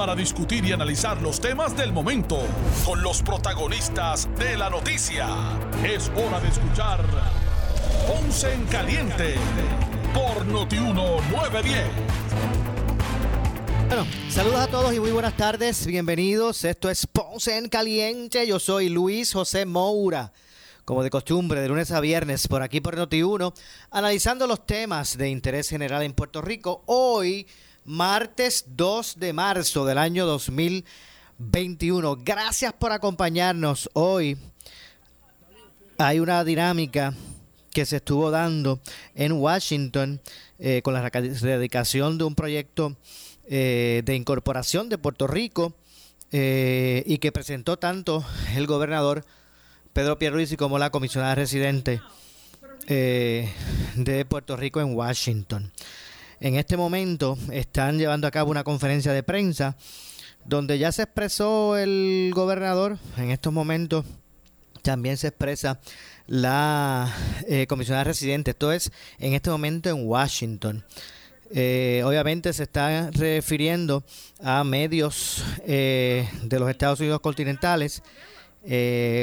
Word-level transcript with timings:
para 0.00 0.14
discutir 0.14 0.64
y 0.64 0.72
analizar 0.72 1.20
los 1.20 1.42
temas 1.42 1.76
del 1.76 1.92
momento 1.92 2.38
con 2.86 3.02
los 3.02 3.20
protagonistas 3.20 4.30
de 4.38 4.56
la 4.56 4.70
noticia. 4.70 5.28
Es 5.84 6.10
hora 6.16 6.40
de 6.40 6.48
escuchar 6.48 7.04
Ponce 8.06 8.50
en 8.50 8.64
Caliente 8.64 9.34
por 10.14 10.46
Notiuno 10.46 11.20
910. 11.30 11.84
Bueno, 13.88 14.06
saludos 14.30 14.60
a 14.60 14.68
todos 14.68 14.94
y 14.94 15.00
muy 15.00 15.10
buenas 15.10 15.36
tardes. 15.36 15.84
Bienvenidos. 15.84 16.64
Esto 16.64 16.88
es 16.88 17.06
Ponce 17.06 17.58
en 17.58 17.68
Caliente. 17.68 18.46
Yo 18.46 18.58
soy 18.58 18.88
Luis 18.88 19.34
José 19.34 19.66
Moura. 19.66 20.32
Como 20.86 21.02
de 21.02 21.10
costumbre, 21.10 21.60
de 21.60 21.68
lunes 21.68 21.90
a 21.90 22.00
viernes, 22.00 22.48
por 22.48 22.62
aquí 22.62 22.80
por 22.80 22.96
Noti1, 22.96 23.52
analizando 23.90 24.46
los 24.46 24.66
temas 24.66 25.18
de 25.18 25.28
interés 25.28 25.68
general 25.68 26.02
en 26.02 26.14
Puerto 26.14 26.40
Rico. 26.40 26.84
Hoy, 26.86 27.46
martes 27.90 28.64
2 28.68 29.18
de 29.18 29.32
marzo 29.32 29.84
del 29.84 29.98
año 29.98 30.24
2021. 30.24 32.18
Gracias 32.24 32.72
por 32.72 32.92
acompañarnos 32.92 33.90
hoy. 33.94 34.38
Hay 35.98 36.20
una 36.20 36.44
dinámica 36.44 37.12
que 37.72 37.84
se 37.84 37.96
estuvo 37.96 38.30
dando 38.30 38.80
en 39.16 39.32
Washington 39.32 40.20
eh, 40.60 40.82
con 40.82 40.94
la 40.94 41.00
erradicación 41.04 42.16
de 42.16 42.24
un 42.24 42.36
proyecto 42.36 42.96
eh, 43.48 44.02
de 44.04 44.14
incorporación 44.14 44.88
de 44.88 44.96
Puerto 44.96 45.26
Rico 45.26 45.74
eh, 46.30 47.02
y 47.06 47.18
que 47.18 47.32
presentó 47.32 47.76
tanto 47.76 48.24
el 48.54 48.68
gobernador 48.68 49.24
Pedro 49.92 50.16
Pierluisi 50.16 50.56
como 50.56 50.78
la 50.78 50.90
comisionada 50.90 51.34
residente 51.34 52.00
de 52.86 54.26
Puerto 54.28 54.56
Rico 54.56 54.80
en 54.80 54.94
Washington. 54.94 55.72
En 56.40 56.56
este 56.56 56.78
momento 56.78 57.36
están 57.52 57.98
llevando 57.98 58.26
a 58.26 58.30
cabo 58.30 58.50
una 58.50 58.64
conferencia 58.64 59.12
de 59.12 59.22
prensa 59.22 59.76
donde 60.46 60.78
ya 60.78 60.90
se 60.90 61.02
expresó 61.02 61.76
el 61.76 62.32
gobernador. 62.34 62.98
En 63.18 63.30
estos 63.30 63.52
momentos 63.52 64.06
también 64.80 65.18
se 65.18 65.28
expresa 65.28 65.80
la 66.26 67.14
eh, 67.46 67.66
comisionada 67.66 68.04
residente. 68.04 68.52
Esto 68.52 68.72
es 68.72 68.90
en 69.18 69.34
este 69.34 69.50
momento 69.50 69.90
en 69.90 70.06
Washington. 70.06 70.82
Eh, 71.52 72.02
obviamente 72.06 72.54
se 72.54 72.62
está 72.62 73.10
refiriendo 73.10 74.02
a 74.42 74.64
medios 74.64 75.44
eh, 75.66 76.26
de 76.42 76.58
los 76.58 76.70
Estados 76.70 77.00
Unidos 77.00 77.20
continentales. 77.20 78.02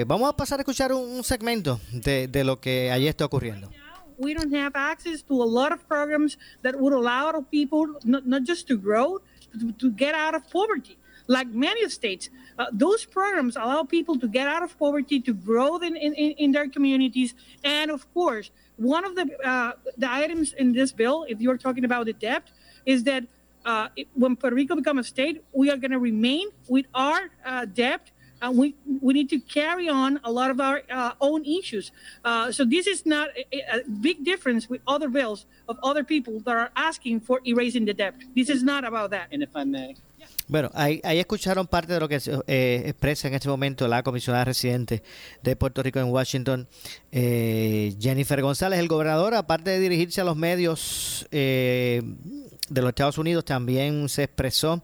Vamos 0.06 0.30
a 0.30 0.38
pasar 0.38 0.60
a 0.60 0.62
escuchar 0.62 0.94
un, 0.94 1.23
segmento 1.23 1.80
de, 1.92 2.44
lo 2.44 2.60
que 2.60 2.92
allí 2.92 3.08
está 3.08 3.26
ocurriendo. 3.26 3.72
We 4.18 4.34
don't 4.34 4.54
have 4.54 4.73
access 4.76 5.22
to 5.23 5.34
a 5.34 5.50
lot 5.60 5.72
of 5.72 5.88
programs 5.88 6.38
that 6.64 6.80
would 6.80 6.94
allow 6.94 7.32
people 7.52 7.96
not, 8.04 8.28
not 8.28 8.44
just 8.44 8.68
to 8.68 8.78
grow, 8.78 9.20
to, 9.60 9.72
to 9.72 9.92
get 9.92 10.16
out 10.16 10.36
of 10.36 10.50
poverty. 10.50 10.98
Like 11.28 11.48
many 11.48 11.88
states, 11.90 12.30
uh, 12.58 12.68
those 12.72 13.06
programs 13.06 13.58
allow 13.58 13.84
people 13.84 14.18
to 14.20 14.28
get 14.28 14.48
out 14.48 14.64
of 14.64 14.78
poverty, 14.80 15.20
to 15.22 15.34
grow 15.34 15.78
in, 15.78 15.95
in, 15.98 16.14
in 16.14 16.52
their 16.54 16.70
communities, 16.70 17.36
and 17.64 17.92
of 17.92 18.12
course, 18.14 18.50
one 18.78 19.04
of 19.06 19.16
the 19.16 19.26
uh, 19.44 19.73
the 19.98 20.10
items 20.10 20.54
in 20.54 20.72
this 20.72 20.92
bill, 20.92 21.26
if 21.28 21.42
you're 21.42 21.58
talking 21.58 21.84
about 21.84 22.06
the 22.06 22.14
debt, 22.14 22.44
is 22.86 23.04
that 23.04 23.26
uh, 23.66 23.89
it, 23.95 24.08
when 24.14 24.36
Puerto 24.36 24.55
Rico 24.55 24.76
becomes 24.76 25.02
a 25.02 25.10
state, 25.10 25.44
we 25.52 25.70
are 25.70 25.78
going 25.78 25.92
to 25.92 25.99
remain 25.99 26.48
with 26.70 26.86
our 26.95 27.30
uh, 27.45 27.66
debt. 27.66 28.11
And 28.42 28.58
we, 28.58 28.75
we 29.02 29.14
need 29.14 29.30
to 29.30 29.39
carry 29.39 29.89
on 29.89 30.20
a 30.23 30.31
lot 30.31 30.52
of 30.52 30.59
our 30.59 30.81
uh, 30.89 31.14
own 31.20 31.43
issues. 31.45 31.92
Uh, 32.23 32.52
so 32.52 32.65
this 32.65 32.87
is 32.87 33.05
not 33.05 33.30
a, 33.52 33.80
a, 33.80 33.83
big 34.02 34.23
difference 34.23 34.70
with 34.70 34.81
other 34.87 35.09
bills 35.09 35.45
of 35.67 35.77
other 35.83 36.03
people 36.03 36.39
that 36.42 36.55
are 36.55 36.71
asking 36.75 37.21
for 37.21 37.42
erasing 37.45 37.86
the 37.86 37.93
debt. 37.93 38.14
This 38.36 38.49
is 38.49 38.64
not 38.64 38.86
about 38.86 39.11
that. 39.11 39.27
And 39.31 39.42
if 39.42 39.55
I 39.55 39.64
may. 39.64 39.95
Bueno, 40.48 40.71
ahí, 40.73 41.02
ahí, 41.03 41.20
escucharon 41.20 41.67
parte 41.67 41.93
de 41.93 41.99
lo 41.99 42.08
que 42.08 42.20
eh, 42.48 42.83
expresa 42.86 43.27
en 43.27 43.33
este 43.33 43.49
momento 43.49 43.87
la 43.87 44.02
comisionada 44.02 44.45
residente 44.45 45.04
de 45.43 45.55
Puerto 45.55 45.83
Rico 45.83 45.99
en 45.99 46.05
Washington, 46.05 46.67
eh, 47.11 47.95
Jennifer 47.99 48.42
González. 48.42 48.80
El 48.80 48.87
gobernador, 48.87 49.36
aparte 49.36 49.71
de 49.71 49.80
dirigirse 49.80 50.21
a 50.21 50.23
los 50.23 50.37
medios 50.37 51.27
eh, 51.31 52.02
de 52.69 52.81
los 52.81 52.89
Estados 52.89 53.17
Unidos, 53.17 53.43
también 53.43 54.08
se 54.08 54.23
expresó 54.23 54.83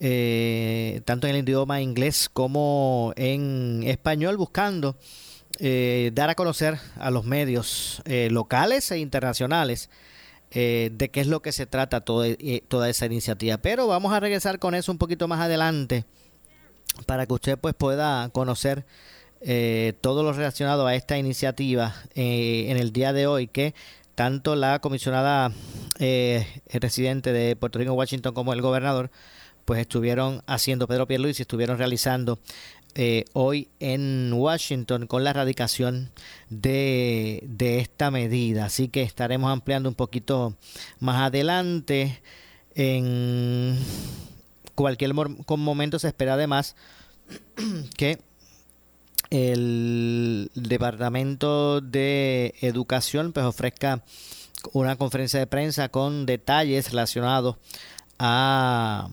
tanto 0.00 1.26
en 1.26 1.36
el 1.36 1.42
idioma 1.42 1.80
inglés 1.80 2.28
como 2.32 3.12
en 3.16 3.82
español, 3.84 4.36
buscando 4.36 4.96
dar 5.60 6.30
a 6.30 6.34
conocer 6.34 6.78
a 6.96 7.10
los 7.10 7.24
medios 7.24 8.02
locales 8.30 8.90
e 8.90 8.98
internacionales 8.98 9.90
eh, 10.52 10.90
de 10.92 11.10
qué 11.10 11.20
es 11.20 11.28
lo 11.28 11.42
que 11.42 11.52
se 11.52 11.66
trata 11.66 12.02
eh, 12.24 12.62
toda 12.66 12.88
esa 12.88 13.06
iniciativa. 13.06 13.58
Pero 13.58 13.86
vamos 13.86 14.12
a 14.12 14.18
regresar 14.18 14.58
con 14.58 14.74
eso 14.74 14.90
un 14.90 14.98
poquito 14.98 15.28
más 15.28 15.38
adelante 15.40 16.04
para 17.06 17.24
que 17.24 17.32
usted 17.34 17.56
pues 17.56 17.72
pueda 17.72 18.28
conocer 18.30 18.84
eh, 19.42 19.92
todo 20.00 20.24
lo 20.24 20.32
relacionado 20.32 20.88
a 20.88 20.96
esta 20.96 21.18
iniciativa 21.18 21.94
en 22.16 22.76
el 22.76 22.92
día 22.92 23.12
de 23.12 23.28
hoy 23.28 23.46
que 23.46 23.74
tanto 24.16 24.56
la 24.56 24.80
comisionada 24.80 25.52
residente 26.68 27.32
de 27.32 27.54
Puerto 27.54 27.78
Rico 27.78 27.92
Washington 27.92 28.34
como 28.34 28.52
el 28.52 28.60
gobernador 28.60 29.10
pues 29.70 29.82
estuvieron 29.82 30.42
haciendo 30.48 30.88
Pedro 30.88 31.06
Pierluisi 31.06 31.42
estuvieron 31.42 31.78
realizando 31.78 32.40
eh, 32.96 33.24
hoy 33.34 33.68
en 33.78 34.32
Washington 34.32 35.06
con 35.06 35.22
la 35.22 35.30
erradicación 35.30 36.10
de, 36.48 37.44
de, 37.46 37.78
esta 37.78 38.10
medida. 38.10 38.64
Así 38.64 38.88
que 38.88 39.02
estaremos 39.02 39.52
ampliando 39.52 39.88
un 39.88 39.94
poquito 39.94 40.56
más 40.98 41.20
adelante. 41.22 42.20
En 42.74 43.78
cualquier 44.74 45.14
momento 45.14 46.00
se 46.00 46.08
espera 46.08 46.34
además 46.34 46.74
que 47.96 48.18
el 49.30 50.50
Departamento 50.56 51.80
de 51.80 52.56
Educación 52.60 53.32
pues 53.32 53.46
ofrezca 53.46 54.02
una 54.72 54.96
conferencia 54.96 55.38
de 55.38 55.46
prensa 55.46 55.90
con 55.90 56.26
detalles 56.26 56.90
relacionados 56.90 57.54
a 58.18 59.10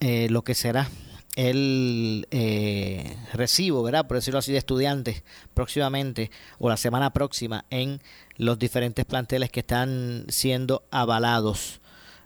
eh, 0.00 0.28
lo 0.30 0.42
que 0.42 0.54
será 0.54 0.88
el 1.36 2.26
eh, 2.30 3.16
recibo, 3.34 3.82
¿verdad? 3.82 4.06
Por 4.06 4.16
decirlo 4.16 4.38
así, 4.38 4.52
de 4.52 4.58
estudiantes 4.58 5.22
próximamente 5.54 6.30
o 6.58 6.68
la 6.68 6.78
semana 6.78 7.12
próxima 7.12 7.66
en 7.70 8.00
los 8.36 8.58
diferentes 8.58 9.04
planteles 9.04 9.50
que 9.50 9.60
están 9.60 10.24
siendo 10.28 10.84
avalados 10.90 11.80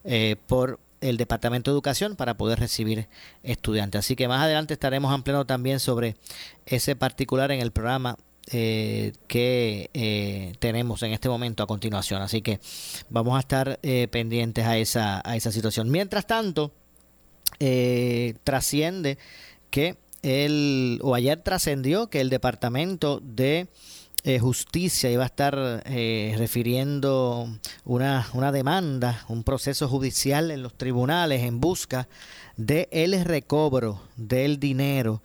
eh, 0.04 0.36
por 0.46 0.78
el 1.00 1.16
Departamento 1.16 1.70
de 1.70 1.74
Educación 1.74 2.14
para 2.14 2.36
poder 2.36 2.60
recibir 2.60 3.08
estudiantes. 3.42 4.00
Así 4.00 4.16
que 4.16 4.28
más 4.28 4.42
adelante 4.42 4.74
estaremos 4.74 5.12
ampliando 5.12 5.44
también 5.44 5.80
sobre 5.80 6.16
ese 6.66 6.94
particular 6.94 7.50
en 7.50 7.60
el 7.60 7.72
programa 7.72 8.16
eh, 8.52 9.12
que 9.28 9.90
eh, 9.94 10.54
tenemos 10.58 11.02
en 11.02 11.12
este 11.12 11.28
momento 11.28 11.62
a 11.62 11.66
continuación. 11.66 12.20
Así 12.22 12.42
que 12.42 12.60
vamos 13.08 13.36
a 13.36 13.40
estar 13.40 13.78
eh, 13.82 14.08
pendientes 14.10 14.66
a 14.66 14.76
esa, 14.76 15.22
a 15.24 15.36
esa 15.36 15.52
situación. 15.52 15.90
Mientras 15.90 16.26
tanto, 16.26 16.72
eh, 17.60 18.34
trasciende 18.44 19.18
que 19.70 19.96
el, 20.22 20.98
o 21.02 21.14
ayer 21.14 21.40
trascendió 21.40 22.08
que 22.08 22.20
el 22.20 22.30
Departamento 22.30 23.20
de 23.22 23.68
eh, 24.22 24.38
Justicia 24.38 25.10
iba 25.10 25.22
a 25.22 25.26
estar 25.26 25.82
eh, 25.86 26.34
refiriendo 26.36 27.48
una, 27.84 28.26
una 28.34 28.52
demanda, 28.52 29.24
un 29.28 29.44
proceso 29.44 29.88
judicial 29.88 30.50
en 30.50 30.62
los 30.62 30.74
tribunales 30.74 31.42
en 31.42 31.58
busca 31.58 32.06
de 32.58 32.88
el 32.92 33.24
recobro 33.24 34.02
del 34.16 34.60
dinero 34.60 35.22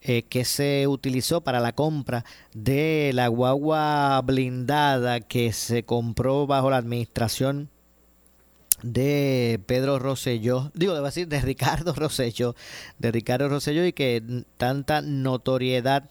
eh, 0.00 0.22
que 0.22 0.44
se 0.44 0.86
utilizó 0.86 1.40
para 1.40 1.58
la 1.58 1.72
compra 1.72 2.24
de 2.54 3.10
la 3.12 3.26
guagua 3.26 4.22
blindada 4.24 5.18
que 5.18 5.52
se 5.52 5.82
compró 5.82 6.46
bajo 6.46 6.70
la 6.70 6.76
administración 6.76 7.68
de 8.92 9.60
Pedro 9.66 9.98
Rosselló, 9.98 10.70
digo, 10.74 10.94
debo 10.94 11.06
decir 11.06 11.28
de 11.28 11.40
Ricardo 11.40 11.92
Rosselló, 11.94 12.54
de 12.98 13.12
Ricardo 13.12 13.48
Rosselló 13.48 13.84
y 13.84 13.92
que 13.92 14.44
tanta 14.56 15.02
notoriedad 15.02 16.10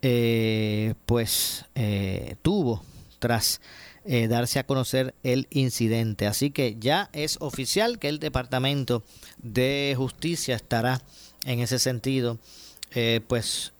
eh, 0.00 0.94
pues 1.06 1.64
eh, 1.74 2.36
tuvo 2.42 2.84
tras 3.18 3.60
eh, 4.04 4.28
darse 4.28 4.60
a 4.60 4.64
conocer 4.64 5.14
el 5.24 5.48
incidente. 5.50 6.26
Así 6.26 6.50
que 6.50 6.76
ya 6.78 7.10
es 7.12 7.36
oficial 7.40 7.98
que 7.98 8.08
el 8.08 8.20
Departamento 8.20 9.02
de 9.38 9.94
Justicia 9.96 10.54
estará 10.54 11.02
en 11.44 11.60
ese 11.60 11.78
sentido 11.78 12.38
eh, 12.92 13.20
pues 13.26 13.72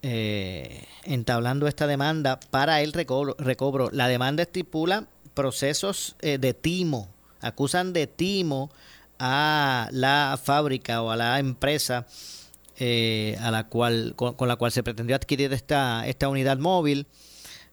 entablando 1.03 1.67
esta 1.67 1.87
demanda 1.87 2.39
para 2.51 2.81
el 2.81 2.93
recobro, 2.93 3.35
recobro. 3.39 3.89
La 3.91 4.07
demanda 4.07 4.43
estipula 4.43 5.07
procesos 5.33 6.15
de 6.19 6.53
timo, 6.53 7.07
acusan 7.41 7.93
de 7.93 8.07
timo 8.07 8.71
a 9.19 9.89
la 9.91 10.39
fábrica 10.41 11.01
o 11.01 11.11
a 11.11 11.17
la 11.17 11.39
empresa 11.39 12.07
a 12.81 13.51
la 13.51 13.67
cual 13.67 14.13
con, 14.15 14.35
con, 14.35 14.47
la 14.47 14.55
cual 14.55 14.71
se 14.71 14.83
pretendió 14.83 15.15
adquirir 15.15 15.51
esta, 15.51 16.07
esta 16.07 16.29
unidad 16.29 16.57
móvil 16.59 17.07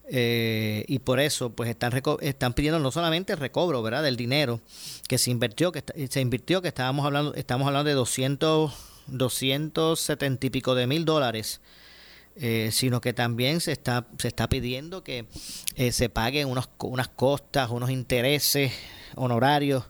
eh, 0.09 0.85
y 0.87 0.99
por 0.99 1.19
eso 1.19 1.49
pues 1.49 1.69
están 1.69 1.91
están 2.21 2.53
pidiendo 2.53 2.79
no 2.79 2.91
solamente 2.91 3.33
el 3.33 3.39
recobro 3.39 3.83
verdad 3.83 4.03
del 4.03 4.15
dinero 4.15 4.61
que 5.05 5.17
se 5.17 5.31
invirtió 5.31 5.73
que 5.73 5.83
se 6.09 6.21
invirtió 6.21 6.61
que 6.61 6.69
estábamos 6.69 7.05
hablando 7.05 7.33
estamos 7.33 7.67
hablando 7.67 7.89
de 7.89 7.95
200 7.95 8.73
270 9.07 10.47
y 10.47 10.49
pico 10.49 10.75
de 10.75 10.87
mil 10.87 11.03
dólares 11.03 11.59
eh, 12.39 12.69
sino 12.71 13.01
que 13.01 13.13
también 13.13 13.61
se 13.61 13.71
está 13.71 14.07
se 14.19 14.27
está 14.27 14.47
pidiendo 14.47 15.03
que 15.03 15.25
eh, 15.75 15.91
se 15.91 16.09
paguen 16.09 16.47
unos, 16.47 16.69
unas 16.79 17.07
costas 17.07 17.71
unos 17.71 17.89
intereses 17.89 18.71
honorarios 19.15 19.85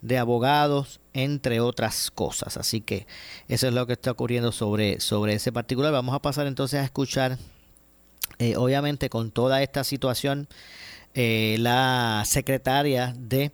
de 0.00 0.18
abogados 0.18 1.00
entre 1.12 1.60
otras 1.60 2.10
cosas. 2.10 2.56
Así 2.56 2.80
que 2.80 3.06
eso 3.48 3.68
es 3.68 3.74
lo 3.74 3.86
que 3.86 3.92
está 3.92 4.10
ocurriendo 4.10 4.52
sobre 4.52 5.00
sobre 5.00 5.34
ese 5.34 5.52
particular. 5.52 5.92
Vamos 5.92 6.14
a 6.14 6.22
pasar 6.22 6.46
entonces 6.46 6.80
a 6.80 6.84
escuchar 6.84 7.38
eh, 8.38 8.56
obviamente 8.56 9.10
con 9.10 9.30
toda 9.30 9.62
esta 9.62 9.84
situación, 9.84 10.48
eh, 11.14 11.56
la 11.58 12.22
secretaria 12.26 13.14
de 13.18 13.52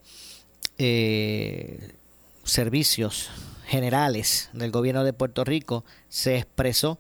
Servicios 2.45 3.31
Generales 3.67 4.49
del 4.53 4.71
Gobierno 4.71 5.05
de 5.05 5.13
Puerto 5.13 5.45
Rico 5.45 5.85
se 6.09 6.39
expresó, 6.39 6.99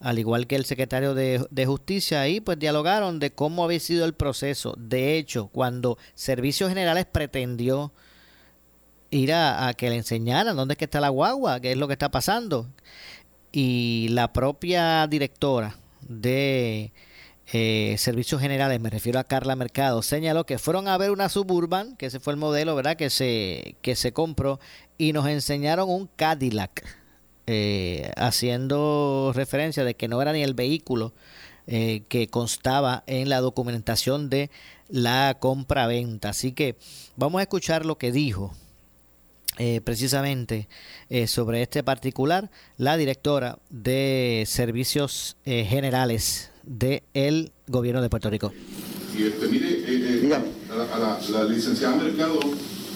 al 0.00 0.18
igual 0.18 0.46
que 0.46 0.56
el 0.56 0.64
secretario 0.64 1.14
de, 1.14 1.66
Justicia, 1.66 2.20
ahí 2.20 2.40
pues 2.40 2.58
dialogaron 2.58 3.18
de 3.18 3.32
cómo 3.32 3.64
había 3.64 3.80
sido 3.80 4.04
el 4.04 4.14
proceso. 4.14 4.74
De 4.78 5.16
hecho, 5.16 5.48
cuando 5.48 5.98
Servicios 6.14 6.68
Generales 6.68 7.06
pretendió 7.10 7.92
ir 9.10 9.32
a, 9.32 9.68
a, 9.68 9.74
que 9.74 9.90
le 9.90 9.96
enseñaran 9.96 10.56
dónde 10.56 10.74
es 10.74 10.78
que 10.78 10.84
está 10.84 11.00
la 11.00 11.08
guagua, 11.08 11.60
qué 11.60 11.72
es 11.72 11.78
lo 11.78 11.86
que 11.88 11.94
está 11.94 12.10
pasando. 12.10 12.68
Y 13.52 14.08
la 14.10 14.32
propia 14.32 15.06
directora 15.06 15.76
de 16.02 16.92
eh, 17.50 17.94
servicios 17.96 18.42
generales, 18.42 18.78
me 18.78 18.90
refiero 18.90 19.18
a 19.18 19.24
Carla 19.24 19.56
Mercado, 19.56 20.02
señaló 20.02 20.44
que 20.44 20.58
fueron 20.58 20.86
a 20.86 20.98
ver 20.98 21.10
una 21.10 21.30
Suburban, 21.30 21.96
que 21.96 22.06
ese 22.06 22.20
fue 22.20 22.34
el 22.34 22.38
modelo, 22.38 22.74
¿verdad? 22.76 22.96
Que 22.96 23.08
se, 23.08 23.76
que 23.80 23.96
se 23.96 24.12
compró 24.12 24.60
y 24.98 25.14
nos 25.14 25.26
enseñaron 25.26 25.88
un 25.88 26.10
Cadillac, 26.14 26.84
eh, 27.48 28.12
haciendo 28.16 29.32
referencia 29.34 29.84
de 29.84 29.94
que 29.94 30.06
no 30.06 30.20
era 30.20 30.32
ni 30.32 30.42
el 30.42 30.52
vehículo 30.52 31.14
eh, 31.66 32.02
que 32.08 32.28
constaba 32.28 33.04
en 33.06 33.28
la 33.28 33.40
documentación 33.40 34.28
de 34.28 34.50
la 34.88 35.38
compra-venta. 35.40 36.28
Así 36.28 36.52
que 36.52 36.76
vamos 37.16 37.38
a 37.38 37.42
escuchar 37.42 37.86
lo 37.86 37.98
que 37.98 38.12
dijo 38.12 38.54
precisamente 39.82 40.68
sobre 41.26 41.62
este 41.62 41.82
particular 41.82 42.48
la 42.76 42.96
directora 42.96 43.58
de 43.70 44.44
servicios 44.46 45.36
generales 45.44 46.52
del 46.62 47.50
gobierno 47.66 48.00
de 48.00 48.08
Puerto 48.08 48.30
Rico. 48.30 48.52
Y 49.18 49.24
este, 49.24 49.48
mire, 49.48 49.68
eh, 49.68 50.30
eh, 50.30 50.34
a, 50.70 51.30
la, 51.32 51.44
licenciada 51.44 51.96
Mercado, 51.96 52.38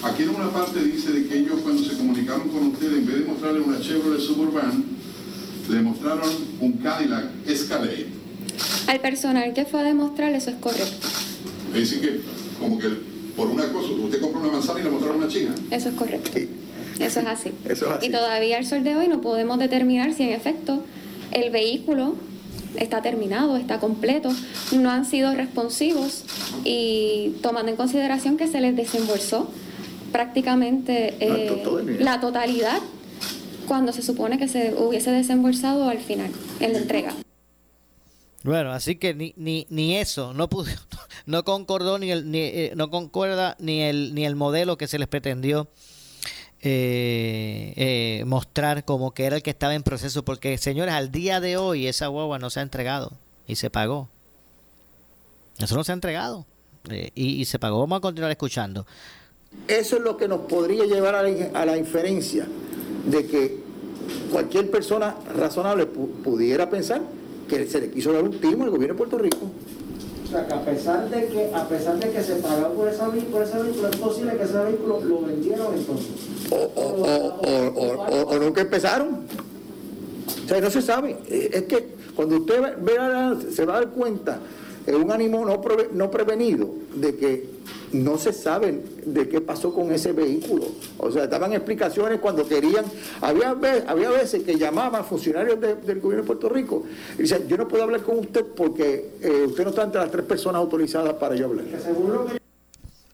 aquí 0.03 0.25
en 0.25 0.31
una 0.31 0.51
parte 0.51 0.83
dice 0.83 1.13
de 1.13 1.27
que 1.27 1.39
ellos 1.39 1.61
cuando 1.63 1.83
se 1.83 1.97
comunicaron 1.97 2.49
con 2.49 2.69
usted, 2.69 2.93
en 2.93 3.07
vez 3.07 3.19
de 3.21 3.25
mostrarle 3.25 3.61
una 3.61 3.81
Chevrolet 3.81 4.21
Suburban, 4.21 4.85
le 5.69 5.81
mostraron 5.81 6.31
un 6.61 6.73
Cadillac 6.73 7.27
Escalade. 7.47 8.07
Al 8.87 9.01
personal 9.01 9.55
que 9.55 9.65
fue 9.65 9.81
a 9.81 9.85
demostrar 9.85 10.33
eso 10.33 10.51
es 10.51 10.57
correcto. 10.57 11.09
Dicen 11.73 12.01
que 12.01 12.21
como 12.59 12.79
que 12.79 12.89
por 13.37 13.49
una 13.49 13.67
cosa, 13.73 13.93
usted 13.93 14.21
compró 14.21 14.41
una 14.41 14.53
manzana 14.53 14.81
y 14.81 14.83
le 14.83 14.91
mostraron 14.91 15.19
una 15.19 15.29
china. 15.29 15.55
Eso 15.71 15.89
es 15.89 15.95
correcto. 15.95 16.31
Eso 16.99 17.21
es 17.21 17.27
así. 17.27 17.53
Eso 17.65 17.87
es 17.87 17.93
así. 17.93 18.07
Y 18.07 18.11
todavía 18.11 18.59
al 18.59 18.67
sol 18.67 18.85
de 18.85 18.95
hoy 18.97 19.09
no 19.09 19.21
podemos 19.21 19.59
determinar 19.59 20.13
si 20.13 20.25
en 20.25 20.31
efecto 20.31 20.85
el 21.31 21.51
vehículo 21.51 22.15
está 22.77 23.03
terminado, 23.03 23.57
está 23.57 23.81
completo, 23.81 24.31
no 24.73 24.91
han 24.91 25.05
sido 25.05 25.35
responsivos 25.35 26.25
y 26.65 27.35
tomando 27.43 27.71
en 27.71 27.77
consideración 27.77 28.37
que 28.37 28.49
se 28.49 28.61
les 28.61 28.77
desembolsó 28.77 29.51
prácticamente 30.12 31.17
eh, 31.20 31.97
la 31.99 32.20
totalidad 32.20 32.79
cuando 33.67 33.93
se 33.93 34.03
supone 34.03 34.38
que 34.38 34.49
se 34.49 34.75
hubiese 34.75 35.11
desembolsado 35.11 35.88
al 35.88 35.99
final, 35.99 36.31
en 36.61 36.73
la 36.73 36.79
entrega. 36.79 37.14
Bueno, 38.44 38.73
así 38.73 38.97
que 38.97 39.14
ni, 39.14 39.35
ni, 39.37 39.67
ni 39.70 39.97
eso, 39.97 40.35
no 40.35 40.49
pudo, 40.49 40.70
no 41.26 41.44
concordó 41.44 41.99
ni 41.99 42.11
el, 42.11 42.31
ni, 42.31 42.38
eh, 42.41 42.73
no 42.76 42.91
concuerda 42.91 43.56
ni 43.59 43.82
el, 43.82 44.14
ni 44.14 44.25
el 44.25 44.37
modelo 44.37 44.76
que 44.76 44.88
se 44.88 44.99
les 44.99 45.09
pretendió 45.09 45.69
eh, 46.65 47.73
eh, 47.75 48.25
mostrar 48.25 48.85
como 48.85 49.12
que 49.12 49.25
era 49.25 49.35
el 49.35 49.43
que 49.43 49.50
estaba 49.50 49.75
en 49.75 49.82
proceso, 49.82 50.25
porque 50.25 50.56
señores, 50.58 50.94
al 50.94 51.11
día 51.11 51.41
de 51.41 51.56
hoy 51.56 51.88
esa 51.88 52.06
guagua 52.06 52.38
no 52.38 52.50
se 52.50 52.61
ha 52.61 52.62
entregado 52.62 53.19
y 53.49 53.56
se 53.56 53.69
pagó. 53.69 54.08
Eso 55.58 55.75
no 55.75 55.82
se 55.82 55.91
ha 55.91 55.94
entregado 55.94 56.47
eh, 56.88 57.11
y, 57.17 57.44
se 57.47 57.58
pagó. 57.58 57.81
Vamos 57.81 57.99
a 57.99 58.00
continuar 58.00 58.31
escuchando. 58.31 58.87
Eso 59.69 59.97
es 59.97 60.03
lo 60.03 60.17
que 60.17 60.29
nos 60.29 60.41
podría 60.41 60.85
llevar 60.85 61.15
a 61.15 61.65
la, 61.65 61.79
inferencia 61.79 62.47
de 63.11 63.27
que 63.27 63.59
cualquier 64.31 64.71
persona 64.71 65.15
razonable 65.37 65.87
pudiera 65.87 66.69
pensar 66.69 67.03
que 67.49 67.67
se 67.67 67.81
le 67.81 67.91
quiso 67.91 68.13
dar 68.13 68.25
un 68.25 68.39
timo 68.41 68.65
al 68.65 68.71
gobierno 68.71 68.95
de 68.95 68.99
Puerto 68.99 69.19
Rico 69.19 69.51
sea, 70.33 70.47
que 70.47 70.55
a 70.55 70.65
pesar 70.65 71.11
de 71.11 71.27
que, 71.27 71.51
a 71.55 71.69
pesar 71.69 71.99
de 71.99 72.11
que 72.11 72.23
se 72.23 72.37
pagó 72.37 72.75
por, 72.75 72.89
esa, 72.89 73.07
por 73.07 73.43
ese 73.43 73.59
vehículo, 73.59 73.89
es 73.89 73.97
posible 73.97 74.37
que 74.37 74.43
ese 74.45 74.59
vehículo 74.59 75.01
lo 75.05 75.21
vendieron 75.23 75.75
entonces. 75.75 76.09
O, 76.51 76.57
o, 76.57 77.07
o, 77.41 78.35
o, 78.35 78.39
nunca 78.39 78.63
empezaron. 78.63 79.27
O 80.45 80.49
sea, 80.49 80.61
no 80.61 80.71
se 80.71 80.83
sabe. 80.83 81.19
Eh, 81.29 81.51
es 81.53 81.63
que 81.63 81.89
cuando 82.17 82.37
usted 82.37 82.61
ve, 82.81 83.53
se 83.53 83.65
va 83.65 83.77
a 83.77 83.81
dar 83.81 83.91
cuenta 83.91 84.39
es 84.87 84.94
un 84.94 85.11
ánimo 85.11 85.44
no, 85.44 85.61
no 85.93 86.11
prevenido 86.11 86.69
de 86.94 87.17
que 87.17 87.46
no 87.93 88.19
se 88.19 88.32
sabe 88.32 88.82
de 89.05 89.29
qué 89.29 89.40
pasó 89.40 89.73
con 89.73 89.93
ese 89.93 90.12
vehículo. 90.12 90.67
O 90.99 91.11
sea, 91.11 91.26
daban 91.26 91.52
explicaciones 91.52 92.20
cuando 92.20 92.46
querían. 92.46 92.84
Había, 93.20 93.55
había 93.87 94.11
veces 94.11 94.43
que 94.43 94.56
llamaban 94.56 95.05
funcionarios 95.05 95.61
del 95.61 96.00
gobierno 96.00 96.23
de 96.23 96.26
Puerto 96.26 96.49
Rico 96.49 96.84
y 97.19 97.23
decían, 97.23 97.46
yo 97.49 97.56
no 97.56 97.69
puedo 97.69 97.82
hablar 97.82 98.02
con 98.02 98.19
usted 98.19 98.44
porque 98.56 99.11
eh, 99.20 99.44
usted 99.46 99.64
no 99.64 99.70
está 99.70 99.82
entre 99.84 100.01
las 100.01 100.10
tres 100.10 100.24
personas 100.24 100.60
autorizadas 100.60 101.15
para 101.15 101.34
yo 101.34 101.46
hablar. 101.46 101.65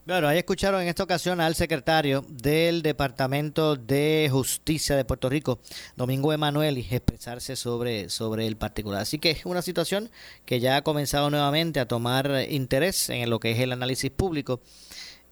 Claro, 0.09 0.27
ahí 0.27 0.39
escucharon 0.39 0.81
en 0.81 0.89
esta 0.89 1.03
ocasión 1.03 1.39
al 1.39 1.55
secretario 1.55 2.25
del 2.31 2.81
Departamento 2.81 3.77
de 3.77 4.27
Justicia 4.33 4.97
de 4.97 5.05
Puerto 5.05 5.29
Rico, 5.29 5.59
Domingo 5.97 6.33
Emanuel, 6.33 6.79
expresarse 6.79 7.57
sobre, 7.57 8.09
sobre 8.09 8.47
el 8.47 8.57
particular. 8.57 9.03
Así 9.03 9.19
que 9.19 9.31
es 9.31 9.45
una 9.45 9.61
situación 9.61 10.09
que 10.47 10.61
ya 10.61 10.79
ha 10.79 10.83
comenzado 10.83 11.29
nuevamente 11.29 11.79
a 11.79 11.87
tomar 11.87 12.47
interés 12.49 13.11
en 13.11 13.29
lo 13.29 13.39
que 13.39 13.51
es 13.51 13.59
el 13.59 13.71
análisis 13.71 14.11
público. 14.11 14.63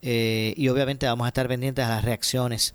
Eh, 0.02 0.52
y 0.59 0.68
obviamente 0.68 1.06
vamos 1.06 1.25
a 1.25 1.28
estar 1.28 1.49
pendientes 1.49 1.83
a 1.83 1.88
las 1.88 2.04
reacciones 2.04 2.75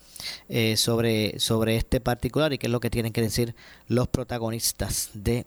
eh, 0.49 0.77
sobre, 0.77 1.39
sobre 1.39 1.75
este 1.75 2.01
particular 2.01 2.51
y 2.51 2.57
qué 2.57 2.65
es 2.65 2.71
lo 2.71 2.79
que 2.79 2.89
tienen 2.89 3.13
que 3.13 3.21
decir 3.21 3.53
los 3.87 4.07
protagonistas 4.07 5.11
de, 5.13 5.45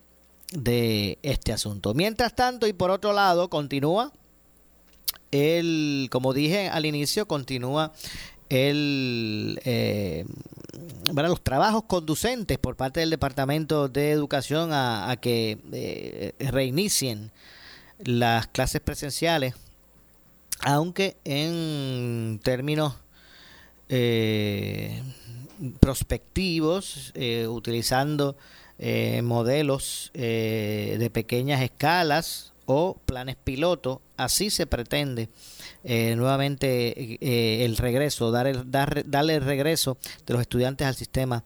de 0.52 1.18
este 1.22 1.52
asunto. 1.52 1.94
Mientras 1.94 2.36
tanto, 2.36 2.68
y 2.68 2.72
por 2.72 2.92
otro 2.92 3.12
lado, 3.12 3.50
continúa 3.50 4.12
el, 5.34 6.08
como 6.12 6.32
dije 6.32 6.68
al 6.68 6.86
inicio, 6.86 7.26
continúa 7.26 7.92
el, 8.50 9.60
eh, 9.64 10.24
los 11.12 11.42
trabajos 11.42 11.84
conducentes 11.88 12.56
por 12.58 12.76
parte 12.76 13.00
del 13.00 13.10
Departamento 13.10 13.88
de 13.88 14.12
Educación 14.12 14.70
a, 14.72 15.16
que 15.20 15.58
eh, 15.72 16.34
reinicien 16.38 17.32
las 17.98 18.46
clases 18.46 18.80
presenciales, 18.80 19.54
aunque 20.60 21.16
en 21.24 22.40
términos 22.44 22.94
eh, 23.88 25.02
prospectivos, 25.80 27.12
utilizando 27.48 28.36
modelos 29.22 30.10
de 30.14 31.10
pequeñas 31.12 31.62
escalas 31.62 32.53
o 32.66 32.98
planes 33.04 33.36
piloto. 33.36 34.02
Así 34.16 34.50
se 34.50 34.66
pretende 34.66 35.28
eh, 35.82 36.14
nuevamente 36.16 37.18
eh, 37.20 37.64
el 37.64 37.76
regreso, 37.76 38.30
dar 38.30 38.46
el, 38.46 38.70
dar, 38.70 39.08
darle 39.08 39.36
el 39.36 39.44
regreso 39.44 39.98
de 40.26 40.34
los 40.34 40.42
estudiantes 40.42 40.86
al 40.86 40.94
sistema 40.94 41.44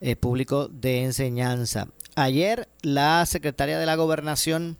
eh, 0.00 0.16
público 0.16 0.68
de 0.68 1.04
enseñanza. 1.04 1.88
Ayer 2.14 2.68
la 2.82 3.24
secretaria 3.26 3.78
de 3.78 3.86
la 3.86 3.96
gobernación 3.96 4.76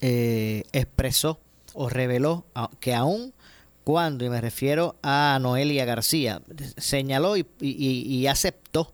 expresó 0.00 1.40
o 1.72 1.88
reveló 1.88 2.44
que 2.78 2.94
aún 2.94 3.32
cuando, 3.84 4.26
y 4.26 4.28
me 4.28 4.42
refiero 4.42 4.96
a 5.02 5.38
Noelia 5.40 5.86
García, 5.86 6.42
señaló 6.76 7.38
y, 7.38 7.46
y 7.58 8.26
aceptó 8.26 8.92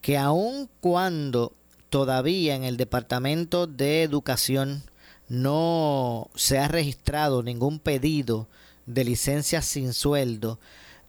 que 0.00 0.16
aún 0.16 0.70
cuando 0.80 1.52
todavía 1.90 2.54
en 2.54 2.64
el 2.64 2.76
Departamento 2.76 3.66
de 3.66 4.02
Educación 4.02 4.84
no 5.28 6.30
se 6.34 6.58
ha 6.58 6.68
registrado 6.68 7.42
ningún 7.42 7.78
pedido 7.78 8.48
de 8.86 9.04
licencia 9.04 9.62
sin 9.62 9.92
sueldo 9.92 10.58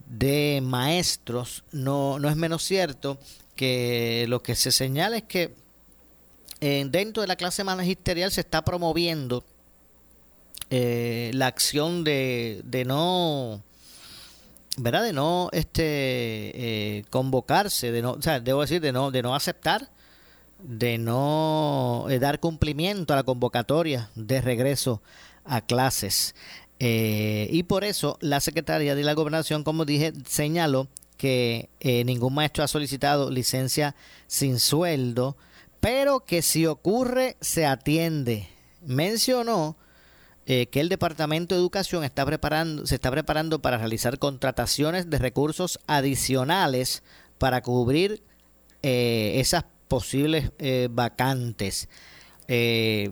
de 0.07 0.59
maestros, 0.61 1.63
no, 1.71 2.19
no 2.19 2.29
es 2.29 2.35
menos 2.35 2.63
cierto 2.63 3.17
que 3.55 4.25
lo 4.27 4.43
que 4.43 4.55
se 4.55 4.71
señala 4.71 5.17
es 5.17 5.23
que 5.23 5.55
eh, 6.59 6.85
dentro 6.89 7.21
de 7.21 7.27
la 7.27 7.37
clase 7.37 7.63
magisterial 7.63 8.31
se 8.31 8.41
está 8.41 8.63
promoviendo 8.63 9.43
eh, 10.69 11.31
la 11.33 11.47
acción 11.47 12.03
de, 12.03 12.61
de 12.65 12.85
no 12.85 13.63
¿verdad? 14.77 15.03
de 15.03 15.13
no 15.13 15.49
este 15.53 15.83
eh, 15.83 17.05
convocarse, 17.09 17.91
de 17.91 18.01
no, 18.01 18.11
o 18.11 18.21
sea, 18.21 18.39
debo 18.39 18.61
decir 18.61 18.81
de 18.81 18.91
no 18.91 19.11
de 19.11 19.21
no 19.21 19.35
aceptar, 19.35 19.89
de 20.63 20.97
no 20.97 22.07
eh, 22.09 22.19
dar 22.19 22.39
cumplimiento 22.39 23.13
a 23.13 23.17
la 23.17 23.23
convocatoria 23.23 24.09
de 24.15 24.41
regreso 24.41 25.01
a 25.43 25.61
clases. 25.61 26.35
Eh, 26.79 27.47
y 27.51 27.63
por 27.63 27.83
eso 27.83 28.17
la 28.21 28.39
Secretaría 28.39 28.95
de 28.95 29.03
la 29.03 29.13
Gobernación, 29.13 29.63
como 29.63 29.85
dije, 29.85 30.13
señaló 30.27 30.87
que 31.17 31.69
ningún 32.03 32.33
maestro 32.33 32.63
ha 32.63 32.67
solicitado 32.67 33.29
licencia 33.29 33.95
sin 34.25 34.59
sueldo, 34.59 35.37
pero 35.79 36.21
que 36.21 36.41
si 36.41 36.65
ocurre 36.65 37.37
se 37.41 37.67
atiende. 37.67 38.49
Mencionó 38.81 39.77
eh, 40.47 40.65
que 40.67 40.79
el 40.79 40.89
Departamento 40.89 41.53
de 41.53 41.61
Educación 41.61 42.03
está 42.03 42.25
preparando, 42.25 42.87
se 42.87 42.95
está 42.95 43.11
preparando 43.11 43.61
para 43.61 43.77
realizar 43.77 44.17
contrataciones 44.17 45.09
de 45.09 45.19
recursos 45.19 45.79
adicionales 45.85 47.03
para 47.37 47.61
cubrir 47.61 48.23
eh, 48.81 49.33
esas 49.35 49.65
posibles 49.91 50.53
eh, 50.57 50.87
vacantes. 50.89 51.89
ella 52.47 53.11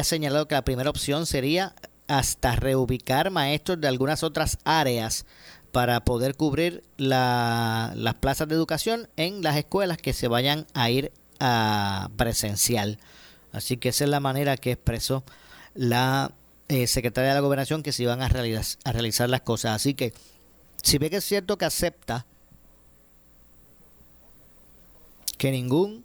ha 0.00 0.04
señalado 0.04 0.46
que 0.46 0.54
la 0.54 0.62
primera 0.62 0.88
opción 0.88 1.26
sería 1.26 1.74
hasta 2.06 2.54
reubicar 2.54 3.32
maestros 3.32 3.80
de 3.80 3.88
algunas 3.88 4.22
otras 4.22 4.58
áreas 4.62 5.26
para 5.72 6.04
poder 6.04 6.36
cubrir 6.36 6.84
las 6.96 8.14
plazas 8.20 8.46
de 8.46 8.54
educación 8.54 9.08
en 9.16 9.42
las 9.42 9.56
escuelas 9.56 9.98
que 9.98 10.12
se 10.12 10.28
vayan 10.28 10.68
a 10.74 10.90
ir 10.90 11.10
a 11.40 12.08
presencial. 12.16 13.00
Así 13.50 13.76
que 13.76 13.88
esa 13.88 14.04
es 14.04 14.10
la 14.10 14.20
manera 14.20 14.56
que 14.56 14.70
expresó 14.70 15.24
la 15.74 16.30
eh, 16.68 16.86
secretaria 16.86 17.30
de 17.30 17.34
la 17.34 17.40
gobernación 17.40 17.82
que 17.82 17.90
se 17.90 18.04
iban 18.04 18.22
a 18.22 18.28
realizar, 18.28 18.78
a 18.84 18.92
realizar 18.92 19.28
las 19.28 19.40
cosas. 19.40 19.74
Así 19.74 19.94
que, 19.94 20.14
si 20.80 20.98
ve 20.98 21.10
que 21.10 21.16
es 21.16 21.24
cierto 21.24 21.58
que 21.58 21.64
acepta 21.64 22.26
que 25.36 25.50
ningún 25.50 26.04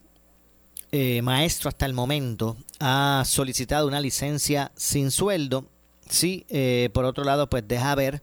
eh, 0.92 1.22
maestro 1.22 1.70
hasta 1.70 1.86
el 1.86 1.94
momento 1.94 2.58
ha 2.80 3.24
solicitado 3.26 3.88
una 3.88 4.02
licencia 4.02 4.72
sin 4.76 5.12
sueldo, 5.12 5.68
sí, 6.08 6.46
eh, 6.50 6.90
por 6.94 7.06
otro 7.06 7.24
lado, 7.24 7.50
pues 7.50 7.68
deja 7.68 7.96
ver 7.96 8.22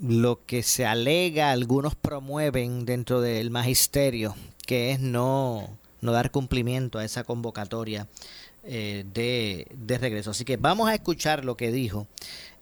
lo 0.00 0.44
que 0.46 0.62
se 0.62 0.86
alega, 0.86 1.50
algunos 1.50 1.94
promueven 1.96 2.84
dentro 2.84 3.20
del 3.20 3.50
magisterio, 3.50 4.36
que 4.66 4.92
es 4.92 5.00
no, 5.00 5.78
no 6.00 6.12
dar 6.12 6.30
cumplimiento 6.30 6.98
a 6.98 7.04
esa 7.04 7.24
convocatoria 7.24 8.08
eh, 8.64 9.04
de, 9.12 9.98
regreso. 9.98 10.32
Así 10.32 10.44
que 10.44 10.56
vamos 10.56 10.88
a 10.88 10.94
escuchar 10.94 11.44
lo 11.44 11.56
que 11.56 11.72
dijo 11.72 12.06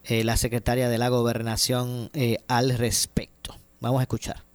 eh, 0.05 0.25
la 0.25 0.37
secretaria 0.37 0.89
de 0.89 0.99
la 0.99 1.09
gobernación 1.09 2.11
eh, 2.15 2.39
al 2.49 2.77
respecto. 2.77 3.57
Vamos 3.81 4.01
a 4.01 4.03
escuchar. 4.03 4.50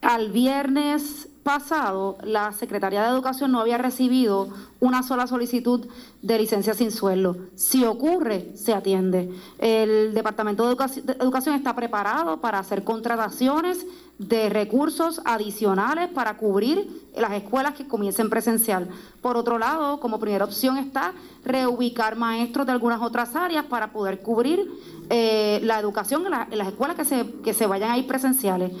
Al 0.00 0.30
viernes 0.30 1.28
pasado, 1.42 2.18
la 2.22 2.52
Secretaría 2.52 3.02
de 3.02 3.08
Educación 3.08 3.50
no 3.50 3.60
había 3.60 3.78
recibido 3.78 4.48
una 4.80 5.02
sola 5.02 5.26
solicitud 5.26 5.88
de 6.22 6.38
licencia 6.38 6.74
sin 6.74 6.92
sueldo. 6.92 7.36
Si 7.56 7.84
ocurre, 7.84 8.52
se 8.54 8.74
atiende. 8.74 9.34
El 9.58 10.14
Departamento 10.14 10.66
de 10.68 10.76
Educación 11.20 11.56
está 11.56 11.74
preparado 11.74 12.40
para 12.40 12.58
hacer 12.58 12.84
contrataciones 12.84 13.86
de 14.18 14.48
recursos 14.48 15.20
adicionales 15.24 16.08
para 16.08 16.36
cubrir 16.36 16.88
las 17.16 17.32
escuelas 17.32 17.74
que 17.74 17.86
comiencen 17.86 18.28
presencial. 18.28 18.88
Por 19.22 19.36
otro 19.36 19.58
lado, 19.58 20.00
como 20.00 20.18
primera 20.18 20.44
opción 20.44 20.76
está 20.76 21.12
reubicar 21.44 22.16
maestros 22.16 22.66
de 22.66 22.72
algunas 22.72 23.00
otras 23.00 23.36
áreas 23.36 23.64
para 23.66 23.92
poder 23.92 24.20
cubrir 24.20 24.68
eh, 25.08 25.60
la 25.62 25.78
educación 25.78 26.24
en, 26.26 26.58
las 26.58 26.68
escuelas 26.68 26.96
que 26.96 27.04
se, 27.04 27.26
que 27.44 27.54
se 27.54 27.66
vayan 27.66 27.92
a 27.92 27.98
ir 27.98 28.06
presenciales. 28.06 28.72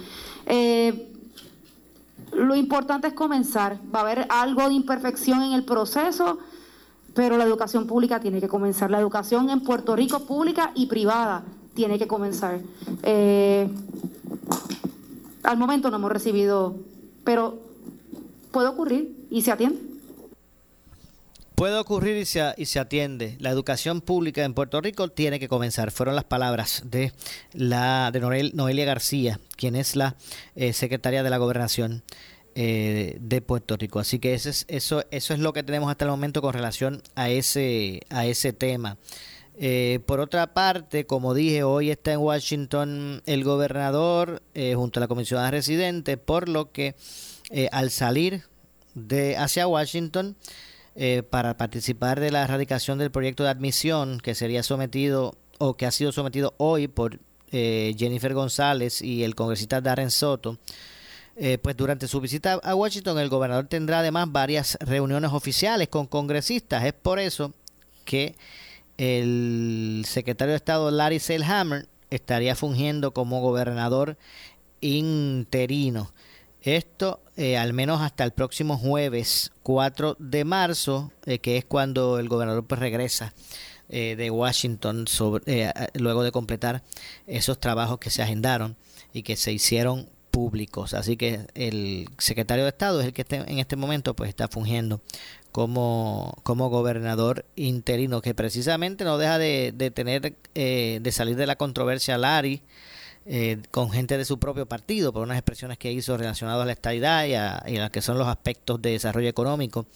Eh, 0.46 1.14
lo 2.32 2.54
importante 2.54 3.06
es 3.06 3.14
comenzar. 3.14 3.78
Va 3.94 4.00
a 4.00 4.02
haber 4.02 4.26
algo 4.28 4.68
de 4.68 4.74
imperfección 4.74 5.42
en 5.42 5.52
el 5.52 5.64
proceso, 5.64 6.38
pero 7.14 7.36
la 7.36 7.44
educación 7.44 7.86
pública 7.86 8.20
tiene 8.20 8.40
que 8.40 8.48
comenzar. 8.48 8.90
La 8.90 8.98
educación 8.98 9.50
en 9.50 9.60
Puerto 9.60 9.94
Rico 9.94 10.20
pública 10.20 10.72
y 10.74 10.86
privada 10.86 11.44
tiene 11.74 11.98
que 11.98 12.08
comenzar. 12.08 12.60
Eh, 13.02 13.68
al 15.48 15.56
momento 15.56 15.90
no 15.90 15.96
hemos 15.96 16.12
recibido, 16.12 16.76
pero 17.24 17.58
puede 18.50 18.68
ocurrir 18.68 19.16
y 19.30 19.40
se 19.40 19.50
atiende. 19.50 19.80
Puede 21.54 21.78
ocurrir 21.78 22.18
y 22.18 22.26
se, 22.26 22.52
y 22.58 22.66
se 22.66 22.78
atiende. 22.78 23.34
La 23.40 23.48
educación 23.48 24.02
pública 24.02 24.44
en 24.44 24.52
Puerto 24.52 24.78
Rico 24.82 25.08
tiene 25.08 25.40
que 25.40 25.48
comenzar. 25.48 25.90
Fueron 25.90 26.16
las 26.16 26.24
palabras 26.24 26.82
de 26.84 27.14
la 27.54 28.10
de 28.12 28.50
Noelia 28.52 28.84
García, 28.84 29.40
quien 29.56 29.74
es 29.74 29.96
la 29.96 30.16
eh, 30.54 30.74
secretaria 30.74 31.22
de 31.22 31.30
la 31.30 31.38
Gobernación 31.38 32.02
eh, 32.54 33.16
de 33.18 33.40
Puerto 33.40 33.78
Rico. 33.78 34.00
Así 34.00 34.18
que 34.18 34.34
eso 34.34 34.50
es, 34.50 34.66
eso, 34.68 35.02
eso 35.10 35.32
es 35.32 35.40
lo 35.40 35.54
que 35.54 35.62
tenemos 35.62 35.90
hasta 35.90 36.04
el 36.04 36.10
momento 36.10 36.42
con 36.42 36.52
relación 36.52 37.02
a 37.14 37.30
ese, 37.30 38.02
a 38.10 38.26
ese 38.26 38.52
tema. 38.52 38.98
Eh, 39.60 39.98
por 40.06 40.20
otra 40.20 40.54
parte, 40.54 41.04
como 41.04 41.34
dije, 41.34 41.64
hoy 41.64 41.90
está 41.90 42.12
en 42.12 42.20
Washington 42.20 43.22
el 43.26 43.42
gobernador 43.42 44.40
eh, 44.54 44.74
junto 44.76 45.00
a 45.00 45.02
la 45.02 45.08
comisionada 45.08 45.50
residente, 45.50 46.16
por 46.16 46.48
lo 46.48 46.70
que 46.70 46.94
eh, 47.50 47.68
al 47.72 47.90
salir 47.90 48.44
de 48.94 49.36
hacia 49.36 49.66
Washington 49.66 50.36
para 51.30 51.56
participar 51.56 52.18
de 52.18 52.32
la 52.32 52.42
erradicación 52.42 52.98
del 52.98 53.12
proyecto 53.12 53.44
de 53.44 53.50
admisión 53.50 54.18
que 54.18 54.34
sería 54.34 54.64
sometido 54.64 55.36
o 55.58 55.74
que 55.74 55.86
ha 55.86 55.92
sido 55.92 56.10
sometido 56.10 56.54
hoy 56.56 56.88
por 56.88 57.20
Jennifer 57.52 58.34
González 58.34 59.00
y 59.00 59.22
el 59.22 59.36
congresista 59.36 59.80
Darren 59.80 60.10
Soto, 60.10 60.58
pues 61.62 61.76
durante 61.76 62.08
su 62.08 62.20
visita 62.20 62.54
a 62.54 62.74
Washington 62.74 63.20
el 63.20 63.28
gobernador 63.28 63.68
tendrá 63.68 64.00
además 64.00 64.32
varias 64.32 64.76
reuniones 64.80 65.30
oficiales 65.30 65.86
con 65.86 66.08
congresistas. 66.08 66.84
Es 66.84 66.94
por 66.94 67.20
eso 67.20 67.54
que 68.04 68.34
el 68.98 70.02
secretario 70.06 70.52
de 70.52 70.56
Estado 70.56 70.90
Larry 70.90 71.20
Selhammer 71.20 71.88
estaría 72.10 72.54
fungiendo 72.54 73.12
como 73.12 73.40
gobernador 73.40 74.18
interino. 74.80 76.12
Esto 76.60 77.20
eh, 77.36 77.56
al 77.56 77.72
menos 77.72 78.00
hasta 78.00 78.24
el 78.24 78.32
próximo 78.32 78.76
jueves 78.76 79.52
4 79.62 80.16
de 80.18 80.44
marzo, 80.44 81.12
eh, 81.24 81.38
que 81.38 81.56
es 81.56 81.64
cuando 81.64 82.18
el 82.18 82.28
gobernador 82.28 82.66
pues, 82.66 82.80
regresa 82.80 83.32
eh, 83.88 84.16
de 84.16 84.30
Washington 84.30 85.06
sobre, 85.06 85.72
luego 85.94 86.24
de 86.24 86.32
completar 86.32 86.82
esos 87.28 87.60
trabajos 87.60 87.98
que 87.98 88.10
se 88.10 88.22
agendaron 88.22 88.76
y 89.12 89.22
que 89.22 89.36
se 89.36 89.52
hicieron 89.52 90.10
públicos. 90.32 90.94
Así 90.94 91.16
que 91.16 91.46
el 91.54 92.08
secretario 92.18 92.64
de 92.64 92.70
Estado 92.70 93.00
es 93.00 93.06
el 93.06 93.12
que 93.12 93.24
en 93.30 93.58
este 93.58 93.76
momento 93.76 94.14
pues 94.14 94.28
está 94.28 94.48
fungiendo 94.48 95.00
como, 95.52 96.36
como 96.42 96.68
gobernador 96.68 97.44
interino, 97.56 98.20
que 98.20 98.34
precisamente 98.34 99.04
no 99.04 99.18
deja 99.18 99.38
de, 99.38 99.72
de 99.74 99.90
tener, 99.90 100.34
eh, 100.54 100.98
de 101.02 101.12
salir 101.12 101.36
de 101.36 101.46
la 101.46 101.56
controversia 101.56 102.18
Larry 102.18 102.62
eh, 103.26 103.58
con 103.70 103.90
gente 103.90 104.16
de 104.16 104.24
su 104.24 104.38
propio 104.38 104.66
partido 104.66 105.12
por 105.12 105.22
unas 105.22 105.38
expresiones 105.38 105.78
que 105.78 105.92
hizo 105.92 106.16
relacionadas 106.16 106.62
a 106.62 106.66
la 106.66 106.72
estabilidad 106.72 107.26
y 107.26 107.34
a, 107.34 107.62
y 107.66 107.78
a 107.78 107.90
que 107.90 108.00
son 108.00 108.18
los 108.18 108.28
aspectos 108.28 108.80
de 108.80 108.90
desarrollo 108.90 109.28
económico 109.28 109.86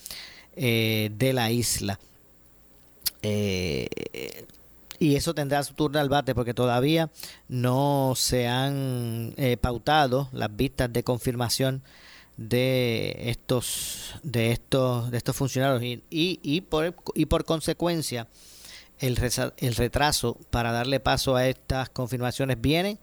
eh, 0.57 1.11
de 1.17 1.33
la 1.33 1.51
isla. 1.51 1.99
y 3.23 5.17
eso 5.17 5.35
tendrá 5.35 5.63
su 5.65 5.75
turno 5.75 5.99
al 5.99 6.09
bate 6.09 6.35
porque 6.35 6.55
todavía 6.55 7.11
no 7.49 8.15
se 8.17 8.49
han 8.49 9.35
pautado 9.61 10.29
las 10.33 10.55
vistas 10.55 10.93
de 10.93 11.03
confirmación 11.03 11.83
de 12.37 13.17
estos 13.27 14.15
de 14.23 14.53
estos 14.53 15.11
de 15.11 15.19
estos 15.19 15.37
funcionarios. 15.37 15.83
Y, 15.83 16.03
y, 16.11 16.61
por 16.63 16.95
y 17.15 17.27
por 17.27 17.45
consecuencia 17.45 18.29
el, 18.99 19.19
el 19.59 19.75
retraso 19.75 20.39
para 20.51 20.73
darle 20.73 21.01
paso 21.01 21.37
a 21.37 21.47
estas 21.47 21.89
confirmaciones 21.91 22.61
viene 22.61 22.99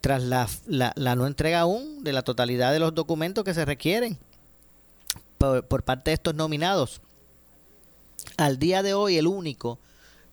tras 0.00 0.22
la, 0.22 0.48
la, 0.66 1.14
no 1.14 1.26
entrega 1.26 1.60
aún 1.60 2.02
de 2.02 2.12
la 2.12 2.22
totalidad 2.22 2.72
de 2.72 2.80
los 2.80 2.94
documentos 2.94 3.44
que 3.44 3.54
se 3.54 3.64
requieren 3.64 4.18
por, 5.38 5.64
por 5.68 5.84
parte 5.84 6.10
de 6.10 6.14
estos 6.14 6.34
nominados. 6.34 7.00
Al 8.36 8.58
día 8.58 8.82
de 8.82 8.94
hoy 8.94 9.16
el 9.16 9.28
único 9.28 9.78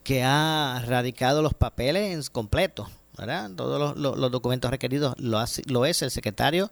que 0.04 0.24
ha 0.24 0.82
radicado 0.88 1.42
los 1.42 1.54
papeles 1.54 2.30
completos 2.30 2.88
¿verdad? 3.18 3.52
todos 3.56 3.98
los, 3.98 4.18
los, 4.18 4.32
documentos 4.32 4.72
requeridos 4.72 5.14
lo, 5.18 5.44
lo 5.68 5.86
es 5.86 6.02
el 6.02 6.10
secretario 6.10 6.72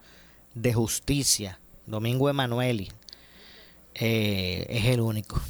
de 0.56 0.74
justicia 0.74 1.60
Domingo 1.88 2.30
Emanueli, 2.30 2.92
eh, 3.96 4.66
es 4.70 4.86
el 4.86 5.02
único. 5.02 5.42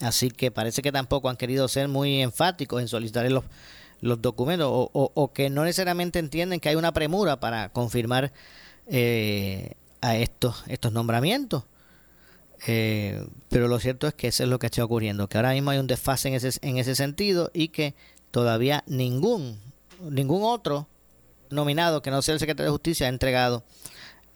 Así 0.00 0.30
que 0.30 0.50
parece 0.50 0.82
que 0.82 0.92
tampoco 0.92 1.28
han 1.28 1.36
querido 1.36 1.66
ser 1.68 1.88
muy 1.88 2.22
enfáticos 2.22 2.80
en 2.80 2.88
solicitar 2.88 3.30
los, 3.30 3.44
los 4.00 4.20
documentos 4.20 4.68
o, 4.70 4.90
o, 4.92 5.32
que 5.32 5.50
no 5.50 5.64
necesariamente 5.64 6.18
entienden 6.18 6.60
que 6.60 6.68
hay 6.68 6.76
una 6.76 6.92
premura 6.92 7.40
para 7.40 7.70
confirmar 7.70 8.32
eh, 8.86 9.72
a 10.02 10.16
estos, 10.16 10.64
estos 10.68 10.92
nombramientos. 10.92 11.64
Eh, 12.66 13.26
pero 13.48 13.68
lo 13.68 13.78
cierto 13.80 14.06
es 14.06 14.14
que 14.14 14.28
eso 14.28 14.42
es 14.42 14.48
lo 14.48 14.58
que 14.58 14.66
está 14.66 14.84
ocurriendo, 14.84 15.28
que 15.28 15.38
ahora 15.38 15.52
mismo 15.52 15.70
hay 15.70 15.78
un 15.78 15.86
desfase 15.86 16.28
en 16.28 16.34
ese, 16.34 16.50
en 16.62 16.78
ese 16.78 16.94
sentido 16.94 17.50
y 17.52 17.68
que 17.68 17.94
todavía 18.30 18.82
ningún, 18.86 19.58
ningún 20.00 20.42
otro 20.42 20.88
nominado 21.50 22.02
que 22.02 22.10
no 22.10 22.22
sea 22.22 22.34
el 22.34 22.40
secretario 22.40 22.70
de 22.70 22.74
Justicia 22.74 23.06
ha 23.06 23.10
entregado 23.10 23.62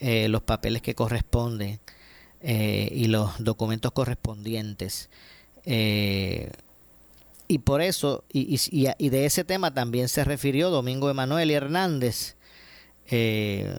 eh, 0.00 0.28
los 0.28 0.42
papeles 0.42 0.82
que 0.82 0.94
corresponden 0.94 1.80
y 2.42 3.06
los 3.06 3.32
documentos 3.44 3.92
correspondientes. 3.92 5.10
y 5.64 7.58
por 7.64 7.82
eso, 7.82 8.24
y, 8.32 9.08
de 9.10 9.26
ese 9.26 9.44
tema 9.44 9.74
también 9.74 10.08
se 10.08 10.24
refirió 10.24 10.70
Domingo 10.70 11.10
Emanuel 11.10 11.50
Hernández, 11.50 12.36
eh, 13.10 13.76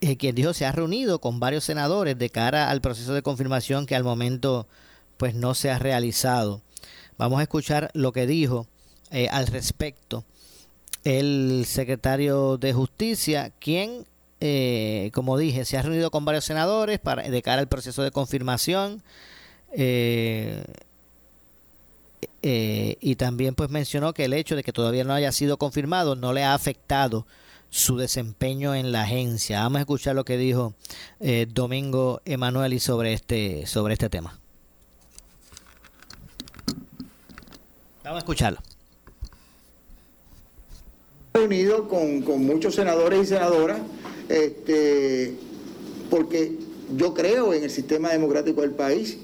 eh, 0.00 0.16
quien 0.16 0.34
dijo 0.34 0.54
se 0.54 0.64
ha 0.64 0.72
reunido 0.72 1.20
con 1.20 1.38
varios 1.38 1.64
senadores 1.64 2.18
de 2.18 2.30
cara 2.30 2.70
al 2.70 2.80
proceso 2.80 3.12
de 3.14 3.22
confirmación 3.22 3.86
que 3.86 3.94
al 3.94 4.02
momento 4.02 4.66
pues 5.16 5.34
no 5.34 5.54
se 5.54 5.70
ha 5.70 5.78
realizado. 5.78 6.62
Vamos 7.18 7.38
a 7.38 7.42
escuchar 7.42 7.90
lo 7.94 8.12
que 8.12 8.26
dijo 8.26 8.66
eh, 9.10 9.28
al 9.28 9.46
respecto 9.46 10.24
el 11.04 11.64
secretario 11.66 12.56
de 12.58 12.72
Justicia, 12.72 13.52
quien, 13.58 14.06
eh, 14.44 15.10
como 15.14 15.38
dije, 15.38 15.64
se 15.64 15.78
ha 15.78 15.82
reunido 15.82 16.10
con 16.10 16.24
varios 16.24 16.44
senadores 16.44 16.98
para, 16.98 17.22
de 17.22 17.42
cara 17.42 17.60
al 17.60 17.68
proceso 17.68 18.02
de 18.02 18.10
confirmación. 18.10 19.02
y 22.44 23.14
también 23.16 23.54
pues 23.54 23.70
mencionó 23.70 24.12
que 24.12 24.24
el 24.24 24.32
hecho 24.32 24.56
de 24.56 24.64
que 24.64 24.72
todavía 24.72 25.04
no 25.04 25.14
haya 25.14 25.32
sido 25.32 25.58
confirmado 25.58 26.16
no 26.16 26.32
le 26.32 26.42
ha 26.44 26.54
afectado 26.54 27.26
su 27.72 27.96
desempeño 27.96 28.74
en 28.74 28.92
la 28.92 29.02
agencia. 29.02 29.62
Vamos 29.62 29.78
a 29.78 29.80
escuchar 29.80 30.14
lo 30.14 30.26
que 30.26 30.36
dijo 30.36 30.74
eh, 31.20 31.46
Domingo 31.48 32.20
Emanueli 32.26 32.78
sobre 32.78 33.14
este, 33.14 33.66
sobre 33.66 33.94
este 33.94 34.10
tema. 34.10 34.38
Vamos 38.04 38.16
a 38.16 38.18
escucharlo. 38.18 38.60
Reunido 41.34 41.88
con, 41.88 42.20
con 42.20 42.44
muchos 42.44 42.74
senadores 42.74 43.22
y 43.22 43.26
senadoras, 43.26 43.78
este, 44.28 45.32
porque 46.10 46.58
yo 46.94 47.14
creo 47.14 47.54
en 47.54 47.64
el 47.64 47.70
sistema 47.70 48.10
democrático 48.10 48.60
del 48.60 48.72
país. 48.72 49.16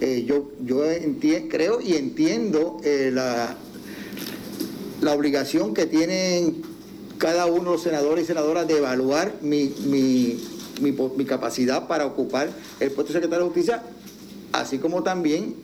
Eh, 0.00 0.24
yo 0.28 0.52
yo 0.60 0.82
creo 1.48 1.80
y 1.80 1.94
entiendo 1.94 2.78
eh, 2.84 3.10
la, 3.12 3.56
la 5.00 5.12
obligación 5.12 5.74
que 5.74 5.86
tienen 5.86 6.62
cada 7.18 7.46
uno 7.46 7.64
de 7.64 7.70
los 7.70 7.82
senadores 7.82 8.24
y 8.24 8.26
senadoras 8.28 8.68
de 8.68 8.78
evaluar 8.78 9.34
mi, 9.40 9.74
mi, 9.86 10.38
mi, 10.80 11.24
capacidad 11.24 11.88
para 11.88 12.06
ocupar 12.06 12.48
el 12.78 12.92
puesto 12.92 13.12
de 13.12 13.18
secretario 13.18 13.46
de 13.46 13.50
justicia, 13.50 13.82
así 14.52 14.78
como 14.78 15.02
también 15.02 15.56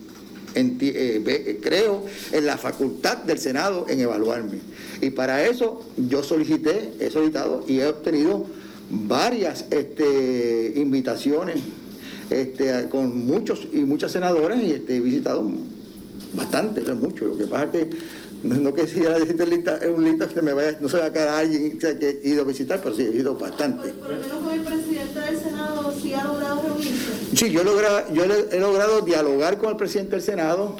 eh, 0.54 1.60
creo 1.62 2.04
en 2.32 2.46
la 2.46 2.58
facultad 2.58 3.18
del 3.18 3.38
Senado 3.38 3.86
en 3.88 4.00
evaluarme. 4.00 4.58
Y 5.00 5.10
para 5.10 5.46
eso 5.46 5.84
yo 5.96 6.22
solicité, 6.22 6.92
he 7.00 7.10
solicitado 7.10 7.64
y 7.66 7.80
he 7.80 7.86
obtenido 7.86 8.46
varias 8.90 9.64
este, 9.70 10.74
invitaciones 10.76 11.56
este, 12.30 12.88
con 12.88 13.26
muchos 13.26 13.66
y 13.72 13.78
muchas 13.78 14.12
senadoras 14.12 14.62
y 14.62 14.72
este, 14.72 14.96
he 14.96 15.00
visitado 15.00 15.50
bastante, 16.34 16.80
mucho. 16.94 17.26
Lo 17.26 17.36
que 17.36 17.46
pasa 17.46 17.64
es 17.64 17.70
que 17.70 17.90
no 18.42 18.74
quisiera 18.74 19.18
decirte 19.18 19.46
lista, 19.46 19.76
es 19.76 19.88
un 19.88 20.04
lista 20.04 20.26
que 20.28 20.42
me 20.42 20.52
vaya, 20.52 20.76
no 20.80 20.88
se 20.88 20.98
va 20.98 21.06
a 21.06 21.12
quedar 21.12 21.28
alguien 21.28 21.78
que 21.78 22.20
he 22.24 22.28
ido 22.28 22.42
a 22.42 22.44
visitar, 22.44 22.80
pero 22.82 22.94
sí, 22.94 23.02
he 23.02 23.16
ido 23.16 23.36
bastante. 23.36 23.90
Por, 23.90 24.10
lo 24.10 24.16
menos 24.16 24.38
con 24.38 24.52
el 24.52 24.60
presidente 24.62 25.20
del 25.20 25.38
Senado, 25.38 25.94
¿sí 26.00 26.14
ha 26.14 26.24
logrado 26.24 26.62
reunirse? 26.62 27.12
Sí, 27.34 27.50
yo, 27.50 27.62
logrado, 27.62 28.12
yo 28.12 28.24
he 28.24 28.58
logrado 28.58 29.02
dialogar 29.02 29.58
con 29.58 29.70
el 29.70 29.76
presidente 29.76 30.12
del 30.12 30.22
Senado, 30.22 30.76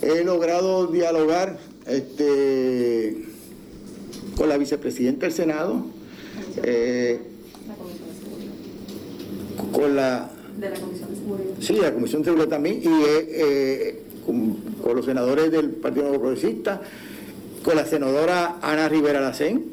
he 0.00 0.24
logrado 0.24 0.86
dialogar 0.86 1.58
este, 1.86 3.26
con 4.34 4.48
la 4.48 4.56
vicepresidenta 4.56 5.26
del 5.26 5.34
Senado, 5.34 5.86
eh, 6.62 7.20
con 9.72 9.96
la... 9.96 10.30
De 10.58 10.70
la 10.70 10.76
Comisión 10.80 11.10
de 11.10 11.16
Seguridad. 11.16 11.54
Sí, 11.60 11.74
la 11.74 11.92
Comisión 11.92 12.22
de 12.22 12.26
Seguridad 12.26 12.48
también, 12.48 12.80
y 12.82 12.88
he 12.88 14.05
con, 14.26 14.56
los 14.94 15.04
senadores 15.04 15.50
del 15.50 15.70
Partido 15.70 16.08
Nuevo 16.08 16.20
Progresista, 16.24 16.80
con 17.62 17.76
la 17.76 17.86
senadora 17.86 18.56
Ana 18.60 18.88
Rivera 18.88 19.20
Lacén. 19.20 19.64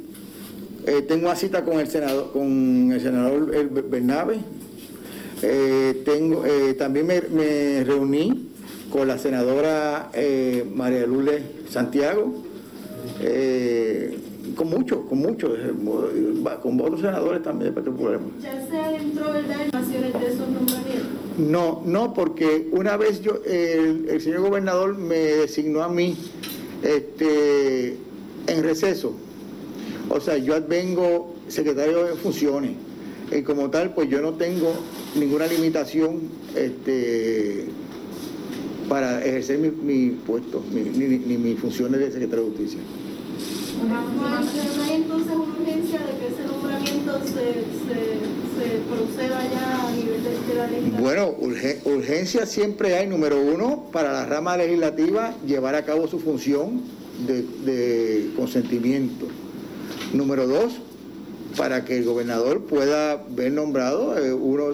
Eh, 0.85 1.01
tengo 1.07 1.27
una 1.27 1.35
cita 1.35 1.63
con 1.63 1.79
el 1.79 1.87
senador, 1.87 2.31
con 2.31 2.91
el 2.91 3.01
senador 3.01 3.51
Bernabe. 3.89 4.39
Eh, 5.41 6.03
tengo, 6.05 6.45
eh, 6.45 6.73
también 6.75 7.07
me, 7.07 7.83
reuní 7.83 8.49
con 8.91 9.07
la 9.07 9.17
senadora 9.17 10.11
María 10.73 11.05
Lule 11.07 11.41
Santiago, 11.69 12.33
con 14.55 14.69
muchos, 14.69 14.99
con 15.09 15.17
muchos, 15.17 15.51
con 16.61 16.79
otros 16.79 17.01
senadores 17.01 17.41
también 17.41 17.73
del 17.73 17.83
Partido 17.83 18.21
¿Ya 18.39 18.51
se 18.67 18.95
entró, 18.95 19.33
verdad, 19.33 19.61
en 19.61 20.19
de 20.19 20.27
esos 20.27 20.47
nombramientos? 20.47 21.22
No, 21.37 21.81
no, 21.85 22.13
porque 22.13 22.67
una 22.71 22.95
vez 22.95 23.21
yo, 23.21 23.41
el, 23.45 24.21
señor 24.21 24.41
gobernador 24.41 24.97
me 24.97 25.15
designó 25.15 25.81
a 25.81 25.89
mí 25.89 26.15
este, 26.83 27.97
en 28.47 28.63
receso. 28.63 29.13
O 30.09 30.19
sea, 30.19 30.37
yo 30.37 30.55
vengo 30.67 31.35
secretario 31.47 32.05
de 32.05 32.15
funciones. 32.15 32.71
Y 33.31 33.41
como 33.41 33.69
tal, 33.69 33.93
pues 33.95 34.09
yo 34.09 34.21
no 34.21 34.33
tengo 34.33 34.73
ninguna 35.15 35.47
limitación 35.47 36.21
este, 36.55 37.65
para 38.87 39.25
ejercer 39.25 39.57
mi, 39.57 40.09
puesto, 40.09 40.61
ni, 40.71 40.81
ni 40.81 41.37
mis 41.37 41.59
funciones 41.59 41.99
de 41.99 42.11
secretario 42.11 42.45
de 42.45 42.49
justicia. 42.51 42.79
¿No 43.87 44.83
hay 44.83 44.93
entonces 44.93 45.33
una 45.33 45.43
urgencia 45.43 45.99
de 45.99 46.17
que 46.17 46.27
ese 46.33 46.45
nombramiento 46.47 47.19
se, 47.25 47.63
proceda 48.89 49.41
ya 49.51 49.87
a 49.87 49.91
nivel 49.91 50.23
de, 50.23 50.55
la? 50.55 50.99
Bueno, 50.99 51.35
urgencia 51.85 52.45
siempre 52.45 52.95
hay, 52.95 53.07
número 53.07 53.41
uno, 53.41 53.89
para 53.91 54.13
la 54.13 54.25
rama 54.25 54.55
legislativa 54.55 55.35
llevar 55.45 55.75
a 55.75 55.83
cabo 55.83 56.07
su 56.07 56.19
función 56.19 56.81
de, 57.27 58.31
consentimiento. 58.37 59.27
Número 60.13 60.47
dos, 60.47 60.73
para 61.57 61.83
que 61.83 61.97
el 61.97 62.05
gobernador 62.05 62.61
pueda 62.61 63.21
ver 63.29 63.51
nombrado 63.51 64.17
eh, 64.17 64.33
uno 64.33 64.67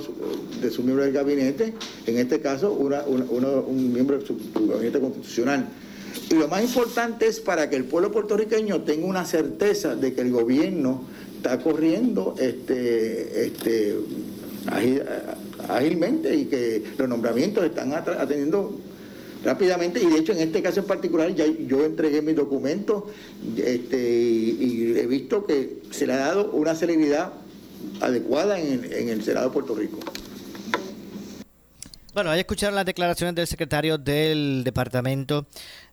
de 0.62 0.70
sus 0.70 0.86
miembros 0.86 1.06
del 1.06 1.16
gabinete, 1.16 1.74
en 2.06 2.18
este 2.18 2.42
caso 2.42 2.74
un 2.74 3.94
miembro 3.94 4.20
de 4.20 4.26
su 4.26 4.38
gabinete 4.68 5.00
constitucional. 5.00 5.68
Y 6.30 6.36
lo 6.36 6.48
más 6.48 6.64
importante 6.64 7.28
es 7.28 7.40
para 7.40 7.70
que 7.70 7.76
el 7.76 7.86
pueblo 7.86 8.12
puertorriqueño 8.12 8.82
tenga 8.82 9.06
una 9.06 9.26
certeza 9.26 9.96
de 9.96 10.14
que 10.14 10.22
el 10.22 10.32
gobierno 10.32 11.04
está 11.38 11.60
corriendo 11.60 12.36
este, 12.38 13.46
este, 13.46 13.96
ágilmente 15.68 16.36
y 16.36 16.46
que 16.46 16.84
los 16.98 17.08
nombramientos 17.08 17.64
están 17.64 17.94
atendiendo 17.94 18.80
rápidamente 19.44 20.02
y 20.04 20.08
de 20.08 20.20
hecho 20.20 20.34
en 20.34 20.40
este 20.40 20.62
caso 20.62 20.82
en 20.82 20.86
particular 20.86 21.34
ya 21.34 21.46
yo 21.46 21.86
entregué 21.86 22.22
mis 22.22 22.36
documentos 22.36 23.04
este, 23.58 23.98
y, 23.98 24.94
he 24.98 25.08
visto 25.08 25.46
que 25.46 25.82
se 25.92 26.06
le 26.06 26.14
ha 26.14 26.18
dado 26.18 26.52
una 26.52 26.76
celeridad 26.76 27.32
adecuada 28.02 28.60
en, 28.60 29.10
el 29.10 29.24
Senado 29.24 29.48
de 29.48 29.54
Puerto 29.54 29.76
Rico. 29.76 30.00
Bueno, 32.14 32.32
ahí 32.32 32.42
escucharon 32.42 32.76
las 32.76 32.86
declaraciones 32.86 33.36
del 33.36 33.48
secretario 33.48 33.98
del 33.98 34.64
Departamento 34.66 35.46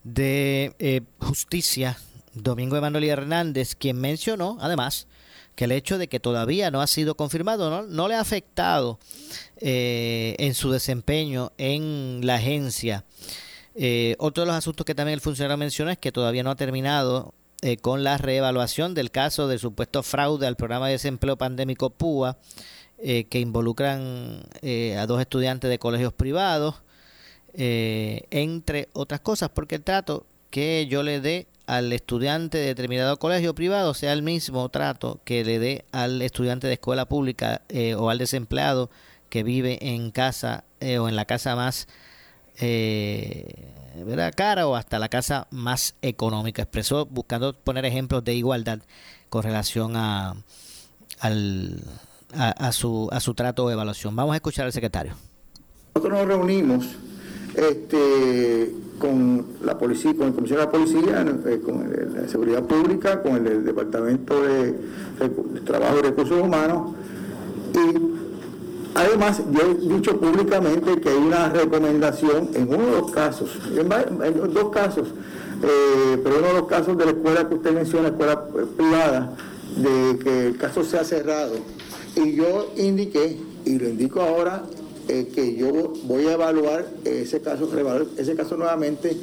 de 0.06 0.72
eh, 0.78 1.00
Justicia, 1.18 1.98
Domingo 2.32 2.76
Emanuel 2.76 3.04
Hernández, 3.04 3.74
quien 3.74 4.00
mencionó, 4.00 4.56
además, 4.60 5.08
que 5.56 5.64
el 5.64 5.72
hecho 5.72 5.98
de 5.98 6.06
que 6.06 6.20
todavía 6.20 6.70
no 6.70 6.80
ha 6.80 6.86
sido 6.86 7.16
confirmado 7.16 7.82
no, 7.82 8.08
le 8.08 8.14
ha 8.14 8.20
afectado 8.20 9.00
eh, 9.56 10.36
en 10.38 10.54
su 10.54 10.70
desempeño 10.70 11.50
en 11.58 12.20
la 12.22 12.36
agencia. 12.36 13.04
Eh, 13.74 14.14
otro 14.18 14.44
de 14.44 14.46
los 14.46 14.56
asuntos 14.56 14.86
que 14.86 14.94
también 14.94 15.14
el 15.14 15.20
funcionario 15.20 15.56
menciona 15.56 15.92
es 15.92 15.98
que 15.98 16.12
todavía 16.12 16.44
no 16.44 16.50
ha 16.50 16.56
terminado 16.56 17.34
con 17.80 18.04
la 18.04 18.16
reevaluación 18.16 18.94
del 18.94 19.10
caso 19.10 19.48
del 19.48 19.58
supuesto 19.58 20.04
fraude 20.04 20.46
al 20.46 20.56
programa 20.56 20.86
de 20.86 20.92
desempleo 20.92 21.36
pandémico 21.36 21.90
PUA 21.90 22.38
eh, 22.98 23.24
que 23.24 23.40
involucran 23.40 24.42
eh, 24.62 24.96
a 24.96 25.06
dos 25.06 25.20
estudiantes 25.20 25.68
de 25.68 25.78
colegios 25.78 26.14
privados, 26.14 26.76
eh, 27.56 28.22
entre 28.30 28.88
otras 28.92 29.20
cosas, 29.20 29.50
porque 29.50 29.76
el 29.76 29.82
trato 29.82 30.26
que 30.50 30.86
yo 30.88 31.02
le 31.02 31.20
dé 31.20 31.46
al 31.66 31.92
estudiante 31.92 32.58
de 32.58 32.66
determinado 32.66 33.18
colegio 33.18 33.54
privado 33.54 33.92
sea 33.94 34.12
el 34.12 34.22
mismo 34.22 34.68
trato 34.68 35.20
que 35.24 35.44
le 35.44 35.58
dé 35.58 35.84
al 35.92 36.22
estudiante 36.22 36.66
de 36.66 36.74
escuela 36.74 37.06
pública 37.06 37.62
eh, 37.68 37.94
o 37.94 38.08
al 38.08 38.18
desempleado 38.18 38.90
que 39.28 39.42
vive 39.42 39.78
en 39.80 40.12
casa 40.12 40.64
eh, 40.80 40.98
o 40.98 41.08
en 41.08 41.16
la 41.16 41.24
casa 41.24 41.56
más 41.56 41.88
eh, 42.58 43.72
cara 44.34 44.66
o 44.66 44.76
hasta 44.76 44.98
la 44.98 45.08
casa 45.08 45.48
más 45.50 45.94
económica. 46.02 46.62
Expresó 46.62 47.06
buscando 47.06 47.52
poner 47.52 47.84
ejemplos 47.84 48.24
de 48.24 48.34
igualdad 48.34 48.78
con 49.28 49.42
relación 49.42 49.96
a, 49.96 50.36
al, 51.18 51.82
a, 52.32 52.72
su, 52.72 53.08
a 53.10 53.20
su 53.20 53.34
trato 53.34 53.64
o 53.64 53.70
evaluación. 53.70 54.14
Vamos 54.14 54.34
a 54.34 54.36
escuchar 54.36 54.66
al 54.66 54.72
secretario. 54.72 55.16
Nosotros 55.94 56.18
nos 56.18 56.28
reunimos 56.28 56.86
este, 57.56 58.72
con 58.98 59.44
la 59.64 59.78
policía, 59.78 60.14
con 60.14 60.28
el 60.28 60.34
Comisión 60.34 60.58
de 60.60 60.64
la 60.64 60.70
Policía, 60.70 61.26
eh, 61.46 61.60
con 61.64 61.90
la 62.14 62.28
Seguridad 62.28 62.62
Pública, 62.64 63.22
con 63.22 63.46
el, 63.46 63.64
Departamento 63.64 64.42
de, 64.42 64.74
Trabajo 65.64 65.98
y 65.98 66.02
Recursos 66.02 66.40
Humanos 66.40 66.94
y 67.74 68.16
Además, 68.96 69.42
yo 69.50 69.60
he 69.60 69.94
dicho 69.94 70.18
públicamente 70.18 70.98
que 71.02 71.10
hay 71.10 71.18
una 71.18 71.50
recomendación 71.50 72.48
en 72.54 72.66
uno 72.68 72.86
de 72.86 72.92
los 72.92 73.10
casos, 73.10 73.50
en, 73.76 74.54
dos 74.54 74.70
casos, 74.70 75.08
eh, 75.62 76.18
pero 76.24 76.38
uno 76.38 76.46
de 76.46 76.52
los 76.54 76.66
casos 76.66 76.96
de 76.96 77.04
la 77.04 77.10
escuela 77.10 77.46
que 77.46 77.56
usted 77.56 77.74
menciona, 77.74 78.08
escuela 78.08 78.46
privada, 78.74 79.36
de 79.76 80.18
que 80.18 80.46
el 80.46 80.56
caso 80.56 80.82
sea 80.82 81.04
cerrado. 81.04 81.56
Y 82.14 82.36
yo 82.36 82.72
indiqué, 82.78 83.36
y 83.66 83.78
lo 83.78 83.86
indico 83.86 84.22
ahora, 84.22 84.62
eh, 85.08 85.28
que 85.34 85.54
yo 85.54 85.92
voy 86.04 86.26
a 86.26 86.32
evaluar 86.32 86.86
ese 87.04 87.40
caso, 87.40 87.68
ese 88.16 88.34
caso 88.34 88.56
nuevamente, 88.56 89.16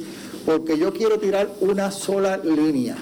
porque 0.46 0.78
yo 0.78 0.92
quiero 0.92 1.18
tirar 1.18 1.50
una 1.60 1.90
sola 1.90 2.36
línea, 2.38 2.96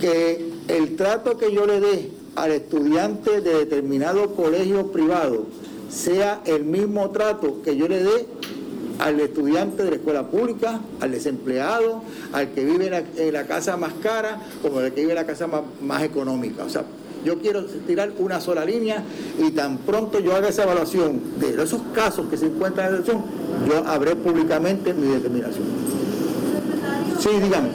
que 0.00 0.50
el 0.68 0.96
trato 0.96 1.36
que 1.38 1.52
yo 1.52 1.66
le 1.66 1.80
dé 1.80 2.10
al 2.36 2.52
estudiante 2.52 3.40
de 3.40 3.54
determinado 3.54 4.34
colegio 4.34 4.92
privado 4.92 5.46
sea 5.90 6.40
el 6.44 6.64
mismo 6.64 7.10
trato 7.10 7.62
que 7.62 7.76
yo 7.76 7.88
le 7.88 8.02
dé 8.02 8.26
al 8.98 9.20
estudiante 9.20 9.84
de 9.84 9.90
la 9.90 9.96
escuela 9.96 10.26
pública, 10.28 10.80
al 11.00 11.12
desempleado, 11.12 12.02
al 12.32 12.52
que 12.52 12.64
vive 12.64 12.90
en 13.16 13.32
la, 13.32 13.46
casa 13.46 13.76
más 13.76 13.92
cara, 14.02 14.42
como 14.60 14.78
al 14.78 14.92
que 14.92 15.02
vive 15.02 15.12
en 15.12 15.18
la 15.18 15.26
casa 15.26 15.46
más, 15.46 15.62
más 15.80 16.02
económica. 16.02 16.64
O 16.64 16.68
sea, 16.68 16.84
yo 17.24 17.38
quiero 17.38 17.64
tirar 17.64 18.12
una 18.18 18.40
sola 18.40 18.64
línea 18.64 19.02
y 19.38 19.50
tan 19.50 19.78
pronto 19.78 20.20
yo 20.20 20.34
haga 20.34 20.48
esa 20.48 20.64
evaluación 20.64 21.20
de 21.38 21.62
esos 21.62 21.82
casos 21.94 22.28
que 22.28 22.36
se 22.36 22.46
encuentran 22.46 22.86
en 22.86 22.92
la 22.92 22.98
elección, 22.98 23.24
yo 23.68 23.86
habré 23.86 24.16
públicamente 24.16 24.94
mi 24.94 25.08
determinación. 25.08 25.64
Sí, 27.18 27.30
dígame. 27.42 27.68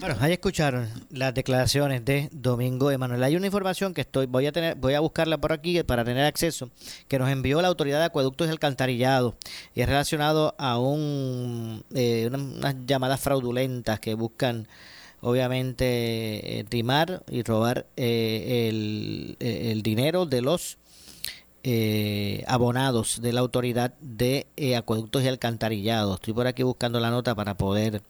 Bueno, 0.00 0.16
ahí 0.20 0.32
escucharon 0.32 0.88
las 1.10 1.34
declaraciones 1.34 2.02
de 2.06 2.30
Domingo 2.32 2.90
Emanuel. 2.90 3.22
Hay 3.22 3.36
una 3.36 3.44
información 3.44 3.92
que 3.92 4.00
estoy, 4.00 4.24
voy 4.24 4.46
a 4.46 4.52
tener, 4.52 4.74
voy 4.76 4.94
a 4.94 5.00
buscarla 5.00 5.36
por 5.36 5.52
aquí 5.52 5.82
para 5.82 6.06
tener 6.06 6.24
acceso, 6.24 6.70
que 7.06 7.18
nos 7.18 7.28
envió 7.28 7.60
la 7.60 7.68
autoridad 7.68 7.98
de 7.98 8.06
acueductos 8.06 8.48
y 8.48 8.50
alcantarillado 8.50 9.36
y 9.74 9.82
es 9.82 9.88
relacionado 9.90 10.54
a 10.56 10.78
un 10.78 11.84
eh, 11.94 12.30
unas 12.32 12.76
llamadas 12.86 13.20
fraudulentas 13.20 14.00
que 14.00 14.14
buscan 14.14 14.66
obviamente 15.20 16.64
timar 16.68 17.22
eh, 17.26 17.36
y 17.36 17.42
robar 17.42 17.86
eh, 17.96 18.68
el, 18.68 19.36
el, 19.40 19.82
dinero 19.82 20.26
de 20.26 20.42
los 20.42 20.78
eh, 21.62 22.42
abonados 22.46 23.20
de 23.20 23.32
la 23.32 23.40
autoridad 23.40 23.94
de 24.00 24.46
acueductos 24.76 25.22
y 25.22 25.28
alcantarillados. 25.28 26.16
Estoy 26.16 26.34
por 26.34 26.46
aquí 26.46 26.62
buscando 26.62 27.00
la 27.00 27.10
nota 27.10 27.34
para 27.34 27.56
poder 27.56 28.02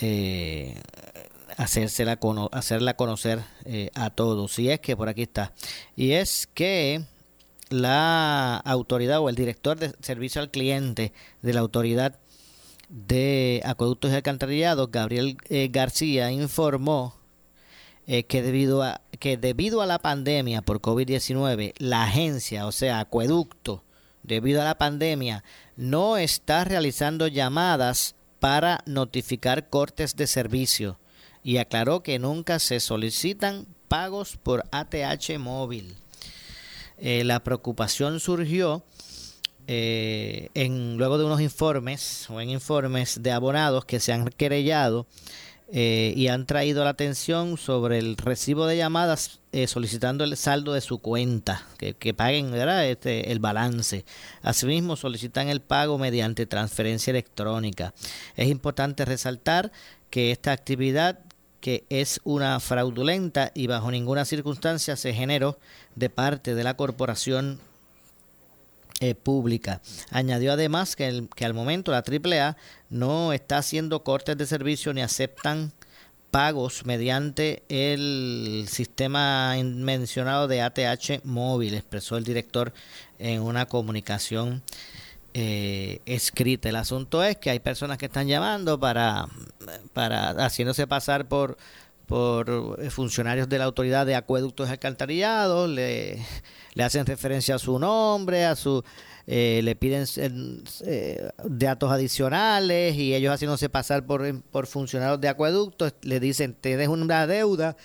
eh, 0.00 0.80
hacérsela 1.56 2.18
hacerla 2.52 2.94
conocer 2.94 3.40
a 3.94 4.10
todos. 4.10 4.58
Y 4.58 4.70
es 4.70 4.80
que 4.80 4.96
por 4.96 5.08
aquí 5.08 5.22
está. 5.22 5.52
Y 5.96 6.12
es 6.12 6.48
que 6.54 7.02
la 7.70 8.56
autoridad 8.56 9.20
o 9.20 9.28
el 9.28 9.36
director 9.36 9.78
de 9.78 9.92
servicio 10.00 10.40
al 10.40 10.50
cliente 10.50 11.12
de 11.42 11.52
la 11.52 11.60
autoridad 11.60 12.19
de 12.90 13.62
Acueductos 13.64 14.10
y 14.10 14.16
Alcantarillados, 14.16 14.90
Gabriel 14.90 15.38
eh, 15.48 15.68
García, 15.70 16.32
informó 16.32 17.16
eh, 18.06 18.24
que, 18.24 18.42
debido 18.42 18.82
a, 18.82 19.00
que 19.20 19.36
debido 19.36 19.80
a 19.80 19.86
la 19.86 20.00
pandemia 20.00 20.62
por 20.62 20.80
COVID-19, 20.80 21.74
la 21.78 22.02
agencia, 22.02 22.66
o 22.66 22.72
sea, 22.72 22.98
Acueducto, 22.98 23.84
debido 24.24 24.60
a 24.60 24.64
la 24.64 24.76
pandemia, 24.76 25.44
no 25.76 26.16
está 26.16 26.64
realizando 26.64 27.28
llamadas 27.28 28.16
para 28.40 28.82
notificar 28.86 29.70
cortes 29.70 30.16
de 30.16 30.26
servicio 30.26 30.98
y 31.44 31.58
aclaró 31.58 32.02
que 32.02 32.18
nunca 32.18 32.58
se 32.58 32.80
solicitan 32.80 33.66
pagos 33.86 34.36
por 34.36 34.64
ATH 34.72 35.38
móvil. 35.38 35.96
Eh, 36.98 37.24
la 37.24 37.42
preocupación 37.44 38.20
surgió 38.20 38.84
eh, 39.72 40.48
en, 40.54 40.96
luego 40.96 41.16
de 41.16 41.24
unos 41.24 41.40
informes 41.40 42.28
o 42.28 42.40
en 42.40 42.50
informes 42.50 43.22
de 43.22 43.30
abonados 43.30 43.84
que 43.84 44.00
se 44.00 44.12
han 44.12 44.26
querellado 44.30 45.06
eh, 45.72 46.12
y 46.16 46.26
han 46.26 46.44
traído 46.44 46.82
la 46.82 46.90
atención 46.90 47.56
sobre 47.56 47.98
el 47.98 48.16
recibo 48.16 48.66
de 48.66 48.78
llamadas 48.78 49.38
eh, 49.52 49.68
solicitando 49.68 50.24
el 50.24 50.36
saldo 50.36 50.72
de 50.72 50.80
su 50.80 50.98
cuenta, 50.98 51.68
que, 51.78 51.94
que 51.94 52.12
paguen 52.12 52.52
Este, 52.52 53.30
el 53.30 53.38
balance. 53.38 54.04
Asimismo, 54.42 54.96
solicitan 54.96 55.46
el 55.46 55.60
pago 55.60 55.98
mediante 55.98 56.46
transferencia 56.46 57.12
electrónica. 57.12 57.94
Es 58.34 58.48
importante 58.48 59.04
resaltar 59.04 59.70
que 60.10 60.32
esta 60.32 60.50
actividad 60.50 61.20
que 61.60 61.84
es 61.90 62.20
una 62.24 62.58
fraudulenta 62.58 63.52
y 63.54 63.68
bajo 63.68 63.92
ninguna 63.92 64.24
circunstancia 64.24 64.96
se 64.96 65.14
generó 65.14 65.60
de 65.94 66.10
parte 66.10 66.56
de 66.56 66.64
la 66.64 66.74
corporación 66.74 67.60
eh, 69.00 69.14
pública. 69.14 69.80
Añadió 70.10 70.52
además 70.52 70.94
que, 70.94 71.26
al 71.40 71.54
momento 71.54 71.90
la 71.90 72.04
AAA 72.06 72.56
no 72.90 73.32
está 73.32 73.56
haciendo 73.58 74.04
cortes 74.04 74.36
de 74.36 74.46
servicio 74.46 74.92
ni 74.92 75.00
aceptan 75.00 75.72
pagos 76.30 76.84
mediante 76.84 77.62
el 77.68 78.66
sistema 78.68 79.54
mencionado 79.64 80.48
de 80.48 80.60
ATH 80.60 81.24
móvil, 81.24 81.74
expresó 81.74 82.18
el 82.18 82.24
director 82.24 82.74
en 83.18 83.40
una 83.40 83.66
comunicación 83.66 84.62
eh, 85.32 86.00
escrita. 86.04 86.68
El 86.68 86.76
asunto 86.76 87.24
es 87.24 87.36
que 87.36 87.48
hay 87.48 87.60
personas 87.60 87.96
que 87.96 88.06
están 88.06 88.28
llamando 88.28 88.78
para, 88.78 89.28
para 89.92 90.30
haciéndose 90.44 90.86
pasar 90.86 91.26
por 91.26 91.56
por 92.10 92.76
eh, 92.80 92.90
funcionarios 92.90 93.48
de 93.48 93.56
la 93.56 93.66
autoridad 93.66 94.04
de 94.04 94.16
acueductos 94.16 94.68
alcantarillados, 94.68 95.70
le, 95.70 96.18
hacen 96.82 97.06
referencia 97.06 97.54
a 97.54 97.58
su 97.60 97.78
nombre, 97.78 98.46
a 98.46 98.56
su 98.56 98.82
eh, 99.28 99.60
le 99.62 99.76
piden 99.76 100.06
eh, 100.86 101.30
datos 101.44 101.92
adicionales 101.92 102.96
y 102.96 103.14
ellos 103.14 103.32
haciéndose 103.32 103.68
pasar 103.68 104.06
por, 104.06 104.42
por 104.42 104.66
funcionarios 104.66 105.20
de 105.20 105.28
acueductos, 105.28 105.94
le 106.02 106.18
dicen, 106.18 106.56
tienes 106.60 106.88
una 106.88 107.28
deuda 107.28 107.76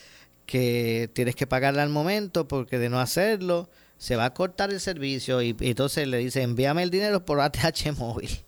que 0.47 1.07
tienes 1.13 1.35
que 1.35 1.45
pagarla 1.45 1.83
al 1.83 1.89
momento 1.89 2.47
porque 2.47 2.79
de 2.79 2.89
no 2.89 2.99
hacerlo 2.99 3.69
se 3.99 4.15
va 4.15 4.25
a 4.25 4.33
cortar 4.33 4.71
el 4.71 4.79
servicio 4.79 5.43
y, 5.43 5.55
y 5.59 5.69
entonces 5.69 6.07
le 6.07 6.17
dicen, 6.17 6.41
envíame 6.41 6.81
el 6.81 6.89
dinero 6.89 7.23
por 7.23 7.39
ATH 7.41 7.91
móvil 7.95 8.44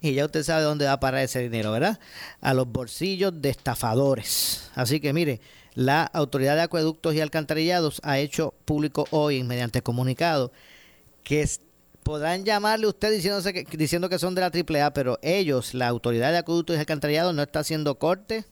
y 0.00 0.14
ya 0.14 0.24
usted 0.24 0.42
sabe 0.42 0.62
dónde 0.62 0.86
va 0.86 0.92
a 0.92 1.00
parar 1.00 1.22
ese 1.22 1.40
dinero, 1.40 1.72
¿verdad? 1.72 1.98
A 2.40 2.54
los 2.54 2.66
bolsillos 2.66 3.40
de 3.40 3.50
estafadores. 3.50 4.70
Así 4.74 5.00
que 5.00 5.12
mire, 5.12 5.40
la 5.74 6.04
Autoridad 6.04 6.56
de 6.56 6.62
Acueductos 6.62 7.14
y 7.14 7.20
Alcantarillados 7.20 8.00
ha 8.02 8.18
hecho 8.18 8.54
público 8.64 9.06
hoy, 9.10 9.42
mediante 9.42 9.82
comunicado, 9.82 10.52
que 11.22 11.46
podrán 12.02 12.44
llamarle 12.44 12.86
usted 12.86 13.12
diciéndose 13.12 13.52
que, 13.52 13.76
diciendo 13.76 14.08
que 14.08 14.18
son 14.18 14.34
de 14.34 14.40
la 14.40 14.52
AAA, 14.52 14.94
pero 14.94 15.18
ellos, 15.22 15.74
la 15.74 15.88
Autoridad 15.88 16.32
de 16.32 16.38
Acueductos 16.38 16.76
y 16.76 16.78
Alcantarillados, 16.78 17.34
no 17.34 17.42
está 17.42 17.60
haciendo 17.60 17.98
corte 17.98 18.44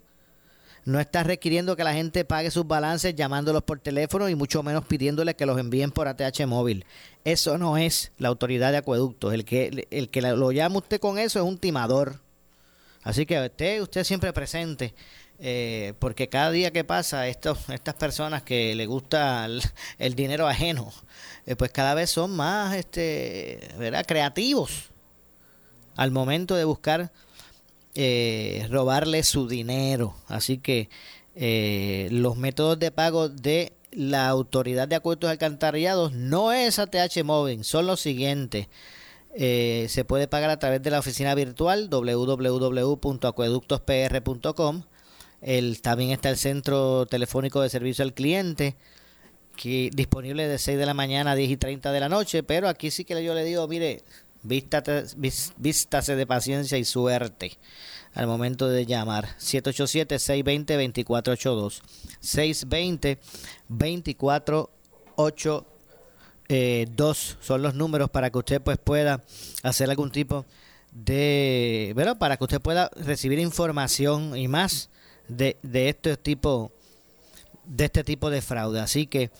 no 0.84 1.00
está 1.00 1.22
requiriendo 1.22 1.76
que 1.76 1.84
la 1.84 1.94
gente 1.94 2.24
pague 2.24 2.50
sus 2.50 2.66
balances 2.66 3.14
llamándolos 3.14 3.62
por 3.62 3.80
teléfono 3.80 4.28
y 4.28 4.34
mucho 4.34 4.62
menos 4.62 4.84
pidiéndole 4.84 5.34
que 5.34 5.46
los 5.46 5.58
envíen 5.58 5.90
por 5.90 6.08
ATH 6.08 6.46
móvil. 6.46 6.84
Eso 7.24 7.56
no 7.56 7.78
es 7.78 8.12
la 8.18 8.28
autoridad 8.28 8.70
de 8.70 8.78
acueductos. 8.78 9.32
El 9.32 9.44
que, 9.44 9.86
el 9.90 10.10
que 10.10 10.20
lo 10.20 10.52
llama 10.52 10.78
usted 10.78 11.00
con 11.00 11.18
eso 11.18 11.38
es 11.38 11.44
un 11.44 11.58
timador. 11.58 12.20
Así 13.02 13.24
que 13.24 13.40
usted, 13.40 13.80
usted 13.80 14.04
siempre 14.04 14.32
presente. 14.32 14.94
Eh, 15.38 15.94
porque 15.98 16.28
cada 16.28 16.50
día 16.50 16.70
que 16.70 16.84
pasa, 16.84 17.26
estos, 17.28 17.68
estas 17.70 17.94
personas 17.94 18.42
que 18.42 18.74
le 18.74 18.86
gusta 18.86 19.46
el, 19.98 20.14
dinero 20.14 20.46
ajeno, 20.46 20.92
eh, 21.46 21.56
pues 21.56 21.72
cada 21.72 21.94
vez 21.94 22.10
son 22.10 22.36
más 22.36 22.74
este, 22.76 23.68
¿verdad? 23.78 24.04
creativos 24.06 24.90
al 25.96 26.10
momento 26.10 26.54
de 26.54 26.64
buscar 26.64 27.12
eh, 27.94 28.66
robarle 28.70 29.22
su 29.22 29.48
dinero. 29.48 30.14
Así 30.28 30.58
que 30.58 30.88
eh, 31.34 32.08
los 32.10 32.36
métodos 32.36 32.78
de 32.78 32.90
pago 32.90 33.28
de 33.28 33.72
la 33.92 34.28
Autoridad 34.28 34.88
de 34.88 34.96
Acuerdos 34.96 35.30
Alcantarillados 35.30 36.12
no 36.12 36.52
es 36.52 36.78
ATH 36.78 37.22
Móvil, 37.24 37.64
son 37.64 37.86
los 37.86 38.00
siguientes. 38.00 38.68
Eh, 39.36 39.86
se 39.88 40.04
puede 40.04 40.28
pagar 40.28 40.50
a 40.50 40.58
través 40.58 40.82
de 40.82 40.90
la 40.90 40.98
oficina 41.00 41.34
virtual 41.34 41.88
www.acueductospr.com. 41.90 44.82
El, 45.40 45.82
también 45.82 46.10
está 46.10 46.30
el 46.30 46.36
centro 46.36 47.06
telefónico 47.06 47.60
de 47.60 47.68
servicio 47.68 48.04
al 48.04 48.14
cliente, 48.14 48.76
que 49.56 49.90
disponible 49.92 50.46
de 50.48 50.58
6 50.58 50.78
de 50.78 50.86
la 50.86 50.94
mañana 50.94 51.32
a 51.32 51.34
10 51.34 51.50
y 51.50 51.56
30 51.56 51.92
de 51.92 52.00
la 52.00 52.08
noche. 52.08 52.42
Pero 52.42 52.68
aquí 52.68 52.90
sí 52.90 53.04
que 53.04 53.22
yo 53.22 53.34
le 53.34 53.44
digo, 53.44 53.68
mire, 53.68 54.02
vístate, 54.44 55.04
vístase 55.56 56.14
de 56.14 56.26
paciencia 56.26 56.78
y 56.78 56.84
suerte 56.84 57.58
al 58.14 58.26
momento 58.26 58.68
de 58.68 58.86
llamar. 58.86 59.36
787-620-2482. 59.38 61.82
620-2482 63.68 65.64
eh, 66.48 66.86
son 67.40 67.62
los 67.62 67.74
números 67.74 68.08
para 68.10 68.30
que 68.30 68.38
usted 68.38 68.62
pues 68.62 68.78
pueda 68.78 69.20
hacer 69.62 69.90
algún 69.90 70.12
tipo 70.12 70.46
de... 70.92 71.90
Bueno, 71.94 72.18
para 72.18 72.36
que 72.36 72.44
usted 72.44 72.60
pueda 72.60 72.90
recibir 72.94 73.40
información 73.40 74.36
y 74.36 74.46
más 74.46 74.90
de, 75.28 75.56
de 75.62 75.88
este 75.88 76.16
tipo 76.16 76.70
de 77.64 77.86
este 77.86 78.04
tipo 78.04 78.30
de 78.30 78.42
fraude. 78.42 78.80
Así 78.80 79.06
que 79.06 79.30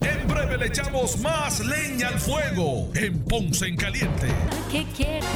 En 0.00 0.26
breve 0.26 0.58
le 0.58 0.66
echamos 0.66 1.16
más 1.20 1.60
leña 1.60 2.08
al 2.08 2.18
fuego 2.18 2.90
en 2.96 3.16
Ponce 3.20 3.68
en 3.68 3.76
Caliente. 3.76 4.26
¿Qué 4.72 4.84
quiere? 4.96 5.26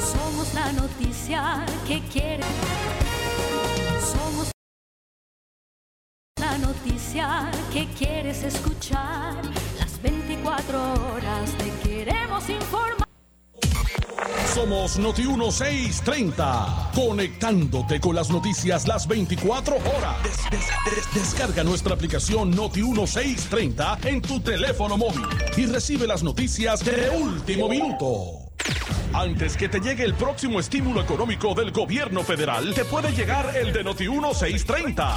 Somos 0.00 0.54
la 0.54 0.72
noticia 0.72 1.66
que 1.88 2.00
quiere. 2.12 2.44
Somos 4.00 4.52
la 6.40 6.58
noticia 6.58 7.50
que 7.72 7.88
quieres 7.98 8.44
escuchar. 8.44 9.34
Las 10.48 10.66
24 10.66 11.12
horas 11.12 11.50
te 11.58 11.88
queremos 11.88 12.48
informar. 12.48 13.08
Somos 14.54 14.98
Noti 14.98 15.22
1630, 15.22 16.90
conectándote 16.94 18.00
con 18.00 18.14
las 18.14 18.30
noticias 18.30 18.88
las 18.88 19.06
24 19.06 19.76
horas. 19.76 20.16
descarga 21.12 21.62
nuestra 21.64 21.94
aplicación 21.94 22.50
Noti 22.50 22.82
1630 22.82 23.98
en 24.04 24.22
tu 24.22 24.40
teléfono 24.40 24.96
móvil 24.96 25.26
y 25.56 25.66
recibe 25.66 26.06
las 26.06 26.22
noticias 26.22 26.82
de 26.82 27.10
último 27.10 27.68
minuto. 27.68 28.48
Antes 29.12 29.56
que 29.56 29.68
te 29.68 29.80
llegue 29.80 30.04
el 30.04 30.14
próximo 30.14 30.60
estímulo 30.60 31.02
económico 31.02 31.54
del 31.54 31.72
gobierno 31.72 32.22
federal, 32.22 32.72
te 32.74 32.86
puede 32.86 33.12
llegar 33.12 33.54
el 33.54 33.72
de 33.72 33.84
Noti 33.84 34.08
1630. 34.08 35.16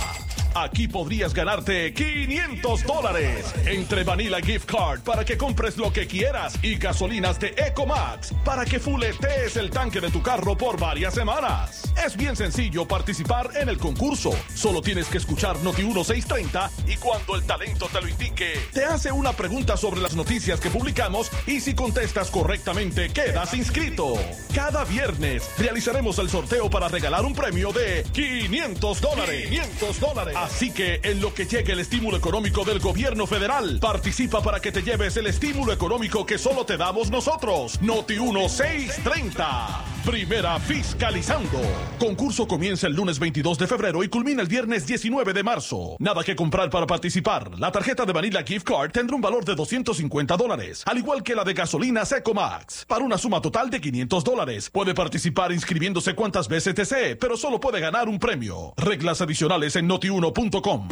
Aquí 0.54 0.90
podrías 0.90 1.34
ganarte 1.34 1.94
500 1.94 2.84
dólares 2.84 3.54
entre 3.66 4.04
Vanilla 4.04 4.42
Gift 4.42 4.66
Card 4.66 5.00
para 5.02 5.24
que 5.24 5.38
compres 5.38 5.78
lo 5.78 5.94
que 5.94 6.08
quieras 6.08 6.60
y 6.62 6.76
gasolinas 6.76 7.40
de 7.40 7.56
Ecomax 7.58 8.34
para 8.44 8.66
que 8.66 8.80
fuletees 8.80 9.56
el 9.56 9.70
tanque 9.70 10.02
de 10.02 10.12
tu 10.12 10.22
carro 10.22 10.58
por 10.58 10.78
varias 10.78 11.14
semanas. 11.14 11.94
Es 12.06 12.18
bien 12.18 12.36
sencillo 12.36 12.86
participar 12.86 13.52
en 13.56 13.70
el 13.70 13.78
concurso. 13.78 14.32
Solo 14.54 14.82
tienes 14.82 15.08
que 15.08 15.20
escuchar 15.20 15.58
Noti 15.60 15.84
1630 15.84 16.70
y 16.88 16.98
cuando 16.98 17.36
el 17.36 17.44
talento 17.44 17.88
te 17.88 18.02
lo 18.02 18.10
indique, 18.10 18.54
te 18.74 18.84
hace 18.84 19.12
una 19.12 19.32
pregunta 19.32 19.78
sobre 19.78 20.02
las 20.02 20.16
noticias 20.16 20.60
que 20.60 20.70
publicamos 20.70 21.32
y 21.48 21.62
si 21.62 21.74
contestas 21.74 22.30
correctamente 22.30 23.10
quedas 23.10 23.54
inscrito. 23.54 24.16
Cada 24.54 24.84
viernes 24.84 25.50
realizaremos 25.58 26.20
el 26.20 26.30
sorteo 26.30 26.70
para 26.70 26.90
regalar 26.90 27.24
un 27.24 27.34
premio 27.34 27.72
de 27.72 28.04
500 28.12 29.00
dólares. 29.00 29.50
500 29.50 30.00
dólares. 30.00 30.41
Así 30.42 30.72
que 30.72 31.00
en 31.04 31.22
lo 31.22 31.32
que 31.36 31.46
llegue 31.46 31.74
el 31.74 31.80
estímulo 31.80 32.18
económico 32.18 32.64
del 32.66 32.80
gobierno 32.80 33.28
federal, 33.28 33.78
participa 33.80 34.42
para 34.42 34.60
que 34.60 34.72
te 34.72 34.82
lleves 34.82 35.16
el 35.18 35.28
estímulo 35.28 35.72
económico 35.72 36.26
que 36.26 36.40
solo 36.40 36.66
te 36.66 36.78
damos 36.78 37.12
nosotros. 37.12 37.80
Noti 37.80 38.18
1630. 38.18 40.01
Primera 40.06 40.60
fiscalizando. 40.60 41.62
Concurso 42.00 42.48
comienza 42.48 42.88
el 42.88 42.94
lunes 42.94 43.20
22 43.20 43.60
de 43.60 43.68
febrero 43.68 44.04
y 44.04 44.08
culmina 44.08 44.42
el 44.42 44.48
viernes 44.48 44.88
19 44.88 45.32
de 45.32 45.44
marzo. 45.44 45.96
Nada 46.00 46.24
que 46.24 46.36
comprar 46.36 46.72
para 46.72 46.88
participar. 46.88 47.60
La 47.60 47.72
tarjeta 47.72 48.04
de 48.04 48.12
Vanilla 48.12 48.44
Gift 48.44 48.66
Card 48.66 48.92
tendrá 48.92 49.16
un 49.16 49.22
valor 49.22 49.46
de 49.46 49.54
250 49.54 50.36
dólares, 50.38 50.84
al 50.88 50.98
igual 50.98 51.22
que 51.22 51.36
la 51.36 51.44
de 51.44 51.54
gasolina 51.54 52.04
Secomax, 52.04 52.86
para 52.86 53.06
una 53.06 53.20
suma 53.20 53.42
total 53.42 53.70
de 53.70 53.80
500 53.80 54.24
dólares. 54.24 54.70
Puede 54.72 54.96
participar 54.96 55.52
inscribiéndose 55.52 56.16
cuantas 56.16 56.48
veces 56.48 56.74
desee, 56.74 57.16
pero 57.16 57.38
solo 57.38 57.60
puede 57.60 57.80
ganar 57.80 58.10
un 58.10 58.18
premio. 58.18 58.74
Reglas 58.78 59.22
adicionales 59.22 59.76
en 59.76 59.86
notiuno.com. 59.86 60.88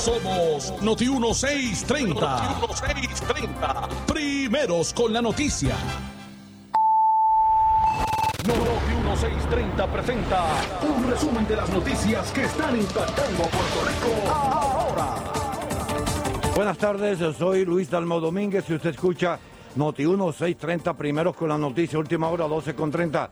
Somos 0.00 0.72
Noti 0.80 1.10
1630. 1.10 2.14
Noti 2.14 2.84
1630. 2.84 3.88
Primeros 4.06 4.94
con 4.94 5.12
la 5.12 5.20
noticia. 5.20 5.76
Noti 8.46 8.94
1630 8.94 9.92
presenta 9.92 10.44
un 10.88 11.10
resumen 11.10 11.46
de 11.46 11.56
las 11.56 11.68
noticias 11.68 12.32
que 12.32 12.44
están 12.44 12.80
impactando 12.80 13.42
Puerto 13.42 13.84
Rico 13.86 14.32
ahora. 14.32 15.16
Buenas 16.56 16.78
tardes, 16.78 17.18
soy 17.36 17.66
Luis 17.66 17.90
Dalmo 17.90 18.20
Domínguez 18.20 18.64
y 18.70 18.74
usted 18.76 18.90
escucha 18.90 19.38
Noti 19.76 20.06
1630 20.06 20.96
primeros 20.96 21.36
con 21.36 21.50
la 21.50 21.58
noticia, 21.58 21.98
última 21.98 22.30
hora 22.30 22.48
12 22.48 22.74
con 22.74 22.90
30. 22.90 23.30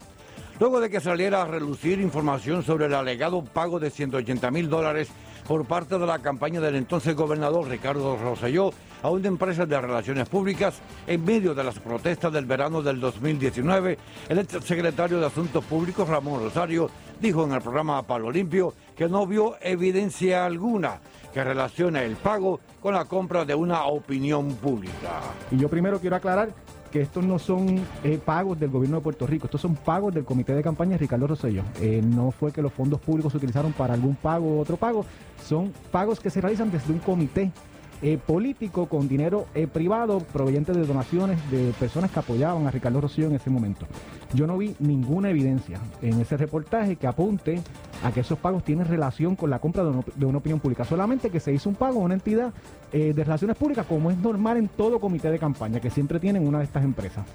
Luego 0.61 0.81
de 0.81 0.91
que 0.91 1.01
saliera 1.01 1.43
a 1.43 1.47
relucir 1.47 1.99
información 1.99 2.63
sobre 2.63 2.87
el 2.87 2.95
alegado 2.95 3.43
pago 3.43 3.81
de 3.81 3.89
180 3.89 4.51
mil 4.51 4.69
dólares 4.69 5.09
por 5.49 5.65
parte 5.65 5.99
de 5.99 6.07
la 6.07 6.19
campaña 6.19 6.61
del 6.61 6.77
entonces 6.77 7.17
gobernador 7.17 7.67
Ricardo 7.69 8.19
Rosselló 8.19 8.71
a 9.03 9.09
una 9.09 9.29
empresa 9.29 9.65
de 9.65 9.81
relaciones 9.81 10.29
públicas 10.29 10.83
en 11.07 11.25
medio 11.25 11.55
de 11.55 11.65
las 11.65 11.79
protestas 11.79 12.31
del 12.31 12.45
verano 12.45 12.83
del 12.83 13.01
2019, 13.01 13.99
el 14.29 14.39
ex 14.41 14.63
secretario 14.63 15.19
de 15.19 15.27
Asuntos 15.27 15.65
Públicos 15.65 16.07
Ramón 16.07 16.43
Rosario 16.43 16.91
dijo 17.19 17.45
en 17.45 17.55
el 17.55 17.63
programa 17.63 18.03
Palo 18.03 18.31
Limpio 18.31 18.75
que 18.95 19.09
no 19.09 19.27
vio 19.27 19.57
evidencia 19.63 20.45
alguna 20.45 21.01
que 21.33 21.43
relacione 21.43 22.05
el 22.05 22.17
pago 22.17 22.61
con 22.83 22.93
la 22.93 23.07
compra 23.07 23.47
de 23.47 23.55
una 23.55 23.87
opinión 23.87 24.55
pública. 24.57 25.23
Y 25.51 25.57
yo 25.57 25.71
primero 25.71 25.99
quiero 25.99 26.17
aclarar 26.17 26.51
que 26.89 27.01
estos 27.01 27.25
no 27.25 27.39
son 27.39 27.81
eh, 28.05 28.19
pagos 28.25 28.59
del 28.59 28.71
gobierno 28.71 28.99
de 28.99 29.03
Puerto 29.03 29.27
Rico, 29.27 29.47
estos 29.47 29.61
son 29.61 29.75
pagos 29.77 30.15
del 30.15 30.25
comité 30.25 30.55
de 30.55 30.63
campaña 30.63 30.93
de 30.93 30.99
Ricardo 30.99 31.27
Rosselló. 31.27 31.63
Eh, 31.81 32.03
no 32.05 32.31
fue 32.31 32.53
que 32.53 32.63
los 32.63 32.73
fondos 32.73 33.01
públicos 33.01 33.33
se 33.33 33.39
utilizaron 33.39 33.73
para 33.73 33.95
algún 33.95 34.15
pago 34.15 34.47
u 34.57 34.61
otro 34.61 34.77
pago, 34.77 35.05
son 35.45 35.73
pagos 35.91 36.21
que 36.21 36.31
se 36.31 36.41
realizan 36.41 36.71
desde 36.71 36.93
un 36.93 36.99
comité 36.99 37.53
eh, 38.01 38.19
político 38.25 38.87
con 38.87 39.09
dinero 39.09 39.47
eh, 39.55 39.67
privado 39.67 40.21
proveniente 40.21 40.73
de 40.73 40.87
donaciones 40.87 41.39
de 41.51 41.73
personas 41.79 42.11
que 42.11 42.21
apoyaban 42.21 42.67
a 42.67 42.71
Ricardo 42.71 43.01
Rosselló 43.01 43.29
en 43.29 43.35
ese 43.35 43.51
momento. 43.51 43.87
Yo 44.35 44.47
no 44.47 44.57
vi 44.57 44.77
ninguna 44.79 45.31
evidencia 45.31 45.81
en 46.03 46.21
ese 46.21 46.37
reportaje 46.37 46.97
que 46.97 47.07
apunte 47.07 47.61
a 48.05 48.13
que 48.13 48.21
esos 48.21 48.39
pagos 48.39 48.63
tienen 48.63 48.87
relación 48.87 49.35
con 49.35 49.51
la 49.51 49.59
compra 49.59 49.83
de 49.83 50.27
una 50.27 50.39
opinión 50.39 50.61
pública. 50.61 50.85
Solamente 50.85 51.31
que 51.31 51.41
se 51.41 51.53
hizo 51.53 51.69
un 51.69 51.75
pago 51.75 52.01
a 52.01 52.05
una 52.05 52.15
entidad 52.15 52.53
eh, 52.93 53.13
de 53.13 53.25
relaciones 53.25 53.57
públicas, 53.57 53.85
como 53.87 54.11
es 54.11 54.19
normal 54.19 54.59
en 54.59 54.69
todo 54.69 55.01
comité 55.01 55.31
de 55.31 55.39
campaña, 55.39 55.81
que 55.81 55.91
siempre 55.91 56.21
tienen 56.21 56.47
una 56.47 56.59
de 56.59 56.65
estas 56.65 56.85
empresas. 56.85 57.27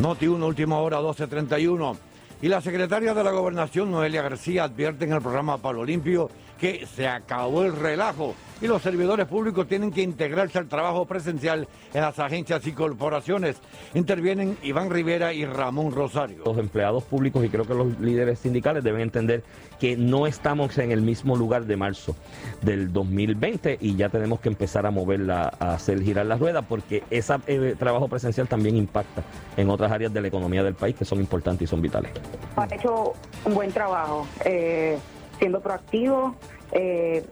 Noti 0.00 0.26
1, 0.26 0.46
última 0.46 0.78
hora, 0.78 1.00
12.31. 1.00 1.96
Y 2.42 2.48
la 2.48 2.60
secretaria 2.60 3.14
de 3.14 3.24
la 3.24 3.30
Gobernación, 3.30 3.90
Noelia 3.90 4.22
García, 4.22 4.64
advierte 4.64 5.06
en 5.06 5.12
el 5.12 5.22
programa 5.22 5.58
Palo 5.58 5.84
Limpio 5.84 6.28
que 6.58 6.86
se 6.86 7.06
acabó 7.06 7.64
el 7.64 7.76
relajo 7.76 8.34
y 8.60 8.66
los 8.66 8.82
servidores 8.82 9.26
públicos 9.26 9.66
tienen 9.68 9.92
que 9.92 10.02
integrarse 10.02 10.58
al 10.58 10.66
trabajo 10.66 11.04
presencial 11.04 11.68
en 11.92 12.00
las 12.00 12.18
agencias 12.18 12.66
y 12.66 12.72
corporaciones. 12.72 13.56
Intervienen 13.94 14.56
Iván 14.62 14.90
Rivera 14.90 15.34
y 15.34 15.44
Ramón 15.44 15.92
Rosario. 15.92 16.42
Los 16.44 16.56
empleados 16.56 17.04
públicos 17.04 17.44
y 17.44 17.50
creo 17.50 17.66
que 17.66 17.74
los 17.74 17.98
líderes 18.00 18.38
sindicales 18.38 18.82
deben 18.82 19.02
entender 19.02 19.42
que 19.78 19.96
no 19.96 20.26
estamos 20.26 20.78
en 20.78 20.90
el 20.90 21.02
mismo 21.02 21.36
lugar 21.36 21.66
de 21.66 21.76
marzo 21.76 22.16
del 22.62 22.92
2020 22.92 23.78
y 23.80 23.96
ya 23.96 24.08
tenemos 24.08 24.40
que 24.40 24.48
empezar 24.48 24.86
a 24.86 24.90
moverla, 24.90 25.52
a 25.58 25.74
hacer 25.74 26.02
girar 26.02 26.24
la 26.24 26.36
rueda 26.36 26.62
porque 26.62 27.04
ese 27.10 27.34
eh, 27.46 27.74
trabajo 27.78 28.08
presencial 28.08 28.48
también 28.48 28.76
impacta 28.76 29.22
en 29.56 29.68
otras 29.68 29.92
áreas 29.92 30.14
de 30.14 30.22
la 30.22 30.28
economía 30.28 30.62
del 30.62 30.74
país 30.74 30.96
que 30.96 31.04
son 31.04 31.20
importantes 31.20 31.68
y 31.68 31.70
son 31.70 31.82
vitales. 31.82 32.12
Ha 32.56 32.64
hecho 32.74 33.12
un 33.44 33.54
buen 33.54 33.70
trabajo. 33.70 34.26
Eh 34.44 34.96
siendo 35.38 35.60
proactivo, 35.60 36.34
eh, 36.72 37.24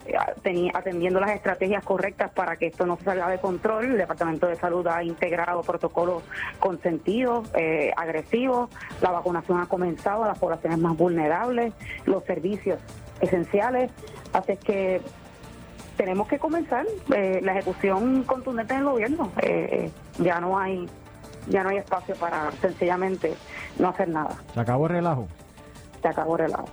atendiendo 0.75 1.21
las 1.21 1.31
estrategias 1.31 1.85
correctas 1.85 2.31
para 2.31 2.57
que 2.57 2.67
esto 2.67 2.87
no 2.87 2.97
se 2.97 3.05
salga 3.05 3.29
de 3.29 3.39
control. 3.39 3.87
El 3.87 3.99
Departamento 3.99 4.47
de 4.47 4.57
Salud 4.57 4.87
ha 4.87 5.03
integrado 5.03 5.63
protocolos 5.63 6.23
consentidos, 6.59 7.51
eh, 7.55 7.93
agresivos. 7.97 8.71
La 9.01 9.11
vacunación 9.11 9.61
ha 9.61 9.67
comenzado 9.67 10.25
a 10.25 10.29
las 10.29 10.39
poblaciones 10.39 10.79
más 10.79 10.97
vulnerables, 10.97 11.73
los 12.07 12.25
servicios 12.25 12.79
esenciales. 13.21 13.91
Así 14.33 14.57
que 14.57 15.01
tenemos 15.97 16.29
que 16.29 16.39
comenzar 16.39 16.87
eh, 17.15 17.41
la 17.43 17.53
ejecución 17.53 18.25
contundente 18.25 18.75
del 18.75 18.85
gobierno. 18.85 19.31
Eh, 19.43 19.91
ya 20.19 20.41
no 20.41 20.59
hay 20.59 20.89
ya 21.49 21.63
no 21.63 21.69
hay 21.69 21.77
espacio 21.77 22.15
para 22.17 22.51
sencillamente 22.53 23.35
no 23.79 23.89
hacer 23.91 24.09
nada. 24.09 24.35
Se 24.55 24.61
acabó 24.61 24.87
el 24.87 24.93
relajo. 24.93 25.29
Se 26.01 26.09
acabó 26.09 26.37
el 26.37 26.45
relajo. 26.45 26.69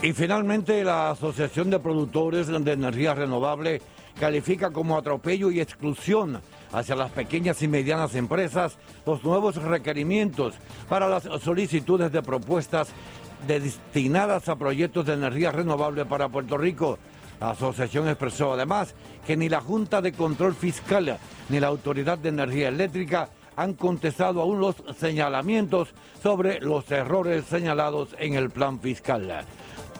Y 0.00 0.12
finalmente 0.12 0.84
la 0.84 1.10
Asociación 1.10 1.70
de 1.70 1.80
Productores 1.80 2.46
de 2.46 2.72
Energía 2.72 3.14
Renovable 3.14 3.82
califica 4.18 4.70
como 4.70 4.96
atropello 4.96 5.50
y 5.50 5.60
exclusión 5.60 6.40
hacia 6.72 6.94
las 6.94 7.10
pequeñas 7.10 7.60
y 7.62 7.68
medianas 7.68 8.14
empresas 8.14 8.78
los 9.04 9.24
nuevos 9.24 9.56
requerimientos 9.56 10.54
para 10.88 11.08
las 11.08 11.24
solicitudes 11.42 12.12
de 12.12 12.22
propuestas 12.22 12.90
destinadas 13.48 14.48
a 14.48 14.54
proyectos 14.54 15.04
de 15.04 15.14
energía 15.14 15.50
renovable 15.50 16.04
para 16.04 16.28
Puerto 16.28 16.56
Rico. 16.56 16.96
La 17.40 17.50
asociación 17.50 18.08
expresó 18.08 18.52
además 18.52 18.94
que 19.26 19.36
ni 19.36 19.48
la 19.48 19.60
Junta 19.60 20.00
de 20.00 20.12
Control 20.12 20.54
Fiscal 20.54 21.18
ni 21.48 21.58
la 21.58 21.66
Autoridad 21.66 22.18
de 22.18 22.28
Energía 22.28 22.68
Eléctrica 22.68 23.30
han 23.56 23.74
contestado 23.74 24.40
aún 24.40 24.60
los 24.60 24.76
señalamientos 24.96 25.88
sobre 26.22 26.60
los 26.60 26.88
errores 26.92 27.44
señalados 27.46 28.10
en 28.20 28.34
el 28.34 28.50
plan 28.50 28.78
fiscal. 28.78 29.44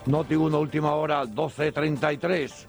Noti 0.09 0.33
1, 0.33 0.59
última 0.59 0.95
hora, 0.95 1.23
12.33. 1.23 2.65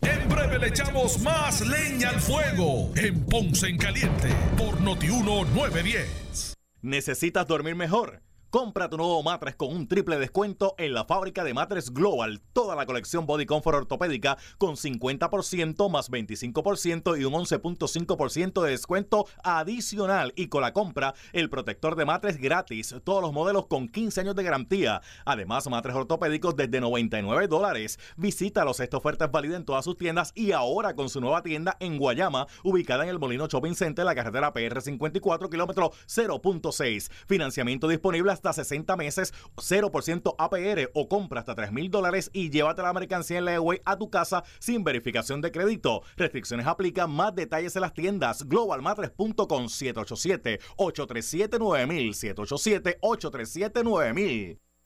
En 0.00 0.28
breve 0.28 0.58
le 0.58 0.66
echamos 0.66 1.20
más 1.20 1.60
leña 1.60 2.08
al 2.08 2.20
fuego 2.20 2.90
en 2.96 3.24
Ponce 3.24 3.68
en 3.68 3.78
Caliente 3.78 4.30
por 4.58 4.80
Noti 4.80 5.10
1, 5.10 5.44
910. 5.44 6.54
¿Necesitas 6.82 7.46
dormir 7.46 7.76
mejor? 7.76 8.20
Compra 8.54 8.88
tu 8.88 8.96
nuevo 8.96 9.20
matres 9.24 9.56
con 9.56 9.74
un 9.74 9.88
triple 9.88 10.16
descuento 10.16 10.76
en 10.78 10.94
la 10.94 11.04
fábrica 11.04 11.42
de 11.42 11.52
matres 11.52 11.92
Global. 11.92 12.40
Toda 12.52 12.76
la 12.76 12.86
colección 12.86 13.26
Body 13.26 13.46
Comfort 13.46 13.78
ortopédica 13.78 14.38
con 14.58 14.76
50% 14.76 15.90
más 15.90 16.08
25% 16.08 17.20
y 17.20 17.24
un 17.24 17.32
11.5% 17.32 18.62
de 18.62 18.70
descuento 18.70 19.26
adicional. 19.42 20.32
Y 20.36 20.46
con 20.46 20.62
la 20.62 20.72
compra, 20.72 21.14
el 21.32 21.50
protector 21.50 21.96
de 21.96 22.04
matres 22.04 22.36
gratis. 22.36 22.94
Todos 23.02 23.22
los 23.22 23.32
modelos 23.32 23.66
con 23.66 23.88
15 23.88 24.20
años 24.20 24.36
de 24.36 24.44
garantía. 24.44 25.02
Además, 25.24 25.68
matres 25.68 25.96
ortopédicos 25.96 26.54
desde 26.54 26.80
99 26.80 27.48
dólares. 27.48 27.98
Visítalos. 28.16 28.78
Esta 28.78 28.98
oferta 28.98 29.24
es 29.24 29.32
válida 29.32 29.56
en 29.56 29.64
todas 29.64 29.84
sus 29.84 29.96
tiendas 29.96 30.30
y 30.36 30.52
ahora 30.52 30.94
con 30.94 31.08
su 31.08 31.20
nueva 31.20 31.42
tienda 31.42 31.76
en 31.80 31.98
Guayama, 31.98 32.46
ubicada 32.62 33.02
en 33.02 33.10
el 33.10 33.18
Molino 33.18 33.48
Shopping 33.48 33.74
Center, 33.74 34.04
la 34.04 34.14
carretera 34.14 34.52
PR 34.52 34.80
54, 34.80 35.50
kilómetro 35.50 35.90
0.6. 36.06 37.10
Financiamiento 37.26 37.88
disponible 37.88 38.30
hasta 38.30 38.43
hasta 38.48 38.64
60 38.64 38.96
meses, 38.96 39.32
0% 39.56 40.34
APR 40.38 40.90
o 40.94 41.08
compra 41.08 41.40
hasta 41.40 41.54
3 41.54 41.72
mil 41.72 41.90
dólares 41.90 42.30
y 42.32 42.50
llévate 42.50 42.82
la 42.82 42.92
mercancía 42.92 43.38
en 43.38 43.46
la 43.46 43.54
a 43.84 43.96
tu 43.96 44.10
casa 44.10 44.44
sin 44.58 44.84
verificación 44.84 45.40
de 45.40 45.52
crédito. 45.52 46.02
Restricciones 46.16 46.66
aplican. 46.66 47.10
Más 47.10 47.34
detalles 47.34 47.74
en 47.76 47.82
las 47.82 47.94
tiendas 47.94 48.48
globalmatres.com 48.48 49.68
787 49.68 50.60
837 50.76 51.58
9000 51.58 52.14
787 52.14 52.98
837 53.00 53.84
9000 53.84 54.60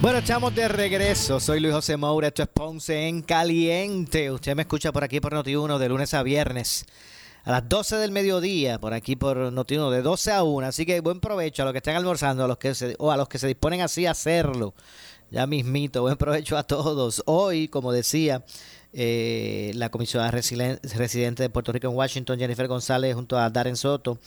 Bueno, 0.00 0.18
estamos 0.20 0.54
de 0.54 0.68
regreso. 0.68 1.40
Soy 1.40 1.58
Luis 1.58 1.74
José 1.74 1.96
Moura, 1.96 2.28
esto 2.28 2.44
es 2.44 2.48
Ponce 2.48 3.08
en 3.08 3.20
Caliente. 3.20 4.30
Usted 4.30 4.54
me 4.54 4.62
escucha 4.62 4.92
por 4.92 5.02
aquí 5.02 5.18
por 5.18 5.34
Noti1 5.34 5.76
de 5.76 5.88
lunes 5.88 6.14
a 6.14 6.22
viernes 6.22 6.86
a 7.44 7.50
las 7.50 7.68
12 7.68 7.96
del 7.96 8.12
mediodía, 8.12 8.78
por 8.78 8.94
aquí 8.94 9.16
por 9.16 9.36
Noti1 9.52 9.90
de 9.90 10.02
12 10.02 10.32
a 10.32 10.44
1. 10.44 10.66
Así 10.68 10.86
que 10.86 11.00
buen 11.00 11.18
provecho 11.18 11.62
a 11.62 11.64
los 11.64 11.72
que 11.72 11.78
estén 11.78 11.96
almorzando, 11.96 12.44
a 12.44 12.46
los 12.46 12.58
que 12.58 12.76
se, 12.76 12.94
o 13.00 13.10
a 13.10 13.16
los 13.16 13.28
que 13.28 13.40
se 13.40 13.48
disponen 13.48 13.80
así 13.80 14.06
a 14.06 14.12
hacerlo. 14.12 14.72
Ya 15.32 15.48
mismito, 15.48 16.02
buen 16.02 16.16
provecho 16.16 16.56
a 16.56 16.62
todos. 16.62 17.24
Hoy, 17.26 17.66
como 17.66 17.90
decía, 17.90 18.44
eh, 18.92 19.72
la 19.74 19.90
comisionada 19.90 20.30
residente 20.30 21.42
de 21.42 21.50
Puerto 21.50 21.72
Rico 21.72 21.88
en 21.88 21.94
Washington, 21.94 22.38
Jennifer 22.38 22.66
González, 22.66 23.14
junto 23.14 23.38
a 23.38 23.50
Darren 23.50 23.76
Soto, 23.76 24.18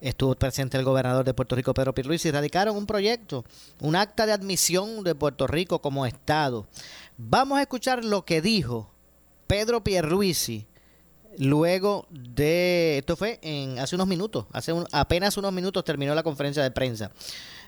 estuvo 0.00 0.34
presente 0.34 0.76
el 0.76 0.84
gobernador 0.84 1.24
de 1.24 1.34
Puerto 1.34 1.56
Rico, 1.56 1.72
Pedro 1.72 1.94
Pierluisi, 1.94 2.30
radicaron 2.30 2.76
un 2.76 2.86
proyecto, 2.86 3.44
un 3.80 3.96
acta 3.96 4.26
de 4.26 4.32
admisión 4.32 5.04
de 5.04 5.14
Puerto 5.14 5.46
Rico 5.46 5.80
como 5.80 6.06
Estado. 6.06 6.66
Vamos 7.16 7.58
a 7.58 7.62
escuchar 7.62 8.04
lo 8.04 8.24
que 8.24 8.42
dijo 8.42 8.90
Pedro 9.46 9.82
Pierluisi 9.82 10.66
luego 11.38 12.06
de, 12.10 12.98
esto 12.98 13.16
fue 13.16 13.38
en 13.42 13.78
hace 13.78 13.94
unos 13.94 14.06
minutos, 14.06 14.46
hace 14.52 14.72
apenas 14.92 15.36
unos 15.36 15.52
minutos 15.52 15.84
terminó 15.84 16.14
la 16.14 16.22
conferencia 16.22 16.62
de 16.62 16.70
prensa. 16.70 17.10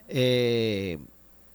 Eh, 0.07 0.99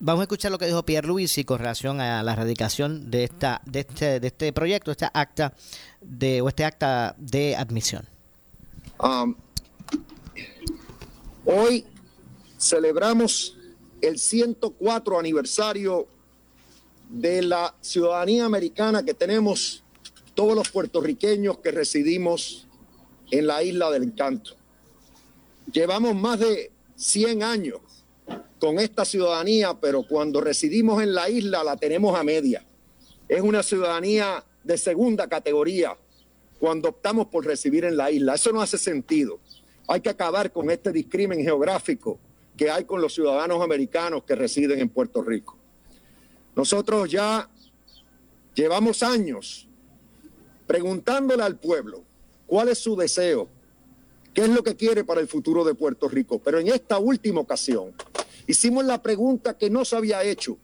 Vamos 0.00 0.20
a 0.20 0.24
escuchar 0.24 0.52
lo 0.52 0.58
que 0.58 0.66
dijo 0.66 0.84
Pierre 0.84 1.08
Luisi 1.08 1.42
con 1.42 1.58
relación 1.58 2.00
a 2.00 2.22
la 2.22 2.32
erradicación 2.34 3.10
de 3.10 3.24
esta 3.24 3.60
de 3.66 3.80
este, 3.80 4.20
de 4.20 4.28
este 4.28 4.52
proyecto, 4.52 4.92
este 4.92 5.08
acta 5.12 5.52
de 6.00 6.40
o 6.40 6.48
este 6.48 6.64
acta 6.64 7.16
de 7.18 7.56
admisión. 7.56 8.06
Um, 9.02 9.34
hoy 11.44 11.84
celebramos 12.58 13.56
el 14.00 14.20
104 14.20 15.18
aniversario 15.18 16.06
de 17.08 17.42
la 17.42 17.74
ciudadanía 17.80 18.44
americana 18.44 19.02
que 19.02 19.14
tenemos 19.14 19.82
todos 20.34 20.54
los 20.54 20.70
puertorriqueños 20.70 21.58
que 21.58 21.72
residimos 21.72 22.68
en 23.32 23.48
la 23.48 23.64
isla 23.64 23.90
del 23.90 24.04
encanto. 24.04 24.54
Llevamos 25.72 26.14
más 26.14 26.38
de 26.38 26.70
100 26.94 27.42
años 27.42 27.80
con 28.58 28.78
esta 28.78 29.04
ciudadanía, 29.04 29.74
pero 29.80 30.02
cuando 30.02 30.40
residimos 30.40 31.02
en 31.02 31.14
la 31.14 31.28
isla 31.30 31.62
la 31.64 31.76
tenemos 31.76 32.18
a 32.18 32.24
media. 32.24 32.64
Es 33.28 33.40
una 33.40 33.62
ciudadanía 33.62 34.44
de 34.64 34.78
segunda 34.78 35.28
categoría 35.28 35.96
cuando 36.58 36.88
optamos 36.88 37.28
por 37.28 37.44
recibir 37.46 37.84
en 37.84 37.96
la 37.96 38.10
isla. 38.10 38.34
Eso 38.34 38.52
no 38.52 38.60
hace 38.60 38.78
sentido. 38.78 39.38
Hay 39.86 40.00
que 40.00 40.10
acabar 40.10 40.52
con 40.52 40.70
este 40.70 40.92
discrimen 40.92 41.40
geográfico 41.42 42.18
que 42.56 42.70
hay 42.70 42.84
con 42.84 43.00
los 43.00 43.14
ciudadanos 43.14 43.62
americanos 43.62 44.24
que 44.24 44.34
residen 44.34 44.80
en 44.80 44.88
Puerto 44.88 45.22
Rico. 45.22 45.56
Nosotros 46.56 47.08
ya 47.08 47.48
llevamos 48.54 49.02
años 49.04 49.68
preguntándole 50.66 51.44
al 51.44 51.56
pueblo 51.56 52.02
cuál 52.46 52.68
es 52.68 52.78
su 52.78 52.96
deseo, 52.96 53.48
qué 54.34 54.42
es 54.42 54.48
lo 54.48 54.64
que 54.64 54.74
quiere 54.74 55.04
para 55.04 55.20
el 55.20 55.28
futuro 55.28 55.64
de 55.64 55.74
Puerto 55.74 56.08
Rico. 56.08 56.40
Pero 56.40 56.58
en 56.58 56.68
esta 56.68 56.98
última 56.98 57.40
ocasión, 57.40 57.94
Hicimos 58.48 58.86
la 58.86 59.02
pregunta 59.02 59.58
que 59.58 59.68
no 59.68 59.84
se 59.84 59.94
había 59.94 60.24
hecho. 60.24 60.56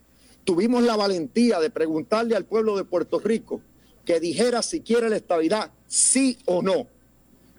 Tuvimos 0.44 0.82
la 0.82 0.96
valentía 0.96 1.60
de 1.60 1.68
preguntarle 1.68 2.34
al 2.34 2.46
pueblo 2.46 2.78
de 2.78 2.84
Puerto 2.84 3.20
Rico 3.20 3.60
que 4.06 4.20
dijera 4.20 4.62
si 4.62 4.80
quiere 4.80 5.10
la 5.10 5.16
estabilidad, 5.16 5.70
sí 5.86 6.38
o 6.46 6.62
no. 6.62 6.86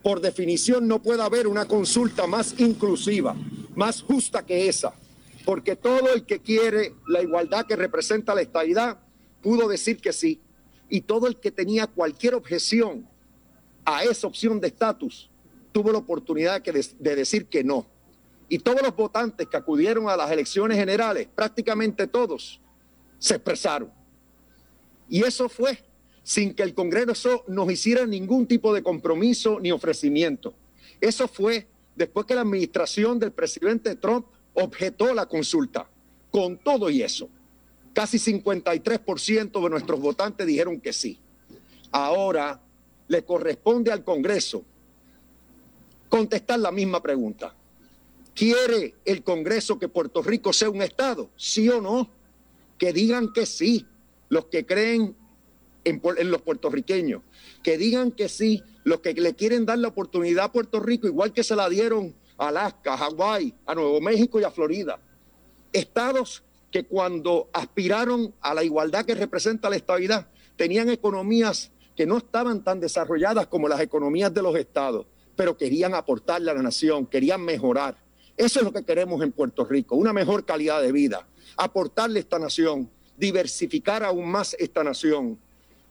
Por 0.01 0.21
definición 0.21 0.88
no 0.88 1.01
puede 1.01 1.21
haber 1.21 1.47
una 1.47 1.65
consulta 1.65 2.26
más 2.26 2.59
inclusiva, 2.59 3.36
más 3.76 4.01
justa 4.01 4.43
que 4.43 4.67
esa, 4.67 4.95
porque 5.45 5.76
todo 5.76 6.11
el 6.11 6.26
que 6.26 6.39
quiere 6.39 6.95
la 7.07 7.21
igualdad 7.21 7.67
que 7.67 7.76
representa 7.76 8.34
la 8.34 8.41
estabilidad 8.41 8.97
pudo 9.43 9.67
decir 9.67 9.97
que 9.97 10.11
sí, 10.11 10.41
y 10.89 11.01
todo 11.01 11.28
el 11.28 11.39
que 11.39 11.51
tenía 11.51 11.86
cualquier 11.86 12.34
objeción 12.34 13.07
a 13.86 14.03
esa 14.03 14.26
opción 14.26 14.59
de 14.59 14.67
estatus 14.69 15.30
tuvo 15.71 15.91
la 15.91 15.99
oportunidad 15.99 16.63
de 16.63 17.15
decir 17.15 17.45
que 17.45 17.63
no. 17.63 17.86
Y 18.47 18.59
todos 18.59 18.81
los 18.81 18.95
votantes 18.95 19.47
que 19.47 19.57
acudieron 19.57 20.09
a 20.09 20.15
las 20.15 20.31
elecciones 20.31 20.77
generales, 20.77 21.27
prácticamente 21.33 22.07
todos, 22.07 22.61
se 23.17 23.35
expresaron. 23.35 23.91
Y 25.09 25.23
eso 25.23 25.49
fue 25.49 25.83
sin 26.23 26.53
que 26.53 26.63
el 26.63 26.73
Congreso 26.73 27.43
nos 27.47 27.71
hiciera 27.71 28.05
ningún 28.05 28.47
tipo 28.47 28.73
de 28.73 28.81
compromiso 28.81 29.59
ni 29.59 29.71
ofrecimiento. 29.71 30.55
Eso 30.99 31.27
fue 31.27 31.67
después 31.95 32.25
que 32.25 32.35
la 32.35 32.41
administración 32.41 33.19
del 33.19 33.31
presidente 33.31 33.95
Trump 33.95 34.25
objetó 34.53 35.13
la 35.13 35.27
consulta. 35.27 35.87
Con 36.31 36.57
todo 36.57 36.89
y 36.89 37.01
eso, 37.01 37.29
casi 37.93 38.17
53% 38.17 39.63
de 39.63 39.69
nuestros 39.69 39.99
votantes 39.99 40.45
dijeron 40.45 40.81
que 40.81 40.93
sí. 40.93 41.19
Ahora 41.91 42.59
le 43.07 43.23
corresponde 43.23 43.91
al 43.91 44.03
Congreso 44.03 44.63
contestar 46.09 46.59
la 46.59 46.71
misma 46.71 47.01
pregunta. 47.01 47.55
¿Quiere 48.36 48.95
el 49.05 49.23
Congreso 49.23 49.79
que 49.79 49.88
Puerto 49.88 50.21
Rico 50.21 50.51
sea 50.51 50.69
un 50.69 50.81
Estado? 50.81 51.29
¿Sí 51.38 51.69
o 51.69 51.81
no? 51.81 52.11
Que 52.77 52.91
digan 52.91 53.31
que 53.31 53.45
sí, 53.45 53.88
los 54.27 54.45
que 54.47 54.65
creen 54.65 55.15
en, 55.86 56.01
los 56.29 56.41
puertorriqueños. 56.41 57.21
Que 57.63 57.77
digan 57.77 58.11
que 58.11 58.27
sí, 58.27 58.61
los 58.83 58.99
que 58.99 59.13
le 59.13 59.36
quieren 59.36 59.65
dar 59.65 59.79
la 59.79 59.88
oportunidad 59.88 60.45
a 60.45 60.51
Puerto 60.51 60.81
Rico, 60.81 61.07
igual 61.07 61.31
que 61.31 61.43
se 61.43 61.55
la 61.55 61.69
dieron 61.69 62.13
a 62.38 62.49
Alaska, 62.49 62.93
a 62.93 62.97
Hawái, 62.97 63.55
a 63.65 63.73
Nuevo 63.73 64.01
México 64.01 64.39
y 64.39 64.43
a 64.43 64.51
Florida. 64.51 64.99
Estados 65.71 66.43
que 66.71 66.83
cuando 66.83 67.49
aspiraron 67.53 68.33
a 68.41 68.53
la 68.53 68.65
igualdad 68.65 69.05
que 69.05 69.15
representa 69.15 69.69
la 69.69 69.77
estabilidad, 69.77 70.27
tenían 70.57 70.89
economías 70.89 71.71
que 71.95 72.05
no 72.05 72.17
estaban 72.17 72.65
tan 72.65 72.81
desarrolladas 72.81 73.47
como 73.47 73.69
las 73.69 73.79
economías 73.79 74.33
de 74.33 74.41
los 74.41 74.57
estados, 74.57 75.05
pero 75.38 75.55
querían 75.55 75.93
aportarle 75.93 76.51
a 76.51 76.53
la 76.53 76.61
nación, 76.61 77.05
querían 77.05 77.41
mejorar. 77.41 78.05
Eso 78.38 78.59
es 78.59 78.65
lo 78.65 78.73
que 78.73 78.83
queremos 78.83 79.21
en 79.23 79.31
Puerto 79.31 79.63
Rico, 79.63 79.95
una 79.95 80.11
mejor 80.11 80.45
calidad 80.45 80.81
de 80.81 80.91
vida, 80.91 81.25
aportarle 81.55 82.19
a 82.19 82.21
esta 82.21 82.38
nación, 82.38 82.89
diversificar 83.17 84.03
aún 84.03 84.29
más 84.29 84.55
esta 84.59 84.83
nación, 84.83 85.39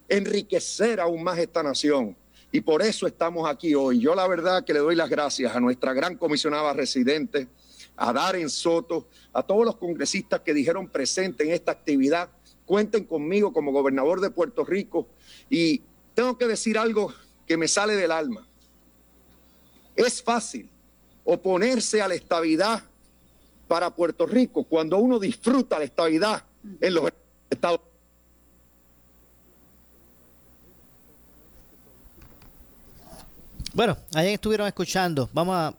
enriquecer 0.08 1.00
aún 1.00 1.22
más 1.22 1.38
esta 1.38 1.62
nación. 1.62 2.14
Y 2.52 2.60
por 2.60 2.82
eso 2.82 3.06
estamos 3.06 3.48
aquí 3.48 3.74
hoy. 3.74 3.98
Yo 3.98 4.14
la 4.14 4.28
verdad 4.28 4.64
que 4.64 4.74
le 4.74 4.80
doy 4.80 4.94
las 4.94 5.08
gracias 5.08 5.56
a 5.56 5.60
nuestra 5.60 5.94
gran 5.94 6.16
comisionada 6.16 6.72
residente, 6.74 7.48
a 7.96 8.12
Darren 8.12 8.50
Soto, 8.50 9.08
a 9.32 9.42
todos 9.42 9.64
los 9.64 9.76
congresistas 9.76 10.40
que 10.40 10.52
dijeron 10.52 10.88
presente 10.88 11.44
en 11.44 11.50
esta 11.50 11.72
actividad. 11.72 12.28
Cuenten 12.66 13.04
conmigo 13.04 13.52
como 13.52 13.72
gobernador 13.72 14.20
de 14.20 14.30
Puerto 14.30 14.64
Rico. 14.64 15.08
Y 15.48 15.82
tengo 16.14 16.36
que 16.36 16.46
decir 16.46 16.76
algo 16.76 17.12
que 17.46 17.56
me 17.56 17.68
sale 17.68 17.96
del 17.96 18.12
alma. 18.12 18.46
Es 19.96 20.22
fácil 20.22 20.70
oponerse 21.24 22.02
a 22.02 22.08
la 22.08 22.14
estabilidad 22.14 22.82
para 23.66 23.90
Puerto 23.90 24.26
Rico 24.26 24.64
cuando 24.64 24.98
uno 24.98 25.18
disfruta 25.18 25.78
la 25.78 25.84
estabilidad 25.84 26.44
en 26.80 26.94
los 26.94 27.10
Estados 27.50 27.80
Unidos. 27.80 27.94
Bueno, 33.74 33.96
ahí 34.14 34.34
estuvieron 34.34 34.68
escuchando. 34.68 35.28
Vamos 35.32 35.56
a, 35.56 35.74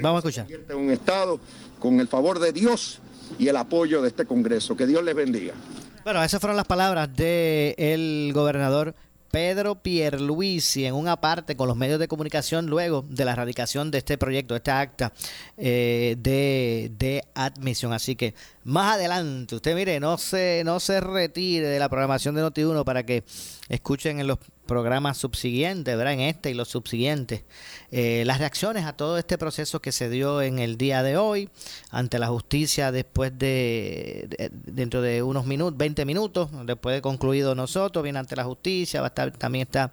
vamos 0.00 0.24
a 0.24 0.28
escuchar. 0.28 0.46
En 0.50 0.76
un 0.76 0.90
Estado 0.90 1.38
con 1.78 2.00
el 2.00 2.08
favor 2.08 2.40
de 2.40 2.52
Dios 2.52 2.98
y 3.38 3.46
el 3.46 3.56
apoyo 3.56 4.02
de 4.02 4.08
este 4.08 4.26
Congreso. 4.26 4.76
Que 4.76 4.86
Dios 4.86 5.04
les 5.04 5.14
bendiga. 5.14 5.54
Bueno, 6.02 6.22
esas 6.24 6.40
fueron 6.40 6.56
las 6.56 6.66
palabras 6.66 7.14
del 7.14 8.32
gobernador 8.34 8.94
Pedro 9.34 9.82
Pierluisi 9.82 10.84
en 10.84 10.94
una 10.94 11.20
parte 11.20 11.56
con 11.56 11.66
los 11.66 11.76
medios 11.76 11.98
de 11.98 12.06
comunicación 12.06 12.66
luego 12.66 13.04
de 13.08 13.24
la 13.24 13.32
erradicación 13.32 13.90
de 13.90 13.98
este 13.98 14.16
proyecto, 14.16 14.54
esta 14.54 14.78
acta 14.78 15.12
eh, 15.56 16.14
de, 16.20 16.92
de, 16.96 17.24
admisión. 17.34 17.92
Así 17.92 18.14
que 18.14 18.36
más 18.62 18.94
adelante, 18.94 19.56
usted 19.56 19.74
mire, 19.74 19.98
no 19.98 20.18
se, 20.18 20.62
no 20.64 20.78
se 20.78 21.00
retire 21.00 21.66
de 21.66 21.80
la 21.80 21.88
programación 21.88 22.36
de 22.36 22.44
Noti1 22.44 22.84
para 22.84 23.02
que 23.02 23.24
escuchen 23.68 24.20
en 24.20 24.28
los 24.28 24.38
programas 24.64 25.18
subsiguientes, 25.18 25.96
¿verdad? 25.96 26.14
En 26.14 26.20
este 26.20 26.50
y 26.50 26.54
los 26.54 26.68
subsiguientes, 26.68 27.42
eh, 27.90 28.24
las 28.26 28.38
reacciones 28.38 28.84
a 28.84 28.94
todo 28.94 29.18
este 29.18 29.38
proceso 29.38 29.80
que 29.80 29.92
se 29.92 30.08
dio 30.08 30.42
en 30.42 30.58
el 30.58 30.76
día 30.76 31.02
de 31.02 31.16
hoy 31.16 31.50
ante 31.90 32.18
la 32.18 32.28
justicia 32.28 32.90
después 32.90 33.38
de, 33.38 34.50
dentro 34.50 35.02
de 35.02 35.22
unos 35.22 35.46
minutos, 35.46 35.76
20 35.76 36.04
minutos, 36.04 36.48
después 36.64 36.96
de 36.96 37.02
concluido 37.02 37.54
nosotros, 37.54 38.02
viene 38.02 38.18
ante 38.18 38.36
la 38.36 38.44
justicia, 38.44 39.00
va 39.00 39.06
a 39.06 39.08
estar, 39.08 39.30
también 39.32 39.62
está 39.62 39.92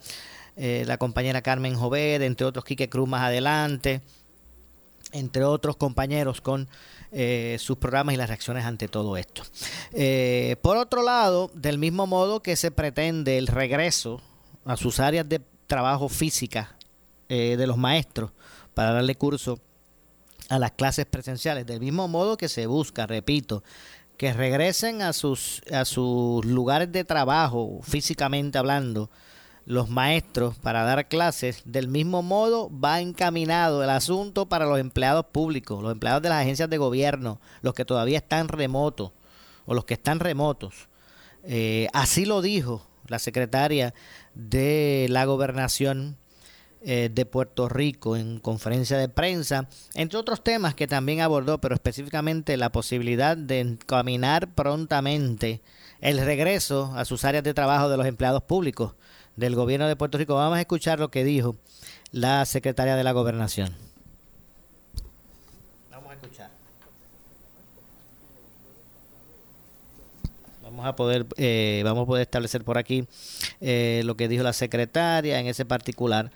eh, 0.55 0.83
la 0.87 0.97
compañera 0.97 1.41
Carmen 1.41 1.75
Jovet, 1.75 2.21
entre 2.21 2.45
otros 2.45 2.65
Quique 2.65 2.89
Cruz 2.89 3.07
más 3.07 3.23
adelante, 3.23 4.01
entre 5.11 5.43
otros 5.43 5.75
compañeros 5.75 6.39
con 6.39 6.69
eh, 7.11 7.57
sus 7.59 7.77
programas 7.77 8.15
y 8.15 8.17
las 8.17 8.29
reacciones 8.29 8.63
ante 8.63 8.87
todo 8.87 9.17
esto. 9.17 9.43
por 10.61 10.77
otro 10.77 11.03
lado, 11.03 11.51
del 11.53 11.77
mismo 11.77 12.07
modo 12.07 12.41
que 12.41 12.55
se 12.55 12.71
pretende 12.71 13.37
el 13.37 13.47
regreso 13.47 14.21
a 14.65 14.77
sus 14.77 14.99
áreas 14.99 15.27
de 15.27 15.41
trabajo 15.67 16.09
física 16.09 16.75
eh, 17.29 17.55
de 17.57 17.67
los 17.67 17.77
maestros 17.77 18.31
para 18.73 18.91
darle 18.91 19.15
curso 19.15 19.59
a 20.49 20.59
las 20.59 20.71
clases 20.71 21.05
presenciales, 21.05 21.65
del 21.65 21.79
mismo 21.79 22.07
modo 22.07 22.35
que 22.35 22.49
se 22.49 22.65
busca, 22.67 23.07
repito, 23.07 23.63
que 24.17 24.33
regresen 24.33 25.01
a 25.01 25.13
sus, 25.13 25.61
a 25.71 25.85
sus 25.85 26.43
lugares 26.45 26.91
de 26.91 27.03
trabajo, 27.05 27.79
físicamente 27.83 28.57
hablando, 28.57 29.09
los 29.65 29.89
maestros 29.89 30.57
para 30.57 30.83
dar 30.83 31.07
clases, 31.07 31.61
del 31.65 31.87
mismo 31.87 32.21
modo 32.21 32.69
va 32.69 32.99
encaminado 32.99 33.83
el 33.83 33.89
asunto 33.89 34.47
para 34.47 34.65
los 34.65 34.79
empleados 34.79 35.25
públicos, 35.27 35.81
los 35.81 35.91
empleados 35.91 36.21
de 36.21 36.29
las 36.29 36.41
agencias 36.41 36.69
de 36.69 36.77
gobierno, 36.77 37.39
los 37.61 37.73
que 37.73 37.85
todavía 37.85 38.17
están 38.17 38.47
remotos 38.47 39.11
o 39.65 39.73
los 39.73 39.85
que 39.85 39.93
están 39.93 40.19
remotos. 40.19 40.89
Eh, 41.43 41.87
así 41.93 42.25
lo 42.25 42.41
dijo 42.41 42.90
la 43.07 43.19
secretaria 43.19 43.93
de 44.33 45.07
la 45.09 45.25
gobernación 45.25 46.17
eh, 46.83 47.09
de 47.13 47.25
Puerto 47.27 47.69
Rico 47.69 48.15
en 48.15 48.39
conferencia 48.39 48.97
de 48.97 49.07
prensa, 49.07 49.67
entre 49.93 50.17
otros 50.17 50.43
temas 50.43 50.73
que 50.73 50.87
también 50.87 51.21
abordó, 51.21 51.61
pero 51.61 51.75
específicamente 51.75 52.57
la 52.57 52.71
posibilidad 52.71 53.37
de 53.37 53.59
encaminar 53.59 54.55
prontamente 54.55 55.61
el 55.99 56.17
regreso 56.17 56.91
a 56.95 57.05
sus 57.05 57.23
áreas 57.23 57.43
de 57.43 57.53
trabajo 57.53 57.87
de 57.87 57.97
los 57.97 58.07
empleados 58.07 58.41
públicos 58.41 58.95
del 59.35 59.55
gobierno 59.55 59.87
de 59.87 59.95
Puerto 59.95 60.17
Rico. 60.17 60.33
Vamos 60.33 60.57
a 60.57 60.61
escuchar 60.61 60.99
lo 60.99 61.11
que 61.11 61.23
dijo 61.23 61.55
la 62.11 62.43
secretaria 62.45 62.95
de 62.95 63.03
la 63.03 63.11
gobernación. 63.11 63.90
Vamos 70.81 70.93
a 70.93 70.95
poder 70.95 71.27
eh, 71.37 71.81
vamos 71.83 72.03
a 72.03 72.05
poder 72.07 72.23
establecer 72.23 72.63
por 72.63 72.77
aquí 72.77 73.05
eh, 73.59 74.01
lo 74.03 74.17
que 74.17 74.27
dijo 74.27 74.43
la 74.43 74.53
secretaria 74.53 75.39
en 75.39 75.45
ese 75.45 75.63
particular 75.63 76.31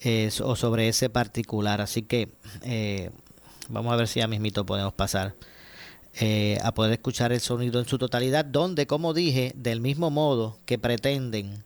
eh, 0.00 0.30
o 0.42 0.56
sobre 0.56 0.88
ese 0.88 1.10
particular. 1.10 1.80
Así 1.80 2.02
que 2.02 2.30
vamos 3.68 3.92
a 3.92 3.96
ver 3.96 4.08
si 4.08 4.20
ya 4.20 4.26
mismito 4.26 4.64
podemos 4.64 4.94
pasar 4.94 5.34
a 6.62 6.74
poder 6.74 6.92
escuchar 6.92 7.32
el 7.32 7.40
sonido 7.40 7.80
en 7.80 7.86
su 7.86 7.98
totalidad 7.98 8.44
donde 8.44 8.86
como 8.86 9.14
dije 9.14 9.52
del 9.54 9.80
mismo 9.80 10.10
modo 10.10 10.58
que 10.66 10.78
pretenden 10.78 11.64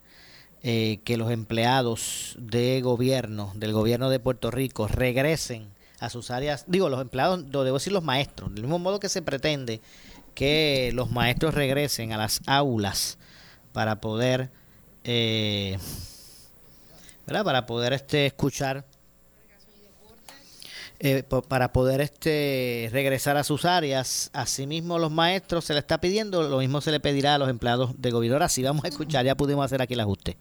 que 0.62 1.16
los 1.16 1.33
empleados 1.33 2.37
de 2.39 2.81
gobierno 2.81 3.53
del 3.57 3.72
gobierno 3.72 4.09
de 4.09 4.20
Puerto 4.20 4.53
Rico 4.53 4.87
regresen 4.87 5.66
a 5.99 6.11
sus 6.11 6.31
áreas 6.31 6.64
digo 6.68 6.89
los 6.89 7.01
empleados 7.01 7.51
debo 7.51 7.74
decir 7.74 7.93
los 7.93 8.05
maestros 8.05 8.55
del 8.55 8.62
mismo 8.62 8.79
modo 8.79 9.01
que 9.01 9.09
se 9.09 9.20
pretende 9.20 9.81
que 10.37 10.93
los 10.95 11.11
maestros 11.11 11.55
regresen 11.55 12.12
a 12.12 12.18
las 12.18 12.41
aulas 12.47 13.18
para 13.72 14.01
poder 14.01 14.51
eh, 15.03 15.78
para 17.26 17.66
poder 17.66 17.93
este 17.93 18.26
escuchar 18.26 18.84
eh, 21.01 21.24
para 21.49 21.72
poder 21.72 22.01
este 22.01 22.89
regresar 22.93 23.37
a 23.37 23.45
sus 23.45 23.64
áreas. 23.64 24.30
Asimismo 24.32 24.99
los 24.99 25.11
maestros 25.11 25.64
se 25.64 25.72
le 25.72 25.80
está 25.80 26.01
pidiendo 26.01 26.49
lo 26.49 26.59
mismo 26.59 26.80
se 26.80 26.93
le 26.93 27.01
pedirá 27.01 27.34
a 27.34 27.39
los 27.39 27.49
empleados 27.49 28.01
de 28.01 28.11
gobierno. 28.12 28.37
Ahora 28.37 28.49
sí 28.49 28.62
vamos 28.62 28.84
a 28.84 28.89
escuchar 28.89 29.24
ya 29.24 29.34
pudimos 29.34 29.64
hacer 29.64 29.82
aquí 29.82 29.95
el 29.95 30.01
ajuste. 30.01 30.37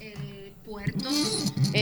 El 0.00 0.52
puerto 0.64 1.10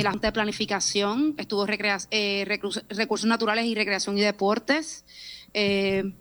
la 0.01 0.11
Junta 0.11 0.29
de 0.29 0.33
Planificación, 0.33 1.35
estuvo 1.37 1.67
eh, 2.11 2.45
Recursos 2.89 3.27
Naturales 3.27 3.67
y 3.67 3.75
Recreación 3.75 4.17
y 4.17 4.23
Deportes, 4.23 5.05
eh, 5.53 6.13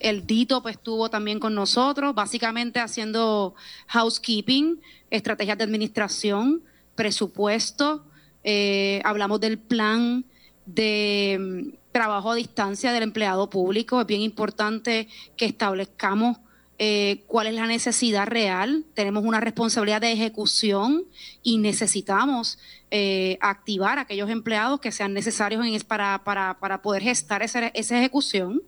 el 0.00 0.26
Dito 0.26 0.62
pues 0.62 0.76
estuvo 0.76 1.08
también 1.10 1.40
con 1.40 1.54
nosotros, 1.54 2.14
básicamente 2.14 2.80
haciendo 2.80 3.54
housekeeping, 3.88 4.80
estrategias 5.10 5.58
de 5.58 5.64
administración, 5.64 6.62
presupuesto, 6.94 8.04
eh, 8.44 9.00
hablamos 9.04 9.40
del 9.40 9.58
plan 9.58 10.24
de 10.66 11.36
mm, 11.38 11.76
trabajo 11.92 12.30
a 12.30 12.34
distancia 12.34 12.92
del 12.92 13.02
empleado 13.02 13.50
público. 13.50 14.00
Es 14.00 14.06
bien 14.06 14.20
importante 14.20 15.08
que 15.36 15.46
establezcamos 15.46 16.38
eh, 16.78 17.24
cuál 17.26 17.46
es 17.46 17.54
la 17.54 17.66
necesidad 17.66 18.26
real. 18.26 18.84
Tenemos 18.94 19.24
una 19.24 19.40
responsabilidad 19.40 20.00
de 20.00 20.12
ejecución 20.12 21.04
y 21.42 21.58
necesitamos 21.58 22.58
eh, 22.90 23.38
activar 23.40 23.98
aquellos 23.98 24.30
empleados 24.30 24.80
que 24.80 24.92
sean 24.92 25.14
necesarios 25.14 25.84
para, 25.84 26.22
para, 26.22 26.58
para 26.60 26.82
poder 26.82 27.02
gestar 27.02 27.42
esa, 27.42 27.68
esa 27.68 27.98
ejecución. 27.98 28.62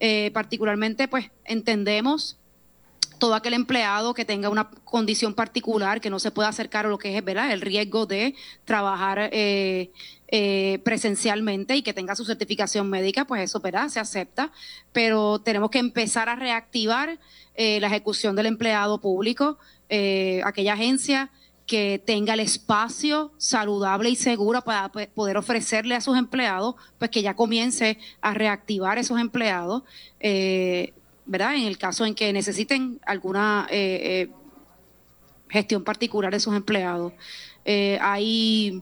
Eh, 0.00 0.30
particularmente, 0.32 1.08
pues 1.08 1.30
entendemos 1.44 2.36
todo 3.18 3.34
aquel 3.34 3.54
empleado 3.54 4.12
que 4.12 4.26
tenga 4.26 4.50
una 4.50 4.68
condición 4.68 5.32
particular, 5.32 6.02
que 6.02 6.10
no 6.10 6.18
se 6.18 6.30
pueda 6.30 6.48
acercar 6.48 6.84
a 6.84 6.90
lo 6.90 6.98
que 6.98 7.16
es 7.16 7.24
¿verdad? 7.24 7.50
el 7.50 7.62
riesgo 7.62 8.04
de 8.04 8.34
trabajar 8.66 9.30
eh, 9.32 9.90
eh, 10.28 10.80
presencialmente 10.84 11.76
y 11.76 11.82
que 11.82 11.94
tenga 11.94 12.14
su 12.14 12.26
certificación 12.26 12.90
médica, 12.90 13.24
pues 13.24 13.42
eso 13.42 13.60
¿verdad? 13.60 13.88
se 13.88 14.00
acepta, 14.00 14.52
pero 14.92 15.38
tenemos 15.38 15.70
que 15.70 15.78
empezar 15.78 16.28
a 16.28 16.36
reactivar 16.36 17.18
la 17.58 17.86
ejecución 17.86 18.36
del 18.36 18.44
empleado 18.44 19.00
público, 19.00 19.56
aquella 19.88 20.74
agencia 20.74 21.30
que 21.66 22.00
tenga 22.04 22.34
el 22.34 22.40
espacio 22.40 23.32
saludable 23.38 24.08
y 24.08 24.16
seguro 24.16 24.62
para 24.62 24.88
poder 24.88 25.36
ofrecerle 25.36 25.96
a 25.96 26.00
sus 26.00 26.16
empleados, 26.16 26.76
pues 26.98 27.10
que 27.10 27.22
ya 27.22 27.34
comience 27.34 27.98
a 28.20 28.34
reactivar 28.34 28.98
esos 28.98 29.18
empleados, 29.18 29.82
eh, 30.20 30.94
¿verdad? 31.26 31.56
En 31.56 31.64
el 31.64 31.76
caso 31.76 32.06
en 32.06 32.14
que 32.14 32.32
necesiten 32.32 33.00
alguna 33.04 33.66
eh, 33.68 34.28
eh, 34.28 34.30
gestión 35.48 35.82
particular 35.82 36.32
de 36.32 36.38
sus 36.38 36.54
empleados. 36.54 37.12
hay, 37.64 38.80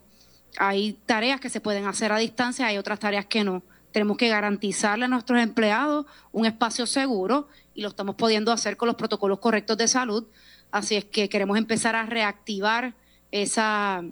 hay 0.59 0.93
tareas 1.07 1.41
que 1.41 1.49
se 1.49 1.61
pueden 1.61 1.87
hacer 1.87 2.13
a 2.13 2.19
distancia, 2.19 2.67
hay 2.67 2.77
otras 2.77 3.01
tareas 3.01 3.25
que 3.25 3.45
no. 3.45 3.63
Tenemos 3.93 4.19
que 4.19 4.29
garantizarle 4.29 5.07
a 5.07 5.09
nuestros 5.09 5.41
empleados 5.41 6.05
un 6.33 6.45
espacio 6.45 6.85
seguro 6.85 7.49
y 7.75 7.81
lo 7.81 7.89
estamos 7.89 8.17
pudiendo 8.17 8.53
hacer 8.53 8.77
con 8.77 8.89
los 8.89 8.97
protocolos 8.97 9.39
correctos 9.39 9.79
de 9.79 9.89
salud 9.89 10.27
Así 10.75 10.97
es 10.97 11.05
que 11.05 11.29
queremos 11.29 11.57
empezar 11.57 11.95
a 11.95 12.05
reactivar 12.05 12.97
ese 13.31 14.11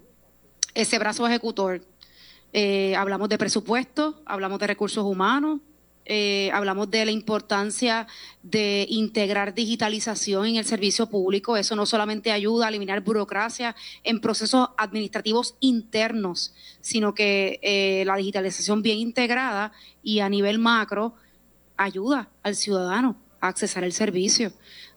brazo 1.01 1.27
ejecutor. 1.27 1.85
Eh, 2.53 2.95
hablamos 2.95 3.29
de 3.31 3.37
presupuesto, 3.37 4.23
hablamos 4.27 4.61
de 4.61 4.69
recursos 4.69 5.03
humanos, 5.05 5.59
eh, 6.05 6.53
hablamos 6.53 6.89
de 6.89 7.05
la 7.05 7.11
importancia 7.11 8.07
de 8.45 8.87
integrar 8.89 9.55
digitalización 9.55 10.47
en 10.47 10.55
el 10.55 10.65
servicio 10.65 11.11
público. 11.11 11.57
Eso 11.57 11.75
no 11.75 11.85
solamente 11.85 12.31
ayuda 12.31 12.67
a 12.67 12.69
eliminar 12.69 13.01
burocracia 13.01 13.75
en 14.05 14.21
procesos 14.21 14.69
administrativos 14.77 15.57
internos, 15.59 16.55
sino 16.81 17.13
que 17.13 17.59
eh, 17.63 18.05
la 18.07 18.15
digitalización 18.15 18.83
bien 18.83 18.99
integrada 18.99 19.73
y 20.01 20.21
a 20.21 20.29
nivel 20.29 20.61
macro 20.61 21.17
ayuda 21.77 22.29
al 22.45 22.55
ciudadano 22.55 23.17
a 23.41 23.49
accesar 23.49 23.83
el 23.83 23.93
servicio. 23.93 24.53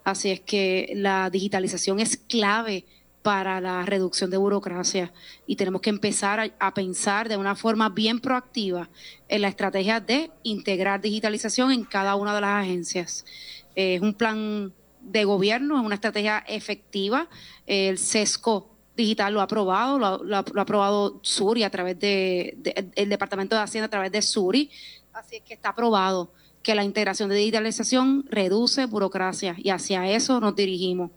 Así 0.06 0.30
es 0.30 0.40
que 0.40 0.94
la 0.96 1.30
digitalización 1.32 2.00
es 2.00 2.16
clave 2.16 2.86
para 3.24 3.60
la 3.60 3.84
reducción 3.88 4.30
de 4.30 4.38
burocracia 4.38 5.12
y 5.48 5.56
tenemos 5.56 5.82
que 5.82 5.90
empezar 5.90 6.54
a, 6.60 6.74
pensar 6.76 7.28
de 7.28 7.38
una 7.38 7.56
forma 7.56 7.90
bien 7.90 8.20
proactiva 8.20 8.88
en 9.28 9.42
la 9.42 9.48
estrategia 9.48 10.00
de 10.00 10.30
integrar 10.44 11.02
digitalización 11.02 11.72
en 11.72 11.86
cada 11.86 12.16
una 12.16 12.36
de 12.36 12.42
las 12.42 12.64
agencias. 12.64 13.26
es 13.74 14.00
un 14.00 14.14
plan 14.14 14.72
de 15.02 15.24
gobierno, 15.24 15.80
es 15.80 15.84
una 15.84 15.96
estrategia 15.96 16.38
efectiva. 16.48 17.28
El 17.66 17.98
SESCO 17.98 18.70
digital 18.96 19.34
lo 19.34 19.42
ha 19.42 19.46
aprobado, 19.46 19.98
lo, 19.98 20.36
ha 20.36 20.62
aprobado 20.62 21.20
Suri 21.24 21.64
a 21.64 21.72
través 21.72 22.00
de, 22.00 22.56
el 22.96 23.10
Departamento 23.10 23.56
de 23.56 23.64
Hacienda 23.64 23.88
a 23.88 23.90
través 23.90 24.12
de 24.12 24.22
Suri, 24.22 24.70
así 25.14 25.38
es 25.38 25.42
que 25.42 25.56
está 25.56 25.70
aprobado 25.70 26.32
que 26.66 26.74
la 26.74 26.84
integración 26.84 27.30
de 27.30 27.36
digitalización 27.36 28.26
reduce 28.28 28.88
burocracia 28.88 29.56
y 29.60 29.70
hacia 29.70 30.10
eso 30.10 30.40
nos 30.40 30.56
dirigimos. 30.56 31.12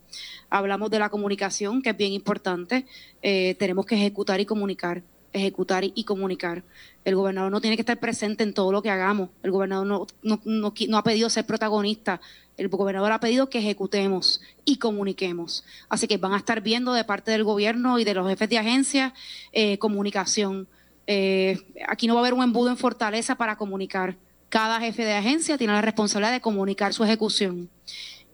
Hablamos 0.51 0.91
de 0.91 0.99
la 0.99 1.09
comunicación, 1.09 1.81
que 1.81 1.89
es 1.89 1.97
bien 1.97 2.13
importante, 2.13 2.85
eh, 3.23 3.57
tenemos 3.59 3.87
que 3.87 3.95
ejecutar 3.95 4.41
y 4.41 4.45
comunicar 4.45 5.03
ejecutar 5.31 5.85
y 5.85 6.05
comunicar. 6.05 6.65
El 7.05 7.15
gobernador 7.15 7.53
no 7.53 7.61
tiene 7.61 7.77
que 7.77 7.83
estar 7.83 7.99
presente 7.99 8.45
en 8.45 8.55
todo 8.55 8.73
lo 8.73 8.83
que 8.83 8.91
hagamos. 8.91 9.29
El 9.43 9.51
gobernador 9.51 9.87
no, 9.87 10.07
no, 10.23 10.41
no, 10.45 10.99
ha 10.99 11.03
pedido 11.03 11.29
ser 11.29 11.45
protagonista. 11.45 12.21
El 12.57 12.69
gobernador 12.69 13.13
ha 13.13 13.21
pedido 13.21 13.51
que 13.51 13.59
ejecutemos 13.59 14.41
y 14.65 14.77
comuniquemos. 14.77 15.65
Así 15.91 16.09
que 16.09 16.17
van 16.17 16.33
a 16.33 16.39
estar 16.39 16.63
viendo 16.63 16.95
de 16.95 17.05
parte 17.05 17.31
del 17.31 17.45
gobierno 17.45 17.99
y 17.99 18.05
de 18.05 18.15
los 18.15 18.27
jefes 18.27 18.49
de 18.49 18.59
agencia 18.59 19.15
eh, 19.53 19.79
comunicación. 19.79 20.67
Eh, 21.07 21.61
aquí 21.87 22.07
no 22.07 22.15
va 22.15 22.21
a 22.21 22.23
haber 22.23 22.35
un 22.35 22.43
embudo 22.43 22.71
en 22.71 22.79
fortaleza 22.79 23.35
para 23.35 23.57
comunicar. 23.57 24.17
Cada 24.49 24.81
jefe 24.81 25.05
de 25.05 25.15
agencia 25.15 25.59
tiene 25.59 25.73
la 25.73 25.83
responsabilidad 25.83 26.33
de 26.33 26.41
comunicar 26.41 26.95
su 26.95 27.05
ejecución. 27.05 27.69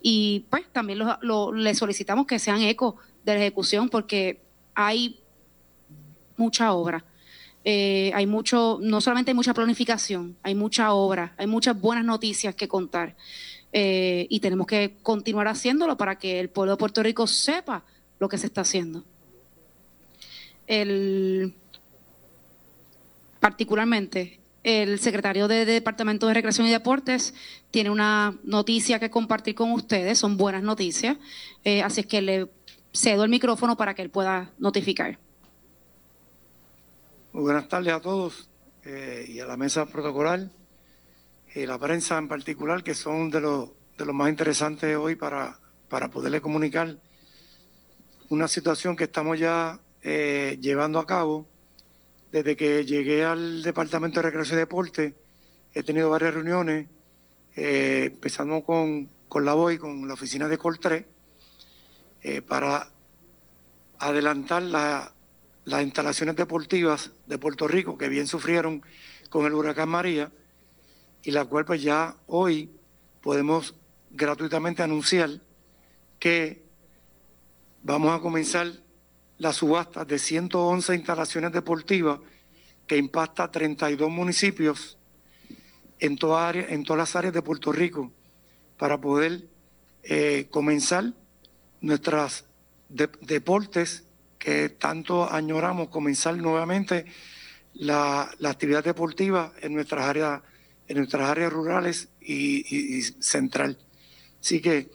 Y 0.02 0.46
pues 0.50 0.64
también 0.72 1.00
le 1.54 1.74
solicitamos 1.74 2.26
que 2.26 2.38
sean 2.38 2.60
eco 2.60 2.96
de 3.24 3.34
la 3.34 3.40
ejecución 3.40 3.88
porque 3.88 4.40
hay 4.74 5.20
mucha 6.36 6.72
obra. 6.72 7.04
Eh, 7.64 8.12
hay 8.14 8.26
mucho, 8.26 8.78
no 8.82 9.00
solamente 9.00 9.30
hay 9.30 9.34
mucha 9.34 9.54
planificación, 9.54 10.36
hay 10.42 10.54
mucha 10.54 10.92
obra, 10.92 11.32
hay 11.38 11.46
muchas 11.46 11.80
buenas 11.80 12.04
noticias 12.04 12.54
que 12.54 12.68
contar. 12.68 13.16
Eh, 13.72 14.26
y 14.28 14.40
tenemos 14.40 14.66
que 14.66 14.96
continuar 15.02 15.48
haciéndolo 15.48 15.96
para 15.96 16.18
que 16.18 16.38
el 16.38 16.50
pueblo 16.50 16.72
de 16.72 16.76
Puerto 16.76 17.02
Rico 17.02 17.26
sepa 17.26 17.82
lo 18.18 18.28
que 18.28 18.38
se 18.38 18.46
está 18.46 18.60
haciendo. 18.60 19.04
El, 20.66 21.54
particularmente, 23.40 24.40
el 24.64 24.98
secretario 24.98 25.46
de, 25.46 25.64
Departamento 25.64 26.26
de 26.26 26.34
Recreación 26.34 26.66
y 26.66 26.70
Deportes 26.70 27.34
tiene 27.70 27.90
una 27.90 28.36
noticia 28.42 28.98
que 28.98 29.10
compartir 29.10 29.54
con 29.54 29.70
ustedes, 29.72 30.18
son 30.18 30.36
buenas 30.36 30.62
noticias, 30.62 31.16
eh, 31.62 31.82
así 31.82 32.00
es 32.00 32.06
que 32.06 32.22
le 32.22 32.48
cedo 32.92 33.24
el 33.24 33.30
micrófono 33.30 33.76
para 33.76 33.94
que 33.94 34.02
él 34.02 34.10
pueda 34.10 34.52
notificar. 34.58 35.18
Muy 37.32 37.42
buenas 37.42 37.68
tardes 37.68 37.92
a 37.92 38.00
todos 38.00 38.48
eh, 38.84 39.26
y 39.28 39.40
a 39.40 39.46
la 39.46 39.56
mesa 39.56 39.86
protocolar 39.86 40.48
y 41.54 41.66
la 41.66 41.78
prensa 41.78 42.18
en 42.18 42.26
particular, 42.26 42.82
que 42.82 42.94
son 42.94 43.30
de 43.30 43.40
los, 43.40 43.70
de 43.96 44.04
los 44.04 44.14
más 44.14 44.28
interesantes 44.28 44.96
hoy 44.96 45.14
para, 45.14 45.58
para 45.88 46.10
poderle 46.10 46.40
comunicar 46.40 46.96
una 48.28 48.48
situación 48.48 48.96
que 48.96 49.04
estamos 49.04 49.38
ya 49.38 49.78
eh, 50.02 50.58
llevando 50.60 50.98
a 50.98 51.06
cabo. 51.06 51.46
Desde 52.34 52.56
que 52.56 52.84
llegué 52.84 53.24
al 53.24 53.62
Departamento 53.62 54.18
de 54.18 54.24
Recreación 54.24 54.58
y 54.58 54.62
Deporte, 54.62 55.14
he 55.72 55.84
tenido 55.84 56.10
varias 56.10 56.34
reuniones, 56.34 56.88
eh, 57.54 58.10
empezando 58.12 58.60
con, 58.64 59.08
con 59.28 59.44
la 59.44 59.54
BOI, 59.54 59.78
con 59.78 60.08
la 60.08 60.14
oficina 60.14 60.48
de 60.48 60.58
Coltré, 60.58 61.06
para 62.48 62.90
adelantar 64.00 64.62
la 64.62 65.14
las 65.64 65.82
instalaciones 65.82 66.34
deportivas 66.34 67.12
de 67.26 67.38
Puerto 67.38 67.68
Rico 67.68 67.96
que 67.96 68.08
bien 68.08 68.26
sufrieron 68.26 68.82
con 69.30 69.46
el 69.46 69.54
huracán 69.54 69.88
María 69.88 70.32
y 71.22 71.30
la 71.30 71.44
cual 71.44 71.64
pues 71.64 71.82
ya 71.82 72.16
hoy 72.26 72.68
podemos 73.22 73.76
gratuitamente 74.10 74.82
anunciar 74.82 75.40
que 76.18 76.64
vamos 77.84 78.12
a 78.12 78.20
comenzar 78.20 78.72
la 79.38 79.52
subasta 79.52 80.04
de 80.04 80.18
111 80.18 80.94
instalaciones 80.94 81.52
deportivas 81.52 82.20
que 82.86 82.96
impacta 82.96 83.50
32 83.50 84.10
municipios 84.10 84.98
en, 85.98 86.16
toda 86.16 86.48
área, 86.48 86.66
en 86.68 86.84
todas 86.84 86.98
las 86.98 87.16
áreas 87.16 87.34
de 87.34 87.42
Puerto 87.42 87.72
Rico 87.72 88.12
para 88.76 89.00
poder 89.00 89.48
eh, 90.02 90.48
comenzar 90.50 91.12
nuestras 91.80 92.44
deportes 92.88 94.04
que 94.38 94.68
tanto 94.68 95.30
añoramos 95.30 95.88
comenzar 95.88 96.36
nuevamente 96.36 97.06
la, 97.74 98.30
actividad 98.44 98.84
deportiva 98.84 99.52
en 99.60 99.74
nuestras 99.74 100.04
áreas, 100.04 100.42
en 100.86 100.98
nuestras 100.98 101.30
áreas 101.30 101.52
rurales 101.52 102.10
y, 102.20 103.02
central. 103.20 103.78
Así 104.40 104.60
que 104.60 104.90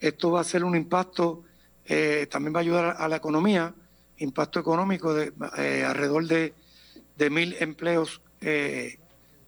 esto 0.00 0.32
va 0.32 0.40
a 0.40 0.44
ser 0.44 0.64
un 0.64 0.76
impacto, 0.76 1.44
eh, 1.86 2.26
también 2.30 2.54
va 2.54 2.58
a 2.58 2.62
ayudar 2.62 2.96
a 2.98 3.08
la 3.08 3.16
economía, 3.16 3.74
impacto 4.18 4.60
económico 4.60 5.14
de 5.14 5.32
eh, 5.58 5.84
alrededor 5.86 6.26
de, 6.26 6.54
mil 7.30 7.54
empleos 7.60 8.20
eh, 8.40 8.98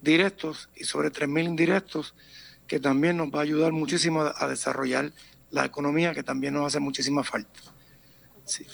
directos 0.01 0.69
y 0.75 0.85
sobre 0.85 1.11
tres 1.11 1.27
mil 1.27 1.45
indirectos, 1.45 2.15
que 2.67 2.79
también 2.79 3.17
nos 3.17 3.27
va 3.29 3.39
a 3.39 3.43
ayudar 3.43 3.73
muchísimo 3.73 4.21
a, 4.21 4.47
desarrollar 4.47 5.11
la 5.51 5.65
economía, 5.65 6.13
que 6.13 6.23
también 6.23 6.53
nos 6.53 6.67
hace 6.67 6.79
muchísima 6.79 7.23
falta. 7.23 7.59
Sí. 8.45 8.65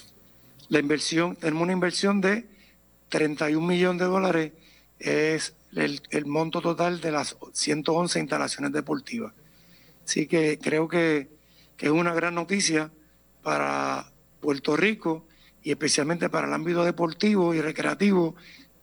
La 0.68 0.78
inversión, 0.78 1.36
tenemos 1.36 1.62
una 1.64 1.72
inversión 1.72 2.20
de 2.20 2.46
31 3.08 3.66
millones 3.66 4.00
de 4.00 4.06
dólares, 4.06 4.52
es 4.98 5.54
el, 5.74 6.26
monto 6.26 6.60
total 6.60 7.00
de 7.00 7.12
las 7.12 7.36
111 7.52 8.20
instalaciones 8.20 8.72
deportivas. 8.72 9.32
Así 10.04 10.26
que 10.26 10.58
creo 10.58 10.88
que, 10.88 11.28
es 11.78 11.90
una 11.90 12.14
gran 12.14 12.36
noticia 12.36 12.92
para 13.42 14.12
Puerto 14.40 14.76
Rico 14.76 15.26
y 15.62 15.70
especialmente 15.70 16.28
para 16.28 16.46
el 16.46 16.52
ámbito 16.52 16.84
deportivo 16.84 17.54
y 17.54 17.60
recreativo 17.60 18.34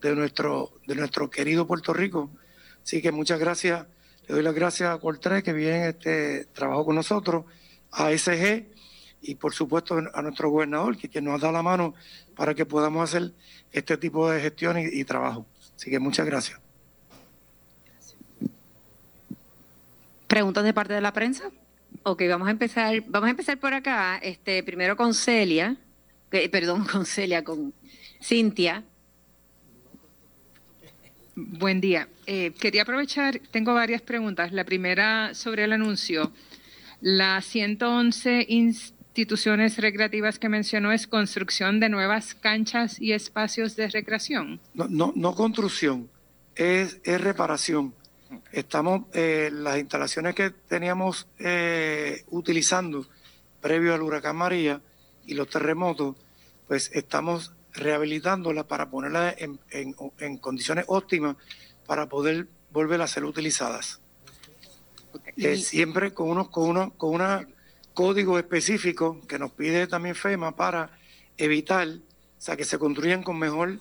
de 0.01 0.15
nuestro, 0.15 0.71
de 0.87 0.95
nuestro 0.95 1.29
querido 1.29 1.67
Puerto 1.67 1.93
Rico. 1.93 2.29
Así 2.83 3.01
que 3.01 3.11
muchas 3.11 3.39
gracias, 3.39 3.85
le 4.27 4.35
doy 4.35 4.43
las 4.43 4.55
gracias 4.55 4.93
a 4.93 4.99
Coltré 4.99 5.43
que 5.43 5.53
bien 5.53 5.83
este, 5.83 6.45
trabajó 6.45 6.85
con 6.85 6.95
nosotros, 6.95 7.45
a 7.91 8.09
SG 8.11 8.67
y 9.21 9.35
por 9.35 9.53
supuesto 9.53 9.97
a 10.13 10.21
nuestro 10.21 10.49
gobernador, 10.49 10.97
que, 10.97 11.21
nos 11.21 11.41
da 11.41 11.51
la 11.51 11.61
mano 11.61 11.93
para 12.35 12.55
que 12.55 12.65
podamos 12.65 13.09
hacer 13.09 13.33
este 13.71 13.97
tipo 13.97 14.29
de 14.29 14.39
gestión 14.39 14.77
y, 14.79 15.03
trabajo. 15.03 15.45
Así 15.75 15.89
que 15.89 15.99
muchas 15.99 16.25
gracias. 16.25 16.59
¿Preguntas 20.27 20.63
de 20.63 20.73
parte 20.73 20.93
de 20.93 21.01
la 21.01 21.11
prensa? 21.11 21.51
Ok, 22.03 22.23
vamos 22.29 22.47
a 22.47 22.51
empezar, 22.51 23.03
vamos 23.07 23.27
a 23.27 23.31
empezar 23.31 23.59
por 23.59 23.73
acá, 23.73 24.17
este, 24.17 24.63
primero 24.63 24.95
con 24.95 25.13
Celia, 25.13 25.75
perdón, 26.29 26.85
con 26.91 27.05
Celia, 27.05 27.43
con 27.43 27.73
Cintia. 28.21 28.83
Buen 31.35 31.79
día. 31.79 32.07
Eh, 32.25 32.51
quería 32.59 32.81
aprovechar, 32.81 33.39
tengo 33.51 33.73
varias 33.73 34.01
preguntas. 34.01 34.51
La 34.51 34.65
primera 34.65 35.33
sobre 35.33 35.63
el 35.63 35.73
anuncio. 35.73 36.33
La 37.01 37.41
111 37.41 38.45
instituciones 38.49 39.77
recreativas 39.77 40.37
que 40.37 40.49
mencionó 40.49 40.91
es 40.91 41.07
construcción 41.07 41.79
de 41.79 41.87
nuevas 41.87 42.35
canchas 42.35 42.99
y 42.99 43.13
espacios 43.13 43.77
de 43.77 43.87
recreación. 43.87 44.59
No, 44.73 44.87
no, 44.89 45.13
no 45.15 45.33
construcción, 45.33 46.09
es, 46.55 46.99
es 47.03 47.21
reparación. 47.21 47.93
Estamos, 48.51 49.03
eh, 49.13 49.49
las 49.51 49.79
instalaciones 49.79 50.35
que 50.35 50.51
teníamos 50.51 51.27
eh, 51.39 52.23
utilizando 52.29 53.07
previo 53.59 53.93
al 53.93 54.01
huracán 54.01 54.35
María 54.35 54.81
y 55.25 55.33
los 55.33 55.49
terremotos, 55.49 56.15
pues 56.67 56.91
estamos 56.93 57.53
rehabilitándolas 57.73 58.65
para 58.65 58.89
ponerlas 58.89 59.35
en, 59.39 59.59
en, 59.71 59.95
en, 60.19 60.37
condiciones 60.37 60.85
óptimas 60.87 61.37
para 61.85 62.07
poder 62.07 62.47
volver 62.71 63.01
a 63.01 63.07
ser 63.07 63.25
utilizadas. 63.25 63.99
Eh, 65.37 65.57
siempre 65.57 66.13
con 66.13 66.29
unos, 66.29 66.49
con 66.49 66.69
uno, 66.69 66.93
con 66.97 67.15
una 67.15 67.47
código 67.93 68.37
específico 68.37 69.19
que 69.27 69.39
nos 69.39 69.51
pide 69.51 69.87
también 69.87 70.15
FEMA 70.15 70.55
para 70.55 70.91
evitar, 71.37 71.87
o 71.87 72.41
sea, 72.41 72.55
que 72.55 72.63
se 72.63 72.77
construyan 72.77 73.23
con 73.23 73.37
mejor, 73.39 73.79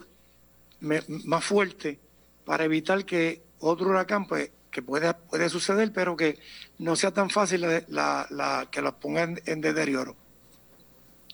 más 0.80 1.44
fuerte, 1.44 1.98
para 2.44 2.64
evitar 2.64 3.04
que 3.04 3.42
otro 3.60 3.88
huracán, 3.88 4.26
pues, 4.26 4.50
que 4.70 4.82
puede, 4.82 5.12
puede 5.14 5.48
suceder, 5.48 5.92
pero 5.92 6.16
que 6.16 6.38
no 6.78 6.96
sea 6.96 7.12
tan 7.12 7.30
fácil 7.30 7.62
la, 7.88 8.26
la, 8.30 8.68
que 8.70 8.82
los 8.82 8.94
pongan 8.94 9.40
en 9.46 9.60
deterioro. 9.60 10.16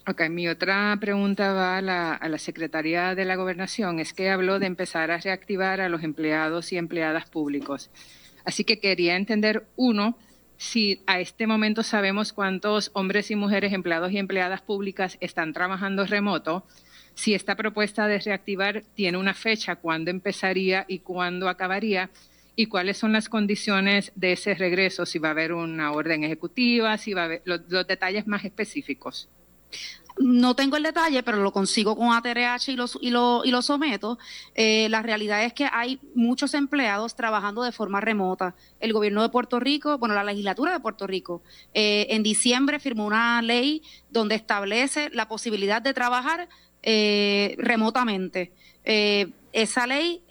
Ok, 0.06 0.28
mi 0.28 0.48
otra 0.48 0.96
pregunta 1.00 1.52
va 1.54 1.78
a 1.78 1.82
la, 1.82 2.14
a 2.14 2.28
la 2.28 2.38
Secretaría 2.38 3.14
de 3.14 3.24
la 3.24 3.36
Gobernación. 3.36 4.00
Es 4.00 4.12
que 4.12 4.30
habló 4.30 4.58
de 4.58 4.66
empezar 4.66 5.10
a 5.10 5.18
reactivar 5.18 5.80
a 5.80 5.88
los 5.88 6.02
empleados 6.02 6.72
y 6.72 6.76
empleadas 6.76 7.28
públicos. 7.28 7.90
Así 8.44 8.64
que 8.64 8.80
quería 8.80 9.16
entender, 9.16 9.66
uno, 9.76 10.18
si 10.56 11.02
a 11.06 11.20
este 11.20 11.46
momento 11.46 11.82
sabemos 11.82 12.32
cuántos 12.32 12.90
hombres 12.94 13.30
y 13.30 13.36
mujeres 13.36 13.72
empleados 13.72 14.12
y 14.12 14.18
empleadas 14.18 14.60
públicas 14.60 15.16
están 15.20 15.52
trabajando 15.52 16.06
remoto, 16.06 16.66
si 17.14 17.34
esta 17.34 17.54
propuesta 17.56 18.06
de 18.06 18.18
reactivar 18.18 18.82
tiene 18.94 19.18
una 19.18 19.34
fecha, 19.34 19.76
cuándo 19.76 20.10
empezaría 20.10 20.84
y 20.88 20.98
cuándo 20.98 21.48
acabaría, 21.48 22.10
y 22.56 22.66
cuáles 22.66 22.98
son 22.98 23.12
las 23.12 23.28
condiciones 23.28 24.12
de 24.14 24.32
ese 24.32 24.54
regreso, 24.54 25.06
si 25.06 25.18
va 25.18 25.28
a 25.28 25.32
haber 25.32 25.52
una 25.52 25.92
orden 25.92 26.24
ejecutiva, 26.24 26.96
si 26.98 27.12
va 27.12 27.22
a 27.22 27.24
haber 27.24 27.42
los, 27.44 27.60
detalles 27.86 28.26
más 28.26 28.44
específicos. 28.44 29.28
No 30.16 30.54
tengo 30.54 30.76
el 30.76 30.84
detalle, 30.84 31.24
pero 31.24 31.38
lo 31.38 31.52
consigo 31.52 31.96
con 31.96 32.12
ATRH 32.12 32.68
y 32.68 32.76
lo, 32.76 32.84
y 33.00 33.10
lo, 33.10 33.42
y 33.44 33.50
lo 33.50 33.62
someto. 33.62 34.16
Eh, 34.54 34.88
la 34.88 35.02
realidad 35.02 35.42
es 35.42 35.52
que 35.52 35.68
hay 35.72 35.98
muchos 36.14 36.54
empleados 36.54 37.16
trabajando 37.16 37.64
de 37.64 37.72
forma 37.72 38.00
remota. 38.00 38.54
El 38.78 38.92
gobierno 38.92 39.22
de 39.22 39.30
Puerto 39.30 39.58
Rico, 39.58 39.98
bueno, 39.98 40.14
la 40.14 40.22
legislatura 40.22 40.72
de 40.72 40.78
Puerto 40.78 41.08
Rico, 41.08 41.42
eh, 41.72 42.06
en 42.10 42.22
diciembre 42.22 42.78
firmó 42.78 43.06
una 43.06 43.42
ley 43.42 43.82
donde 44.08 44.36
establece 44.36 45.10
la 45.10 45.26
posibilidad 45.26 45.82
de 45.82 45.94
trabajar 45.94 46.48
eh, 46.84 47.56
remotamente. 47.58 48.52
esa 48.84 49.86
ley 49.86 50.22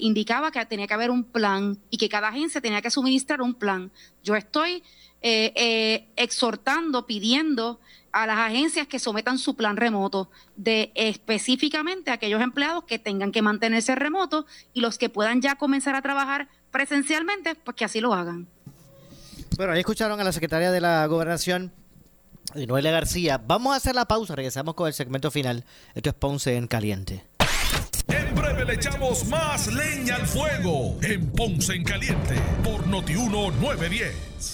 indicaba 0.00 0.50
que 0.50 0.66
tenía 0.66 0.86
que 0.86 0.94
haber 0.94 1.10
un 1.10 1.24
plan 1.24 1.78
y 1.90 1.96
que 1.96 2.08
cada 2.08 2.28
agencia 2.28 2.60
tenía 2.60 2.82
que 2.82 2.90
suministrar 2.90 3.40
un 3.40 3.54
plan. 3.54 3.90
Yo 4.22 4.34
estoy 4.36 4.82
exhortando, 5.22 7.06
pidiendo 7.06 7.80
a 8.14 8.26
las 8.28 8.38
agencias 8.38 8.86
que 8.86 9.00
sometan 9.00 9.38
su 9.38 9.56
plan 9.56 9.76
remoto, 9.76 10.30
de 10.54 10.92
específicamente 10.94 12.12
aquellos 12.12 12.40
empleados 12.40 12.84
que 12.84 13.00
tengan 13.00 13.32
que 13.32 13.42
mantenerse 13.42 13.96
remotos 13.96 14.44
y 14.72 14.80
los 14.80 14.98
que 14.98 15.08
puedan 15.08 15.42
ya 15.42 15.56
comenzar 15.56 15.96
a 15.96 16.02
trabajar 16.02 16.48
presencialmente, 16.70 17.56
pues 17.56 17.76
que 17.76 17.84
así 17.84 18.00
lo 18.00 18.14
hagan. 18.14 18.46
Bueno, 19.56 19.72
ahí 19.72 19.80
escucharon 19.80 20.20
a 20.20 20.24
la 20.24 20.30
secretaria 20.30 20.70
de 20.70 20.80
la 20.80 21.04
Gobernación, 21.06 21.72
Noelia 22.66 22.90
García. 22.90 23.40
Vamos 23.44 23.74
a 23.74 23.76
hacer 23.76 23.94
la 23.94 24.04
pausa, 24.04 24.36
regresamos 24.36 24.74
con 24.74 24.86
el 24.86 24.94
segmento 24.94 25.30
final. 25.30 25.64
Esto 25.94 26.10
es 26.10 26.14
Ponce 26.14 26.56
en 26.56 26.66
Caliente. 26.66 27.24
En 28.08 28.34
breve 28.34 28.64
le 28.64 28.74
echamos 28.74 29.26
más 29.28 29.66
leña 29.72 30.16
al 30.16 30.26
fuego 30.26 30.98
en 31.02 31.30
Ponce 31.30 31.74
en 31.74 31.84
Caliente 31.84 32.34
por 32.62 32.86
Notiuno 32.86 33.50
910. 33.50 34.53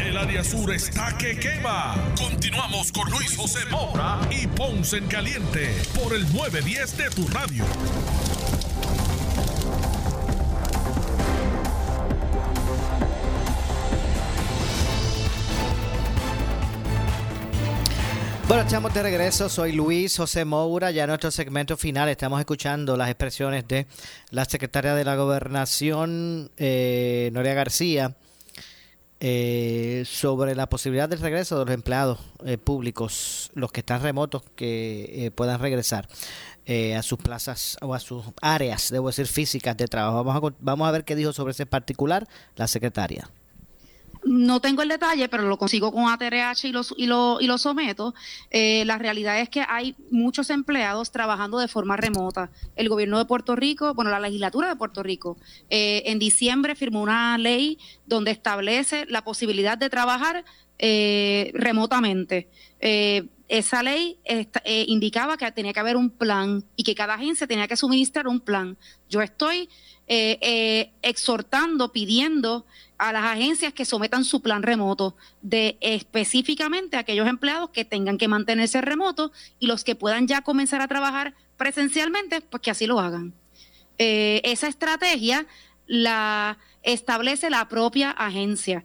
El 0.00 0.16
área 0.16 0.42
sur 0.42 0.72
está 0.72 1.16
que 1.16 1.38
quema. 1.38 1.94
Continuamos 2.18 2.90
con 2.90 3.08
Luis 3.10 3.36
José 3.36 3.60
Moura 3.70 4.20
y 4.30 4.46
Ponce 4.48 4.96
en 4.96 5.06
Caliente 5.06 5.72
por 5.94 6.12
el 6.14 6.22
910 6.32 6.96
de 6.96 7.10
tu 7.10 7.28
radio. 7.28 7.64
Bueno, 18.48 18.62
estamos 18.64 18.92
de 18.92 19.02
regreso. 19.02 19.48
Soy 19.48 19.72
Luis 19.72 20.16
José 20.16 20.44
Moura. 20.44 20.90
Ya 20.90 21.04
en 21.04 21.08
nuestro 21.08 21.30
segmento 21.30 21.76
final 21.76 22.08
estamos 22.08 22.40
escuchando 22.40 22.96
las 22.96 23.08
expresiones 23.10 23.66
de 23.68 23.86
la 24.30 24.44
secretaria 24.44 24.94
de 24.94 25.04
la 25.04 25.14
Gobernación, 25.14 26.50
eh, 26.56 27.30
Noria 27.32 27.54
García 27.54 28.16
eh, 29.26 30.04
sobre 30.04 30.54
la 30.54 30.68
posibilidad 30.68 31.08
del 31.08 31.18
regreso 31.18 31.58
de 31.58 31.64
los 31.64 31.72
empleados 31.72 32.18
eh, 32.44 32.58
públicos, 32.58 33.50
los 33.54 33.72
que 33.72 33.80
están 33.80 34.02
remotos, 34.02 34.42
que 34.54 35.24
eh, 35.24 35.30
puedan 35.30 35.60
regresar 35.60 36.06
a 36.66 37.02
sus 37.02 37.18
plazas 37.18 37.78
o 37.80 37.94
a 37.94 38.00
sus 38.00 38.24
áreas, 38.42 38.90
debo 38.90 39.06
decir, 39.06 39.26
físicas 39.26 39.78
de 39.78 39.86
trabajo. 39.86 40.24
Vamos 40.24 40.52
a, 40.52 40.56
vamos 40.60 40.88
a 40.88 40.90
ver 40.90 41.04
qué 41.04 41.16
dijo 41.16 41.32
sobre 41.32 41.52
ese 41.52 41.64
particular 41.64 42.28
la 42.56 42.68
secretaria. 42.68 43.30
No 44.34 44.60
tengo 44.60 44.82
el 44.82 44.88
detalle, 44.88 45.28
pero 45.28 45.44
lo 45.44 45.56
consigo 45.56 45.92
con 45.92 46.08
ATRH 46.08 46.66
y 46.66 46.72
lo, 46.72 46.80
y 46.96 47.06
lo, 47.06 47.40
y 47.40 47.46
lo 47.46 47.56
someto. 47.56 48.14
Eh, 48.50 48.84
la 48.84 48.98
realidad 48.98 49.38
es 49.38 49.48
que 49.48 49.64
hay 49.68 49.94
muchos 50.10 50.50
empleados 50.50 51.12
trabajando 51.12 51.60
de 51.60 51.68
forma 51.68 51.96
remota. 51.96 52.50
El 52.74 52.88
gobierno 52.88 53.18
de 53.18 53.26
Puerto 53.26 53.54
Rico, 53.54 53.94
bueno, 53.94 54.10
la 54.10 54.18
legislatura 54.18 54.68
de 54.68 54.74
Puerto 54.74 55.04
Rico, 55.04 55.36
eh, 55.70 56.02
en 56.06 56.18
diciembre 56.18 56.74
firmó 56.74 57.00
una 57.00 57.38
ley 57.38 57.78
donde 58.06 58.32
establece 58.32 59.06
la 59.06 59.22
posibilidad 59.22 59.78
de 59.78 59.88
trabajar 59.88 60.44
eh, 60.78 61.50
remotamente. 61.54 62.48
esa 63.48 63.82
ley 63.82 64.18
indicaba 64.86 65.36
que 65.36 65.50
tenía 65.52 65.72
que 65.72 65.80
haber 65.80 65.96
un 65.96 66.10
plan 66.10 66.64
y 66.76 66.82
que 66.82 66.94
cada 66.94 67.14
agencia 67.14 67.46
tenía 67.46 67.68
que 67.68 67.76
suministrar 67.76 68.26
un 68.26 68.40
plan. 68.40 68.76
Yo 69.08 69.22
estoy 69.22 69.68
exhortando, 71.02 71.92
pidiendo 71.92 72.66
a 72.98 73.12
las 73.12 73.24
agencias 73.24 73.72
que 73.72 73.84
sometan 73.84 74.24
su 74.24 74.40
plan 74.40 74.62
remoto, 74.62 75.16
de 75.42 75.76
específicamente 75.80 76.96
aquellos 76.96 77.28
empleados 77.28 77.70
que 77.70 77.84
tengan 77.84 78.18
que 78.18 78.28
mantenerse 78.28 78.80
remotos 78.80 79.30
y 79.58 79.66
los 79.66 79.84
que 79.84 79.94
puedan 79.94 80.26
ya 80.26 80.42
comenzar 80.42 80.80
a 80.80 80.88
trabajar 80.88 81.34
presencialmente, 81.56 82.40
pues 82.40 82.62
que 82.62 82.70
así 82.70 82.86
lo 82.86 83.00
hagan. 83.00 83.34
Eh, 83.98 84.40
esa 84.44 84.68
estrategia 84.68 85.46
la 85.86 86.58
establece 86.82 87.50
la 87.50 87.68
propia 87.68 88.10
agencia 88.10 88.84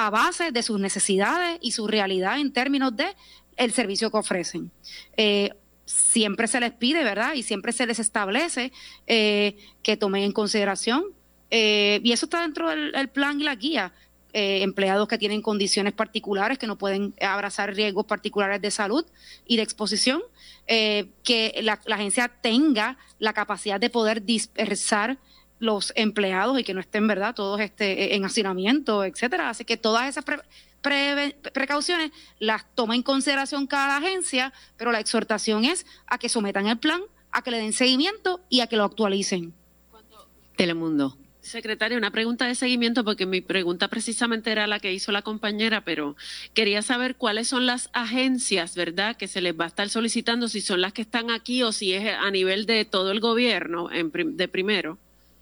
a 0.00 0.10
base 0.10 0.52
de 0.52 0.62
sus 0.62 0.78
necesidades 0.78 1.58
y 1.60 1.72
su 1.72 1.88
realidad 1.88 2.38
en 2.38 2.52
términos 2.52 2.96
de 2.96 3.16
el 3.56 3.72
servicio 3.72 4.12
que 4.12 4.18
ofrecen. 4.18 4.70
Eh, 5.16 5.50
siempre 5.86 6.46
se 6.46 6.60
les 6.60 6.70
pide, 6.70 7.02
¿verdad? 7.02 7.34
Y 7.34 7.42
siempre 7.42 7.72
se 7.72 7.84
les 7.84 7.98
establece 7.98 8.70
eh, 9.08 9.56
que 9.82 9.96
tomen 9.96 10.22
en 10.22 10.30
consideración 10.30 11.02
eh, 11.50 11.98
y 12.04 12.12
eso 12.12 12.26
está 12.26 12.42
dentro 12.42 12.68
del 12.70 13.08
plan 13.08 13.40
y 13.40 13.44
la 13.44 13.56
guía. 13.56 13.92
Empleados 14.30 15.08
que 15.08 15.18
tienen 15.18 15.42
condiciones 15.42 15.94
particulares, 15.94 16.58
que 16.58 16.68
no 16.68 16.78
pueden 16.78 17.12
abrazar 17.20 17.74
riesgos 17.74 18.06
particulares 18.06 18.60
de 18.60 18.70
salud 18.70 19.04
y 19.46 19.56
de 19.56 19.62
exposición, 19.62 20.22
que 20.66 21.58
la, 21.62 21.80
agencia 21.90 22.30
tenga 22.40 22.98
la 23.18 23.32
capacidad 23.32 23.80
de 23.80 23.90
poder 23.90 24.22
dispersar 24.24 25.18
los 25.58 25.92
empleados 25.96 26.58
y 26.58 26.64
que 26.64 26.74
no 26.74 26.80
estén, 26.80 27.06
¿verdad?, 27.06 27.34
todos 27.34 27.60
este, 27.60 28.14
en 28.14 28.24
hacinamiento, 28.24 29.04
etcétera. 29.04 29.50
Así 29.50 29.64
que 29.64 29.76
todas 29.76 30.08
esas 30.08 30.24
precauciones 31.52 32.12
las 32.38 32.64
toma 32.74 32.94
en 32.94 33.02
consideración 33.02 33.66
cada 33.66 33.96
agencia, 33.96 34.52
pero 34.76 34.92
la 34.92 35.00
exhortación 35.00 35.64
es 35.64 35.86
a 36.06 36.18
que 36.18 36.28
sometan 36.28 36.66
el 36.66 36.78
plan, 36.78 37.00
a 37.32 37.42
que 37.42 37.50
le 37.50 37.58
den 37.58 37.72
seguimiento 37.72 38.40
y 38.48 38.60
a 38.60 38.66
que 38.66 38.76
lo 38.76 38.84
actualicen. 38.84 39.52
Telemundo. 40.56 41.16
Secretaria, 41.40 41.96
una 41.96 42.10
pregunta 42.10 42.46
de 42.46 42.54
seguimiento, 42.54 43.04
porque 43.04 43.24
mi 43.24 43.40
pregunta 43.40 43.88
precisamente 43.88 44.52
era 44.52 44.66
la 44.66 44.80
que 44.80 44.92
hizo 44.92 45.12
la 45.12 45.22
compañera, 45.22 45.82
pero 45.82 46.14
quería 46.52 46.82
saber 46.82 47.16
cuáles 47.16 47.48
son 47.48 47.64
las 47.64 47.88
agencias, 47.92 48.74
¿verdad?, 48.74 49.16
que 49.16 49.28
se 49.28 49.40
les 49.40 49.58
va 49.58 49.64
a 49.64 49.68
estar 49.68 49.88
solicitando, 49.88 50.48
si 50.48 50.60
son 50.60 50.80
las 50.80 50.92
que 50.92 51.02
están 51.02 51.30
aquí 51.30 51.62
o 51.62 51.72
si 51.72 51.94
es 51.94 52.12
a 52.12 52.30
nivel 52.30 52.66
de 52.66 52.84
todo 52.84 53.12
el 53.12 53.20
gobierno 53.20 53.90
en, 53.90 54.12
de 54.36 54.48
primero. 54.48 54.98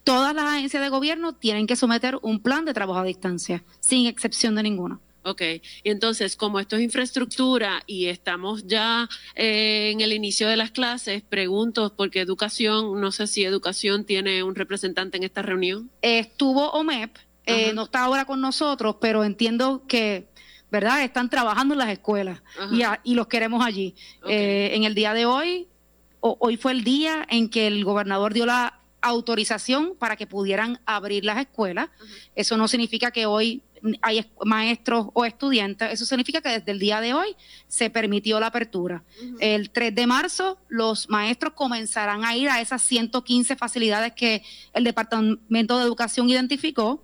Todas 0.07 0.37
las 0.37 0.45
agencias 0.45 0.81
de 0.81 0.89
gobierno 0.89 1.33
tienen 1.33 1.67
que 1.67 1.75
someter 1.75 2.17
un 2.23 2.39
plan 2.39 2.65
de 2.65 2.73
trabajo 2.73 3.01
a 3.01 3.05
distancia, 3.05 3.65
sin 3.81 4.07
excepción 4.07 4.55
de 4.55 4.63
ninguna. 4.63 5.01
Ok, 5.25 5.43
y 5.83 5.91
entonces 5.91 6.37
como 6.37 6.61
esto 6.61 6.77
es 6.77 6.83
infraestructura 6.83 7.83
y 7.89 8.07
estamos 8.07 8.69
ya 8.69 9.09
eh, 9.35 9.91
en 9.93 10.01
el 10.03 10.13
inicio 10.13 10.47
de 10.47 10.57
las 10.57 10.71
clases, 10.71 11.25
pregunto, 11.25 11.93
porque 11.97 12.21
educación, 12.21 13.01
no 13.01 13.11
sé 13.11 13.27
si 13.27 13.43
educación 13.43 14.05
tiene 14.05 14.45
un 14.45 14.55
representante 14.55 15.17
en 15.17 15.25
esta 15.25 15.43
reunión. 15.43 15.91
estuvo 16.03 16.71
OMEP, 16.71 17.17
eh, 17.45 17.73
no 17.75 17.83
está 17.83 18.05
ahora 18.05 18.27
con 18.27 18.41
nosotros, 18.41 18.99
pero 19.01 19.25
entiendo 19.25 19.83
que, 19.89 20.29
¿verdad? 20.71 21.03
Están 21.03 21.31
trabajando 21.31 21.75
en 21.75 21.79
las 21.79 21.91
escuelas 21.91 22.43
y, 23.03 23.15
los 23.15 23.27
queremos 23.27 23.67
allí. 23.67 23.97
Eh, 24.29 24.71
en 24.73 24.85
el 24.85 24.95
día 24.95 25.15
de 25.15 25.27
hoy, 25.27 25.67
hoy 26.21 26.57
fue 26.57 26.71
el 26.71 26.85
día 26.85 27.27
en 27.29 27.49
que 27.49 27.67
el 27.67 27.85
gobernador 27.85 28.33
dio 28.33 28.47
la 28.47 28.86
autorización 29.07 29.95
para 29.99 30.17
que 30.17 30.27
pudieran 30.27 30.81
abrir 30.87 31.25
las 31.25 31.39
escuelas. 31.39 31.89
Eso 32.35 32.57
no 32.57 32.69
significa 32.69 33.11
que 33.11 33.27
hoy 33.27 33.63
hay 34.03 34.27
maestros 34.45 35.09
o 35.13 35.25
estudiantes, 35.25 35.93
eso 35.93 36.07
significa 36.07 36.41
que 36.41 36.49
desde 36.49 36.73
el 36.73 36.79
día 36.79 37.01
de 37.01 37.15
hoy 37.15 37.37
se 37.69 37.91
permitió 37.91 38.41
la 38.41 38.47
apertura. 38.47 39.05
El 39.39 39.71
3 39.71 39.95
de 39.95 40.07
marzo 40.07 40.59
los 40.69 41.09
maestros 41.09 41.53
comenzarán 41.55 42.25
a 42.25 42.37
ir 42.37 42.49
a 42.49 42.61
esas 42.61 42.83
115 42.83 43.57
facilidades 43.57 44.13
que 44.13 44.43
el 44.73 44.85
Departamento 44.85 45.79
de 45.79 45.85
Educación 45.85 46.29
identificó 46.29 47.03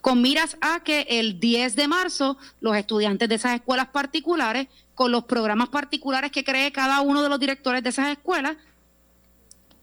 con 0.00 0.22
miras 0.22 0.56
a 0.60 0.84
que 0.84 1.06
el 1.08 1.40
10 1.40 1.74
de 1.74 1.88
marzo 1.88 2.38
los 2.60 2.76
estudiantes 2.76 3.28
de 3.28 3.34
esas 3.34 3.54
escuelas 3.54 3.88
particulares, 3.88 4.68
con 4.94 5.10
los 5.10 5.24
programas 5.24 5.68
particulares 5.68 6.30
que 6.30 6.44
cree 6.44 6.70
cada 6.70 7.00
uno 7.00 7.24
de 7.24 7.28
los 7.28 7.40
directores 7.40 7.82
de 7.82 7.88
esas 7.88 8.10
escuelas, 8.10 8.56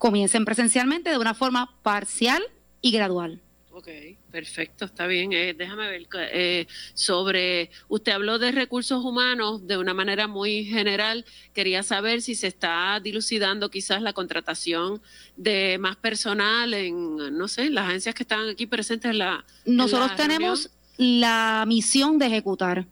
comiencen 0.03 0.43
presencialmente 0.43 1.11
de 1.11 1.17
una 1.17 1.33
forma 1.33 1.77
parcial 1.81 2.43
y 2.81 2.91
gradual. 2.91 3.39
Ok, 3.71 3.87
perfecto, 4.29 4.83
está 4.83 5.07
bien. 5.07 5.31
Eh, 5.31 5.53
déjame 5.57 5.87
ver 5.87 6.05
eh, 6.33 6.67
sobre, 6.93 7.69
usted 7.87 8.11
habló 8.11 8.37
de 8.37 8.51
recursos 8.51 9.01
humanos 9.05 9.65
de 9.65 9.77
una 9.77 9.93
manera 9.93 10.27
muy 10.27 10.65
general. 10.65 11.23
Quería 11.53 11.83
saber 11.83 12.21
si 12.21 12.35
se 12.35 12.47
está 12.47 12.99
dilucidando 13.01 13.69
quizás 13.69 14.01
la 14.01 14.11
contratación 14.11 15.01
de 15.37 15.77
más 15.79 15.95
personal 15.95 16.73
en, 16.73 17.37
no 17.37 17.47
sé, 17.47 17.69
las 17.69 17.87
agencias 17.87 18.13
que 18.13 18.23
están 18.23 18.49
aquí 18.49 18.65
presentes 18.67 19.09
en 19.09 19.19
la. 19.19 19.45
Nosotros 19.63 20.17
tenemos 20.17 20.69
la 20.97 21.63
misión 21.65 22.19
de 22.19 22.25
ejecutar. 22.25 22.87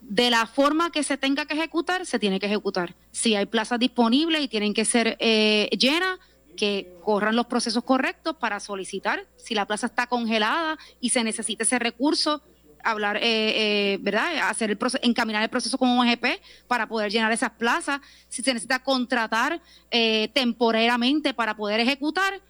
De 0.00 0.28
la 0.28 0.46
forma 0.46 0.90
que 0.90 1.04
se 1.04 1.16
tenga 1.16 1.46
que 1.46 1.54
ejecutar, 1.54 2.04
se 2.04 2.18
tiene 2.18 2.40
que 2.40 2.46
ejecutar. 2.46 2.96
Si 3.12 3.36
hay 3.36 3.46
plazas 3.46 3.78
disponibles 3.78 4.42
y 4.42 4.48
tienen 4.48 4.74
que 4.74 4.84
ser 4.84 5.16
eh, 5.20 5.68
llenas, 5.78 6.18
que 6.56 6.94
corran 7.02 7.36
los 7.36 7.46
procesos 7.46 7.84
correctos 7.84 8.36
para 8.36 8.60
solicitar 8.60 9.26
si 9.36 9.54
la 9.54 9.66
plaza 9.66 9.86
está 9.86 10.06
congelada 10.06 10.78
y 11.00 11.10
se 11.10 11.24
necesita 11.24 11.64
ese 11.64 11.78
recurso 11.78 12.42
hablar, 12.84 13.16
eh, 13.16 13.22
eh, 13.22 13.98
¿verdad? 14.00 14.48
Hacer 14.48 14.70
el 14.70 14.76
proceso, 14.76 15.02
encaminar 15.02 15.42
el 15.42 15.48
proceso 15.48 15.78
con 15.78 15.88
un 15.88 15.98
OGP 15.98 16.40
para 16.66 16.86
poder 16.86 17.10
llenar 17.10 17.32
esas 17.32 17.50
plazas. 17.50 18.00
Si 18.28 18.42
se 18.42 18.52
necesita 18.52 18.80
contratar 18.80 19.60
eh, 19.90 20.30
temporeramente 20.34 21.34
para 21.34 21.56
poder 21.56 21.80
ejecutar, 21.80 22.40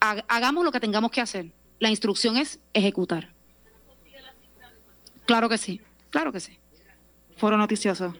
hagamos 0.00 0.64
lo 0.64 0.72
que 0.72 0.80
tengamos 0.80 1.10
que 1.10 1.20
hacer. 1.20 1.46
La 1.78 1.90
instrucción 1.90 2.36
es 2.36 2.60
ejecutar. 2.72 3.32
Claro 5.24 5.48
que 5.48 5.58
sí, 5.58 5.80
claro 6.10 6.32
que 6.32 6.40
sí. 6.40 6.58
Foro 7.36 7.56
noticioso 7.56 8.14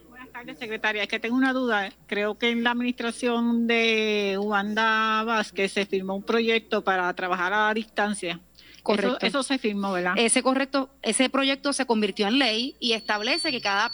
secretaria. 0.59 1.03
Es 1.03 1.09
que 1.09 1.21
tengo 1.21 1.37
una 1.37 1.53
duda. 1.53 1.91
Creo 2.07 2.39
que 2.39 2.51
en 2.51 2.63
la 2.63 2.71
administración 2.71 3.67
de 3.67 4.37
Wanda 4.41 5.23
Vázquez 5.25 5.73
se 5.73 5.87
firmó 5.87 6.15
un 6.15 6.23
proyecto 6.23 6.83
para 6.83 7.13
trabajar 7.15 7.53
a 7.53 7.73
distancia. 7.75 8.41
Correcto. 8.83 9.19
Eso, 9.21 9.43
se 9.43 9.59
firmó, 9.59 9.93
¿verdad? 9.93 10.15
Ese 10.17 10.43
correcto, 10.43 10.91
ese 11.03 11.29
proyecto 11.29 11.73
se 11.73 11.87
convirtió 11.87 12.29
en 12.29 12.39
ley 12.39 12.77
y 12.79 12.93
establece 12.93 13.51
que 13.51 13.61
cada 13.61 13.93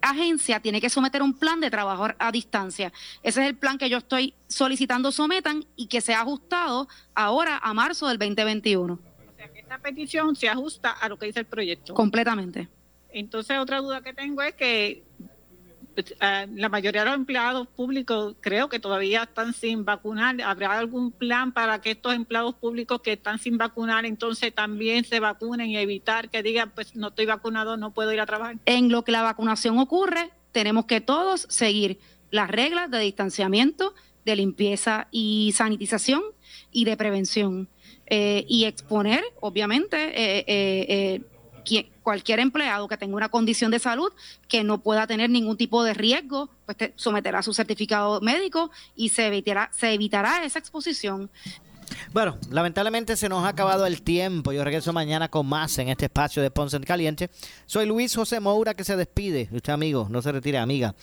agencia 0.00 0.60
tiene 0.60 0.80
que 0.80 0.88
someter 0.88 1.22
un 1.22 1.38
plan 1.38 1.60
de 1.60 1.70
trabajo 1.70 2.08
a 2.18 2.32
distancia. 2.32 2.92
Ese 3.22 3.42
es 3.42 3.48
el 3.48 3.56
plan 3.56 3.76
que 3.76 3.88
yo 3.90 3.98
estoy 3.98 4.34
solicitando 4.48 5.12
sometan 5.12 5.66
y 5.76 5.88
que 5.88 6.00
sea 6.00 6.20
ajustado 6.20 6.88
ahora 7.14 7.58
a 7.62 7.74
marzo 7.74 8.06
del 8.08 8.18
2021. 8.18 8.94
O 8.94 9.36
sea, 9.36 9.52
que 9.52 9.60
esta 9.60 9.78
petición 9.78 10.36
se 10.36 10.48
ajusta 10.48 10.90
a 10.90 11.08
lo 11.08 11.18
que 11.18 11.26
dice 11.26 11.40
el 11.40 11.46
proyecto. 11.46 11.94
Completamente. 11.94 12.68
Entonces, 13.12 13.58
otra 13.58 13.78
duda 13.78 14.00
que 14.02 14.12
tengo 14.12 14.42
es 14.42 14.54
que 14.54 15.02
la 16.54 16.68
mayoría 16.68 17.02
de 17.02 17.06
los 17.10 17.16
empleados 17.16 17.68
públicos 17.68 18.34
creo 18.40 18.68
que 18.68 18.78
todavía 18.78 19.24
están 19.24 19.52
sin 19.52 19.84
vacunar. 19.84 20.40
¿Habrá 20.42 20.78
algún 20.78 21.12
plan 21.12 21.52
para 21.52 21.80
que 21.80 21.92
estos 21.92 22.14
empleados 22.14 22.54
públicos 22.54 23.00
que 23.00 23.12
están 23.12 23.38
sin 23.38 23.58
vacunar 23.58 24.04
entonces 24.04 24.54
también 24.54 25.04
se 25.04 25.20
vacunen 25.20 25.68
y 25.70 25.76
evitar 25.76 26.30
que 26.30 26.42
digan, 26.42 26.70
pues 26.74 26.96
no 26.96 27.08
estoy 27.08 27.26
vacunado, 27.26 27.76
no 27.76 27.92
puedo 27.92 28.12
ir 28.12 28.20
a 28.20 28.26
trabajar? 28.26 28.56
En 28.66 28.90
lo 28.90 29.04
que 29.04 29.12
la 29.12 29.22
vacunación 29.22 29.78
ocurre, 29.78 30.30
tenemos 30.52 30.86
que 30.86 31.00
todos 31.00 31.46
seguir 31.48 31.98
las 32.30 32.50
reglas 32.50 32.90
de 32.90 33.00
distanciamiento, 33.00 33.94
de 34.24 34.36
limpieza 34.36 35.08
y 35.10 35.52
sanitización 35.54 36.22
y 36.70 36.84
de 36.84 36.96
prevención. 36.96 37.68
Eh, 38.12 38.44
y 38.48 38.64
exponer, 38.64 39.22
obviamente, 39.40 39.96
eh, 39.96 40.44
eh, 40.48 41.22
cualquier 42.10 42.40
empleado 42.40 42.88
que 42.88 42.96
tenga 42.96 43.14
una 43.14 43.28
condición 43.28 43.70
de 43.70 43.78
salud 43.78 44.12
que 44.48 44.64
no 44.64 44.82
pueda 44.82 45.06
tener 45.06 45.30
ningún 45.30 45.56
tipo 45.56 45.84
de 45.84 45.94
riesgo, 45.94 46.50
pues 46.66 46.76
someterá 46.96 47.40
su 47.40 47.54
certificado 47.54 48.20
médico 48.20 48.72
y 48.96 49.10
se 49.10 49.28
evitará, 49.28 49.70
se 49.72 49.92
evitará 49.92 50.44
esa 50.44 50.58
exposición. 50.58 51.30
Bueno, 52.12 52.36
lamentablemente 52.50 53.16
se 53.16 53.28
nos 53.28 53.44
ha 53.44 53.48
acabado 53.50 53.86
el 53.86 54.02
tiempo. 54.02 54.50
Yo 54.50 54.64
regreso 54.64 54.92
mañana 54.92 55.28
con 55.28 55.46
más 55.46 55.78
en 55.78 55.88
este 55.88 56.06
espacio 56.06 56.42
de 56.42 56.50
Ponce 56.50 56.78
en 56.78 56.82
Caliente. 56.82 57.30
Soy 57.66 57.86
Luis 57.86 58.16
José 58.16 58.40
Moura 58.40 58.74
que 58.74 58.82
se 58.82 58.96
despide. 58.96 59.48
Usted, 59.52 59.72
amigo, 59.72 60.08
no 60.10 60.20
se 60.20 60.32
retire, 60.32 60.58
amiga. 60.58 60.96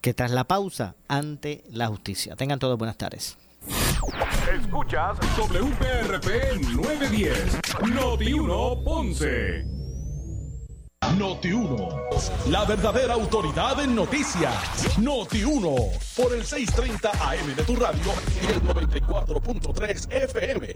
Que 0.00 0.14
tras 0.14 0.30
la 0.30 0.44
pausa, 0.44 0.94
ante 1.08 1.64
la 1.72 1.88
justicia. 1.88 2.36
Tengan 2.36 2.60
todos 2.60 2.78
buenas 2.78 2.96
tardes. 2.96 3.36
Escuchas 4.52 5.18
WPRP 5.36 6.60
910, 6.76 7.60
Noti 7.92 8.32
1 8.34 8.84
Ponce. 8.84 9.83
Noti 11.12 11.52
1, 11.52 11.88
la 12.50 12.64
verdadera 12.64 13.14
autoridad 13.14 13.78
en 13.80 13.94
noticias. 13.94 14.98
Noti 14.98 15.44
1, 15.44 15.76
por 16.16 16.34
el 16.34 16.44
630 16.44 17.10
AM 17.10 17.54
de 17.54 17.62
tu 17.62 17.76
radio 17.76 18.12
y 18.42 18.46
el 18.50 18.62
94.3 18.62 20.12
FM. 20.24 20.66